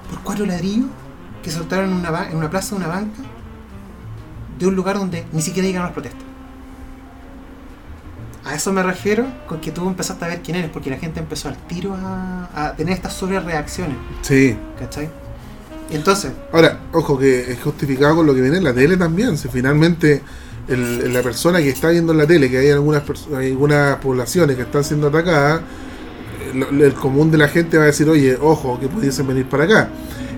por 0.10 0.20
cuatro 0.24 0.46
ladrillos 0.46 0.88
que 1.42 1.52
soltaron 1.52 1.90
en 1.92 1.96
una, 1.98 2.30
en 2.30 2.36
una 2.38 2.50
plaza, 2.50 2.76
una 2.76 2.88
banca, 2.88 3.22
de 4.60 4.68
un 4.68 4.76
lugar 4.76 4.98
donde 4.98 5.26
ni 5.32 5.42
siquiera 5.42 5.68
llegaron 5.68 5.88
las 5.88 5.94
protestas. 5.94 6.22
A 8.46 8.54
eso 8.56 8.72
me 8.72 8.84
refiero 8.84 9.26
con 9.48 9.60
que 9.60 9.72
tú 9.72 9.88
empezaste 9.88 10.24
a 10.24 10.28
ver 10.28 10.42
quién 10.44 10.58
eres, 10.58 10.70
porque 10.70 10.90
la 10.92 10.98
gente 10.98 11.20
empezó 11.20 11.50
al 11.50 11.58
tiro 11.68 11.96
a, 11.96 12.48
a 12.54 12.74
tener 12.76 12.94
estas 12.94 13.14
sobrereacciones, 13.14 13.98
Sí. 14.22 14.56
¿cachai? 14.80 15.10
Entonces, 15.90 16.32
Ahora, 16.52 16.80
ojo 16.94 17.18
que 17.18 17.52
es 17.52 17.60
justificado 17.62 18.16
con 18.18 18.26
lo 18.26 18.34
que 18.34 18.42
viene 18.42 18.58
en 18.58 18.64
la 18.64 18.74
tele 18.74 18.98
también. 18.98 19.38
Si 19.38 19.48
finalmente 19.50 20.22
el- 20.68 21.12
la 21.14 21.22
persona 21.22 21.60
que 21.60 21.70
está 21.70 21.90
viendo 21.90 22.12
en 22.12 22.18
la 22.20 22.26
tele, 22.28 22.50
que 22.50 22.58
hay 22.60 22.70
algunas, 22.70 23.04
hay 23.36 23.48
algunas 23.52 23.98
poblaciones 23.98 24.56
que 24.56 24.64
están 24.64 24.84
siendo 24.84 25.08
atacadas, 25.08 25.62
eh, 26.54 26.66
el 26.84 26.94
común 26.94 27.30
de 27.32 27.38
la 27.38 27.48
gente 27.48 27.78
va 27.78 27.84
a 27.84 27.88
decir, 27.88 28.08
oye, 28.10 28.36
ojo, 28.40 28.80
que 28.80 28.88
pudiesen 28.88 29.28
venir 29.28 29.48
para 29.48 29.64
acá. 29.66 29.90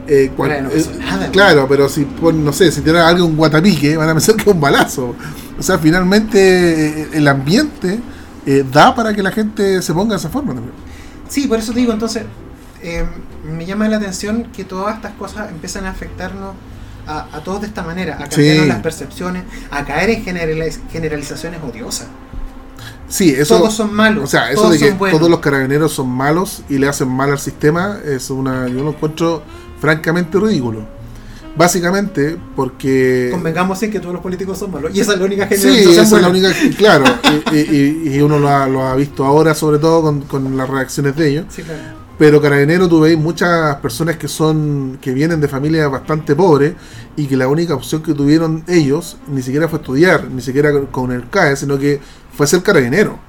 Eh, 0.08 0.32
Bueno, 0.36 0.62
no 0.64 0.70
pasó 0.70 0.91
eh, 0.91 0.95
nada, 0.99 1.30
claro, 1.32 1.66
pero 1.68 1.89
si, 1.89 2.08
no 2.34 2.53
sé, 2.53 2.72
si 2.72 2.82
tiene 2.82 2.99
algo 2.99 3.26
un 3.26 3.36
guatapique, 3.36 3.97
van 3.97 4.08
a 4.10 4.14
pensar 4.14 4.36
que 4.36 4.41
es 4.41 4.47
un 4.47 4.62
balazo. 4.62 5.16
O 5.60 5.64
sea, 5.64 5.78
finalmente 5.80 7.01
eh, 7.01 7.08
el 7.14 7.28
ambiente 7.28 7.99
eh, 8.45 8.64
da 8.72 8.93
para 8.95 9.14
que 9.14 9.24
la 9.24 9.32
gente 9.32 9.82
se 9.82 9.93
ponga 9.93 10.12
de 10.14 10.20
esa 10.20 10.30
forma 10.30 10.53
también. 10.53 10.74
Sí, 11.30 11.47
por 11.47 11.60
eso 11.60 11.74
te 11.74 11.80
digo, 11.80 11.91
entonces, 11.93 12.24
eh, 12.82 13.05
me 13.43 13.66
llama 13.66 13.88
la 13.89 13.97
atención 13.97 14.45
que 14.55 14.64
todas 14.64 14.95
estas 14.95 15.14
cosas 15.14 15.49
empiezan 15.51 15.86
a 15.86 15.89
afectarnos 15.89 16.53
a, 17.08 17.28
a 17.36 17.43
todos 17.43 17.62
de 17.62 17.68
esta 17.68 17.84
manera, 17.84 18.16
a 18.16 18.28
cambiarnos 18.30 18.64
Sí. 18.64 18.68
las 18.70 18.80
percepciones, 18.82 19.43
a 19.72 19.84
caer 19.86 20.10
en 20.12 20.26
generaliz- 20.26 20.80
generalizaciones 20.91 21.60
odiosas. 21.64 22.08
Sí, 23.10 23.32
eso. 23.32 23.58
todos 23.58 23.74
son 23.74 23.93
malos, 23.93 24.26
O 24.26 24.28
sea, 24.28 24.51
eso 24.51 24.70
de 24.70 24.78
que 24.78 24.91
todos 24.91 25.30
los 25.30 25.39
carabineros 25.39 25.93
son 25.93 26.10
malos 26.10 26.64
y 26.70 26.78
le 26.78 26.89
hacen 26.89 27.08
mal 27.08 27.32
al 27.32 27.39
sistema 27.39 27.97
es 28.05 28.30
una. 28.30 28.68
Yo 28.68 28.84
lo 28.84 28.89
encuentro 28.89 29.43
francamente 29.80 30.38
ridículo. 30.38 30.86
Básicamente 31.58 32.38
porque. 32.55 33.30
Convengamos 33.32 33.82
en 33.84 33.91
que 33.91 33.99
todos 33.99 34.14
los 34.14 34.22
políticos 34.22 34.58
son 34.58 34.72
malos. 34.72 34.91
Y 34.93 34.99
esa 35.01 35.14
es 35.14 35.20
la 35.20 35.26
única 35.26 35.47
Sí, 35.49 35.55
generalización 35.58 36.05
esa 36.05 36.16
es 36.18 36.22
la 36.22 36.30
única. 36.30 36.49
Claro, 36.78 37.05
y, 37.51 37.58
y- 37.58 38.14
y 38.16 38.22
uno 38.22 38.38
lo 38.39 38.49
ha, 38.49 38.68
lo 38.68 38.84
ha 38.84 38.95
visto 38.95 39.26
ahora, 39.26 39.53
sobre 39.55 39.80
todo 39.80 40.01
con, 40.01 40.22
con 40.22 40.55
las 40.55 40.70
reacciones 40.70 41.16
de 41.16 41.30
ellos. 41.30 41.45
Sí, 41.49 41.64
claro. 41.64 42.05
Pero 42.20 42.41
Carabinero 42.41 42.88
tú 42.89 43.01
veis 43.01 43.18
muchas 43.18 43.76
personas 43.76 44.18
que 44.18 44.28
son 44.28 44.97
que 44.99 45.14
vienen 45.14 45.39
de 45.39 45.47
familias 45.47 45.89
bastante 45.91 46.36
pobres 46.36 46.74
y 47.16 47.28
que 47.28 47.38
la 47.38 47.47
única 47.47 47.76
opción 47.76 48.01
que 48.01 48.14
tuvieron 48.16 48.64
ellos 48.68 49.18
ni 49.28 49.43
siquiera 49.43 49.68
fue 49.68 49.78
estudiar, 49.80 50.28
ni 50.32 50.41
siquiera 50.41 50.72
con 50.91 51.12
el 51.12 51.30
CAE, 51.30 51.55
sino 51.55 51.78
que 51.78 51.99
fue 52.36 52.47
ser 52.47 52.64
carabinero 52.64 53.20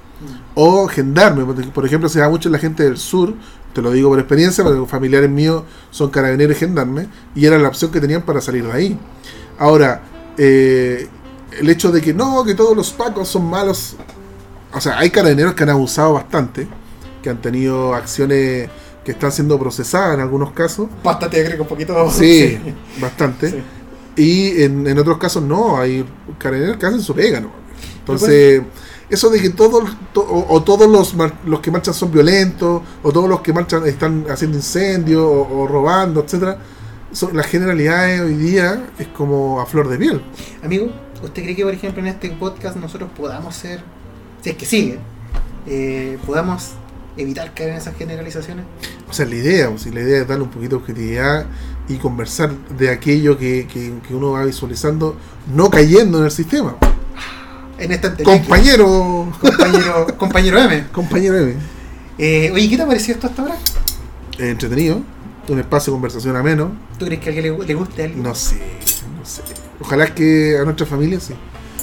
o 0.55 0.87
gendarme. 0.87 1.45
Por 1.45 1.85
ejemplo, 1.85 2.09
se 2.09 2.19
da 2.19 2.29
mucho 2.29 2.49
en 2.49 2.53
la 2.53 2.59
gente 2.59 2.83
del 2.83 2.97
sur, 2.97 3.33
te 3.73 3.81
lo 3.81 3.91
digo 3.91 4.09
por 4.09 4.19
experiencia, 4.19 4.63
porque 4.63 4.85
familiares 4.87 5.29
míos 5.29 5.63
son 5.91 6.09
carabineros 6.09 6.57
y 6.57 6.59
gendarmes 6.59 7.07
y 7.35 7.45
era 7.45 7.57
la 7.57 7.67
opción 7.67 7.91
que 7.91 7.99
tenían 7.99 8.23
para 8.23 8.41
salir 8.41 8.65
de 8.65 8.71
ahí. 8.71 8.99
Ahora, 9.57 10.01
eh, 10.37 11.07
el 11.59 11.69
hecho 11.69 11.91
de 11.91 12.01
que 12.01 12.13
no, 12.13 12.43
que 12.43 12.55
todos 12.55 12.75
los 12.75 12.91
pacos 12.91 13.27
son 13.27 13.49
malos, 13.49 13.95
o 14.73 14.81
sea, 14.81 14.99
hay 14.99 15.09
carabineros 15.09 15.53
que 15.53 15.63
han 15.63 15.69
abusado 15.69 16.13
bastante, 16.13 16.67
que 17.21 17.29
han 17.29 17.41
tenido 17.41 17.93
acciones 17.93 18.69
que 19.03 19.11
están 19.11 19.31
siendo 19.31 19.59
procesadas 19.59 20.15
en 20.15 20.21
algunos 20.21 20.51
casos. 20.51 20.87
Bastante 21.03 21.39
agrego 21.39 21.63
un 21.63 21.69
poquito. 21.69 22.09
Sí, 22.11 22.59
bastante. 22.99 23.49
Sí. 23.49 23.63
Y 24.15 24.63
en, 24.63 24.85
en 24.87 24.99
otros 24.99 25.17
casos 25.17 25.43
no, 25.43 25.77
hay 25.77 26.05
carabineros 26.37 26.77
que 26.77 26.85
hacen 26.85 27.01
su 27.01 27.13
pega, 27.15 27.39
¿no? 27.39 27.51
Entonces, 27.99 28.61
eso 29.09 29.29
de 29.29 29.41
que 29.41 29.49
todos 29.49 29.89
to- 30.13 30.21
o, 30.21 30.53
o 30.53 30.63
todos 30.63 30.87
los, 30.89 31.15
los 31.45 31.59
que 31.61 31.71
marchan 31.71 31.93
son 31.93 32.11
violentos, 32.11 32.81
o 33.03 33.11
todos 33.11 33.27
los 33.29 33.41
que 33.41 33.51
marchan 33.53 33.85
están 33.87 34.25
haciendo 34.29 34.57
incendios, 34.57 35.21
o, 35.23 35.47
o 35.61 35.67
robando, 35.67 36.21
etcétera 36.23 36.57
son, 37.11 37.35
las 37.35 37.47
generalidades 37.47 38.21
hoy 38.21 38.35
día 38.35 38.85
es 38.99 39.07
como 39.07 39.59
a 39.61 39.65
flor 39.65 39.89
de 39.89 39.97
piel. 39.97 40.21
Amigo, 40.63 40.91
¿usted 41.23 41.41
cree 41.43 41.55
que, 41.55 41.63
por 41.63 41.73
ejemplo, 41.73 42.01
en 42.01 42.07
este 42.07 42.29
podcast 42.29 42.75
nosotros 42.77 43.09
podamos 43.17 43.55
ser, 43.55 43.81
si 44.43 44.51
es 44.51 44.55
que 44.55 44.65
sigue, 44.67 44.99
eh, 45.65 46.19
podamos 46.25 46.73
evitar 47.17 47.51
caer 47.55 47.71
en 47.71 47.75
esas 47.77 47.95
generalizaciones? 47.95 48.63
O 49.09 49.13
sea, 49.13 49.25
la 49.25 49.35
idea, 49.35 49.69
pues, 49.69 49.81
si 49.81 49.89
la 49.91 50.01
idea 50.01 50.21
es 50.21 50.27
darle 50.27 50.43
un 50.43 50.51
poquito 50.51 50.75
de 50.75 50.81
objetividad 50.83 51.45
y 51.87 51.95
conversar 51.95 52.51
de 52.77 52.91
aquello 52.91 53.39
que, 53.39 53.67
que- 53.71 53.91
que 54.07 54.13
uno 54.13 54.33
va 54.33 54.45
visualizando, 54.45 55.15
no 55.51 55.71
cayendo 55.71 56.19
en 56.19 56.25
el 56.25 56.31
sistema. 56.31 56.75
En 57.79 57.91
esta 57.91 58.13
Compañero, 58.23 59.31
compañero, 59.39 60.17
compañero 60.17 60.59
M. 60.59 60.87
compañero 60.91 61.37
M. 61.37 61.55
Eh, 62.17 62.51
oye, 62.53 62.69
¿qué 62.69 62.75
te 62.75 62.83
ha 62.83 62.87
parecido 62.87 63.15
esto 63.15 63.27
hasta 63.27 63.41
ahora? 63.41 63.55
Eh, 64.37 64.49
entretenido, 64.49 65.01
un 65.47 65.59
espacio 65.59 65.91
de 65.91 65.95
conversación 65.95 66.35
ameno. 66.35 66.73
¿Tú 66.97 67.05
crees 67.05 67.21
que 67.21 67.29
a 67.29 67.33
alguien 67.33 67.57
le, 67.57 67.65
le 67.65 67.73
guste 67.73 68.01
a 68.01 68.05
alguien? 68.05 68.21
No 68.23 68.35
sé, 68.35 68.57
no 69.17 69.25
sé. 69.25 69.41
Ojalá 69.79 70.13
que 70.13 70.57
a 70.61 70.65
nuestra 70.65 70.85
familia 70.85 71.19
sí. 71.19 71.33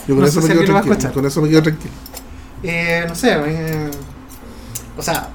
Yo 0.07 0.15
con 0.15 0.21
No 0.23 0.27
eso 0.27 0.43
me 0.43 0.49
quedo 0.49 0.65
tranquilo. 0.65 1.13
Con 1.15 1.27
eso 1.27 1.41
me 1.41 1.49
quedo 1.49 1.63
tranquilo. 1.63 1.95
Eh, 2.63 3.05
no 3.09 3.15
sé, 3.15 3.33
eh, 3.47 3.91
o 4.97 5.03
sea, 5.03 5.31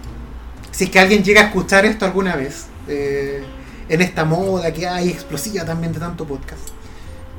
si 0.71 0.85
es 0.85 0.89
que 0.89 0.99
alguien 0.99 1.23
llega 1.23 1.41
a 1.41 1.45
escuchar 1.45 1.85
esto 1.85 2.05
alguna 2.05 2.35
vez, 2.35 2.65
eh, 2.87 3.43
en 3.89 4.01
esta 4.01 4.25
moda 4.25 4.71
que 4.71 4.87
hay 4.87 5.09
explosiva 5.09 5.65
también 5.65 5.93
de 5.93 5.99
tanto 5.99 6.25
podcast, 6.25 6.61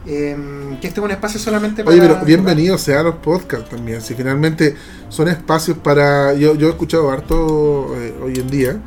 eh, 0.07 0.37
que 0.81 0.89
este 0.89 1.01
es 1.01 1.05
un 1.05 1.11
espacio 1.11 1.39
solamente 1.39 1.85
para... 1.85 1.97
Oye, 1.97 2.07
pero 2.07 2.25
bienvenidos 2.25 2.81
sean 2.81 3.05
los 3.05 3.17
podcasts 3.17 3.71
también. 3.71 4.01
Si 4.01 4.15
finalmente 4.15 4.75
son 5.09 5.29
espacios 5.29 5.77
para. 5.79 6.35
Yo, 6.35 6.55
yo 6.55 6.69
he 6.69 6.71
escuchado 6.71 7.11
harto 7.11 7.95
eh, 7.97 8.15
hoy 8.23 8.35
en 8.37 8.49
día. 8.49 8.81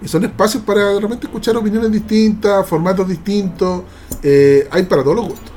Y 0.00 0.08
son 0.08 0.24
espacios 0.24 0.62
para 0.64 0.88
de 0.88 1.00
repente 1.00 1.26
escuchar 1.26 1.56
opiniones 1.56 1.92
distintas, 1.92 2.66
formatos 2.66 3.08
distintos. 3.08 3.82
eh, 4.22 4.66
hay 4.70 4.82
para 4.84 5.02
todos 5.02 5.16
los 5.16 5.28
gustos. 5.28 5.52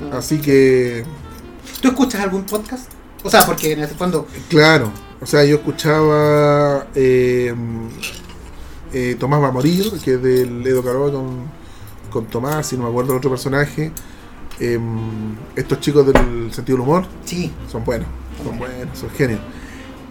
Mm. 0.00 0.16
Así 0.16 0.38
que, 0.38 1.04
¿Tú 1.80 1.88
escuchas 1.88 2.22
algún 2.22 2.44
podcast? 2.44 2.90
O 3.22 3.30
sea, 3.30 3.44
porque 3.46 3.72
en 3.72 3.80
el 3.80 3.88
fondo, 3.88 4.26
claro. 4.48 4.90
O 5.20 5.26
sea, 5.26 5.44
yo 5.44 5.56
escuchaba 5.56 6.86
eh, 6.94 7.54
eh, 8.92 9.16
Tomás 9.18 9.42
va 9.42 9.48
a 9.48 9.52
morir, 9.52 9.90
que 10.02 10.14
es 10.14 10.22
del 10.22 10.66
Edo 10.66 10.82
Caroa 10.82 11.10
con, 11.10 11.42
con 12.10 12.26
Tomás, 12.26 12.72
y 12.72 12.76
no 12.76 12.84
me 12.84 12.88
acuerdo 12.88 13.12
el 13.12 13.18
otro 13.18 13.30
personaje. 13.30 13.92
Eh, 14.60 14.78
estos 15.56 15.80
chicos 15.80 16.06
del 16.06 16.52
sentido 16.52 16.78
del 16.78 16.86
humor. 16.86 17.06
sí, 17.24 17.52
Son 17.70 17.84
buenos, 17.84 18.06
son 18.44 18.58
buenos, 18.58 18.98
son 18.98 19.10
genios. 19.10 19.40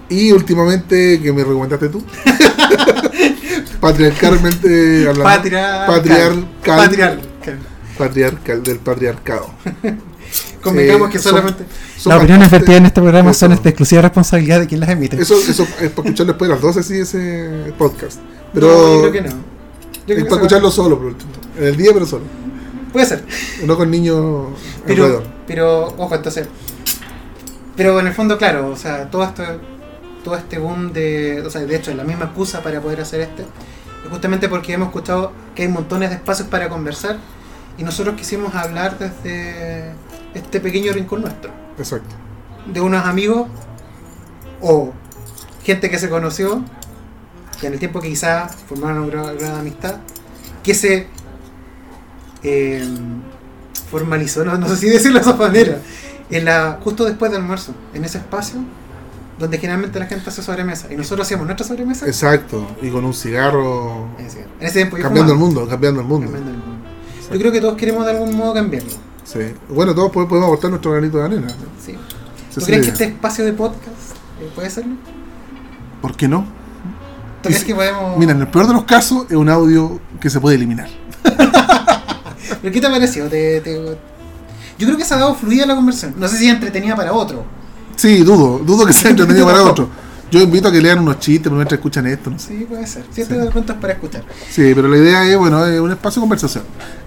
Y 0.10 0.32
últimamente, 0.32 1.20
que 1.22 1.32
me 1.32 1.44
recomendaste 1.44 1.89
tú, 1.89 2.04
patriarcalmente 3.80 5.00
hablando. 5.08 5.24
Patria... 5.24 5.84
Patriarcal. 5.88 6.46
Patriarcal. 6.78 7.60
Patriarcal, 7.98 8.64
del 8.64 8.78
patriarcado. 8.80 9.50
Convengamos 10.64 11.10
Eh, 11.10 11.12
que 11.12 11.20
son- 11.20 11.32
solamente... 11.32 11.66
son 11.98 12.10
Las 12.12 12.20
opiniones 12.22 12.50
vertidas 12.52 12.78
en 12.78 12.86
este 12.88 13.02
programa 13.02 13.34
son 13.34 13.50
de 13.50 13.70
exclusiva 13.70 14.02
responsabilidad 14.02 14.60
de 14.62 14.68
quien 14.68 14.80
las 14.80 14.89
emite. 14.89 15.22
Eso, 15.22 15.36
eso 15.36 15.64
es 15.64 15.89
para 15.91 16.08
escucharlo 16.08 16.34
después 16.34 16.50
de 16.50 16.56
las 16.56 16.62
12, 16.62 16.84
sí, 16.84 16.98
ese 17.00 17.74
podcast. 17.78 18.20
Pero 18.54 18.68
no, 18.68 18.94
yo 18.96 19.00
creo 19.02 19.12
que 19.12 19.22
no. 19.22 19.36
Yo 20.08 20.16
es 20.16 20.16
que 20.16 20.26
para 20.26 20.30
va- 20.36 20.38
escucharlo 20.38 20.72
solo, 20.72 20.98
por 20.98 21.08
último. 21.08 21.32
En 21.58 21.66
el 21.66 21.78
día, 21.78 21.91
pero 21.94 22.06
solo. 22.06 22.24
Puede 22.94 23.08
ser. 23.08 23.26
No 23.66 23.76
con 23.76 23.89
niños 23.89 24.50
Pero, 24.86 25.06
alrededor. 25.06 25.28
pero, 25.48 25.88
ojo, 25.98 26.16
entonces. 26.16 26.48
Pero 27.76 28.00
en 28.00 28.06
el 28.06 28.14
fondo, 28.14 28.38
claro, 28.38 28.70
o 28.70 28.76
sea, 28.78 29.10
todo 29.10 29.24
esto, 29.24 29.44
todo 30.24 30.38
este 30.38 30.60
boom 30.60 30.94
de. 30.94 31.41
O 31.46 31.50
sea, 31.50 31.62
de 31.62 31.76
hecho, 31.76 31.94
la 31.96 32.04
misma 32.04 32.26
excusa 32.26 32.62
para 32.62 32.80
poder 32.80 33.02
hacer 33.02 33.22
este. 33.22 33.41
Es 33.41 34.10
justamente 34.12 34.48
porque 34.48 34.74
hemos 34.74 34.89
escuchado 34.89 35.32
que 35.56 35.64
hay 35.64 35.68
montones 35.70 36.12
de 36.12 36.18
espacios 36.18 36.48
para 36.48 36.70
conversar. 36.70 37.18
Y 37.80 37.84
nosotros 37.84 38.16
quisimos 38.16 38.54
hablar 38.54 39.00
desde 39.00 39.91
este 40.36 40.60
pequeño 40.60 40.94
rincón 40.94 41.22
nuestro. 41.22 41.50
Exacto. 41.80 42.16
De 42.72 42.80
unos 42.80 43.04
amigos 43.04 43.48
o 44.62 44.94
gente 45.64 45.89
que 45.89 45.98
se 45.98 46.10
conoció. 46.10 46.64
Que 47.60 47.68
en 47.68 47.74
el 47.74 47.80
tiempo 47.80 48.02
que 48.02 48.10
quizás 48.10 48.56
formaron 48.68 49.06
una 49.06 49.34
gran 49.34 49.56
amistad. 49.56 49.96
Que 50.62 50.76
se 50.76 51.08
eh, 52.44 52.88
formalizó, 53.89 54.44
no, 54.46 54.58
no 54.58 54.68
sé 54.68 54.78
si 54.78 54.88
decirlo 54.89 55.20
de 55.20 55.22
esa 55.22 55.36
manera, 55.36 55.80
en 56.30 56.46
la, 56.46 56.80
justo 56.84 57.06
después 57.06 57.32
del 57.32 57.41
almuerzo, 57.41 57.74
en 57.94 58.04
ese 58.06 58.18
espacio 58.20 58.60
donde 59.39 59.58
generalmente 59.58 60.00
la 60.00 60.06
gente 60.06 60.30
hace 60.30 60.41
sobremesa. 60.44 60.91
Y 60.94 60.96
nosotros 60.96 61.26
hacíamos 61.26 61.46
nuestra 61.48 61.66
sobremesa. 61.68 62.06
Exacto. 62.06 62.66
Y 62.82 62.89
con 62.89 63.04
un 63.04 63.14
cigarro. 63.14 64.08
En 64.20 64.26
ese- 64.28 64.41
en 64.60 64.66
ese 64.68 64.74
tiempo 64.74 64.98
yo 64.98 65.04
Cambiando 65.04 65.34
el 65.34 65.39
mundo, 65.39 65.68
cambiando 65.68 66.02
el 66.02 66.08
mundo. 66.08 66.28
Cambiando 66.32 66.52
el 66.52 66.58
mundo. 66.58 66.86
Yo 67.32 67.39
creo 67.39 67.52
que 67.52 67.60
todos 67.62 67.76
queremos 67.76 68.06
de 68.06 68.12
algún 68.12 68.36
modo 68.36 68.54
cambiarlo. 68.54 68.91
Sí. 69.24 69.39
Bueno, 69.70 69.96
todos 69.96 70.12
po- 70.12 70.28
podemos 70.28 70.48
aportar 70.50 70.70
nuestro 70.70 70.91
granito 70.91 71.18
de 71.18 71.24
arena. 71.26 71.48
Sí. 71.84 71.94
¿Tú 72.54 72.60
es 72.60 72.66
crees 72.66 72.84
que 72.86 72.91
este 72.91 73.04
espacio 73.06 73.44
de 73.44 73.54
podcast 73.54 73.88
eh, 74.39 74.50
puede 74.54 74.70
serlo? 74.70 74.96
¿Por 76.02 76.16
qué 76.16 76.28
no? 76.28 76.41
¿Tú 77.41 77.50
Y 77.50 77.54
crees 77.54 77.62
si- 77.62 77.66
que 77.68 77.76
podemos.? 77.76 78.18
Mira, 78.18 78.34
en 78.34 78.41
el 78.41 78.48
peor 78.48 78.68
de 78.68 78.74
los 78.74 78.84
casos 78.84 79.26
es 79.30 79.36
un 79.36 79.50
audio 79.50 80.00
que 80.22 80.30
se 80.30 80.39
puede 80.39 80.58
eliminar. 80.58 80.89
¿Pero 82.62 82.74
qué 82.74 82.82
te 82.82 82.88
ha 82.88 82.91
parecido? 82.91 83.28
¿Te, 83.28 83.62
te- 83.62 83.97
Yo 84.78 84.88
creo 84.88 84.97
que 84.97 85.06
se 85.06 85.14
ha 85.14 85.18
dado 85.18 85.36
fluida 85.36 85.66
la 85.66 85.76
conversación. 85.76 86.16
No 86.18 86.28
sé 86.28 86.38
si 86.38 86.47
es 86.47 86.54
entretenida 86.54 86.95
para 86.95 87.14
otro. 87.14 87.43
Sí, 87.95 88.24
dudo, 88.24 88.60
dudo 88.60 88.86
que 88.86 88.93
sea 88.93 89.10
entretenido 89.12 89.45
para 89.45 89.64
otro. 89.64 89.88
Yo 90.32 90.39
invito 90.41 90.68
a 90.70 90.72
que 90.72 90.82
lean 90.82 90.97
unos 90.99 91.20
chistes 91.20 91.51
mientras 91.51 91.78
escuchan 91.78 92.08
esto, 92.08 92.32
no. 92.32 92.39
Sí, 92.39 92.66
puede 92.68 92.88
ser. 92.88 93.06
Si 93.12 93.24
de 93.24 93.51
pronto 93.51 93.74
es 93.74 93.78
para 93.80 93.93
escuchar. 93.93 94.24
Sí, 94.49 94.72
pero 94.74 94.88
la 94.88 94.97
idea 94.97 95.24
es, 95.28 95.38
bueno, 95.38 95.64
es 95.64 95.80
un 95.80 95.91
espacio 95.91 96.20
de 96.20 96.24
conversación. 96.24 96.64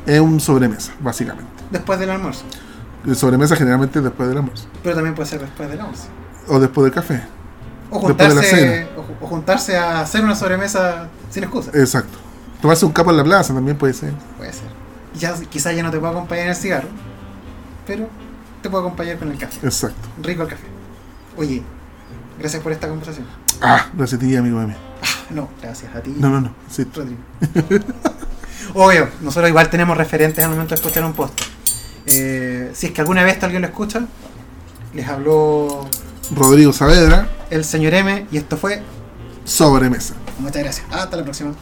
Es 0.06 0.20
un 0.20 0.38
sobremesa, 0.38 0.92
básicamente. 1.00 1.50
Después 1.72 1.98
del 1.98 2.10
almuerzo. 2.10 2.42
El 3.04 3.16
sobremesa 3.16 3.56
generalmente 3.56 3.98
es 3.98 4.04
después 4.04 4.28
del 4.28 4.38
almuerzo. 4.38 4.66
Pero 4.82 4.94
también 4.94 5.16
puede 5.16 5.28
ser 5.28 5.40
después 5.40 5.68
del 5.68 5.80
almuerzo. 5.80 6.04
O 6.46 6.60
después 6.60 6.84
del 6.84 6.92
café. 6.94 7.20
O 7.90 7.98
juntarse, 7.98 8.86
o, 8.96 9.24
o 9.24 9.28
juntarse 9.28 9.76
a 9.76 10.00
hacer 10.02 10.22
una 10.22 10.36
sobremesa 10.36 11.08
sin 11.30 11.42
excusa. 11.44 11.72
Exacto. 11.74 12.18
Tomarse 12.62 12.86
un 12.86 12.92
capo 12.92 13.10
en 13.10 13.16
la 13.16 13.24
plaza 13.24 13.52
también 13.52 13.76
puede 13.76 13.92
ser. 13.92 14.12
Puede 14.36 14.52
ser. 14.52 14.68
Ya, 15.18 15.34
quizás 15.50 15.74
ya 15.74 15.82
no 15.82 15.90
te 15.90 15.98
puedo 15.98 16.12
acompañar 16.12 16.44
en 16.44 16.50
el 16.50 16.56
cigarro, 16.56 16.88
pero 17.86 18.08
te 18.62 18.68
puedo 18.70 18.84
acompañar 18.84 19.18
con 19.18 19.30
el 19.30 19.38
café. 19.38 19.66
Exacto. 19.66 20.08
Rico 20.22 20.42
el 20.42 20.48
café. 20.48 20.64
Oye, 21.36 21.62
gracias 22.38 22.62
por 22.62 22.72
esta 22.72 22.88
conversación. 22.88 23.26
Ah, 23.60 23.86
gracias 23.94 24.20
a 24.20 24.24
ti, 24.24 24.36
amigo 24.36 24.60
M. 24.60 24.74
No, 25.30 25.48
gracias 25.62 25.94
a 25.94 26.00
ti, 26.00 26.14
No, 26.18 26.28
no, 26.28 26.40
no. 26.40 26.54
Sí. 26.70 26.84
Rodrigo. 26.94 27.20
Obvio, 28.74 29.08
nosotros 29.22 29.48
igual 29.48 29.70
tenemos 29.70 29.96
referentes 29.96 30.44
al 30.44 30.50
momento 30.50 30.70
de 30.70 30.74
escuchar 30.76 31.04
un 31.04 31.12
post. 31.14 31.40
Eh, 32.06 32.70
si 32.74 32.86
es 32.86 32.92
que 32.92 33.00
alguna 33.00 33.24
vez 33.24 33.42
alguien 33.42 33.62
lo 33.62 33.68
escucha, 33.68 34.02
les 34.94 35.08
habló 35.08 35.88
Rodrigo 36.34 36.72
Saavedra, 36.72 37.28
el 37.50 37.64
señor 37.64 37.94
M 37.94 38.26
y 38.30 38.36
esto 38.36 38.56
fue. 38.56 38.82
sobremesa. 39.44 40.14
Muchas 40.38 40.62
gracias. 40.62 40.86
Hasta 40.90 41.16
la 41.16 41.24
próxima. 41.24 41.52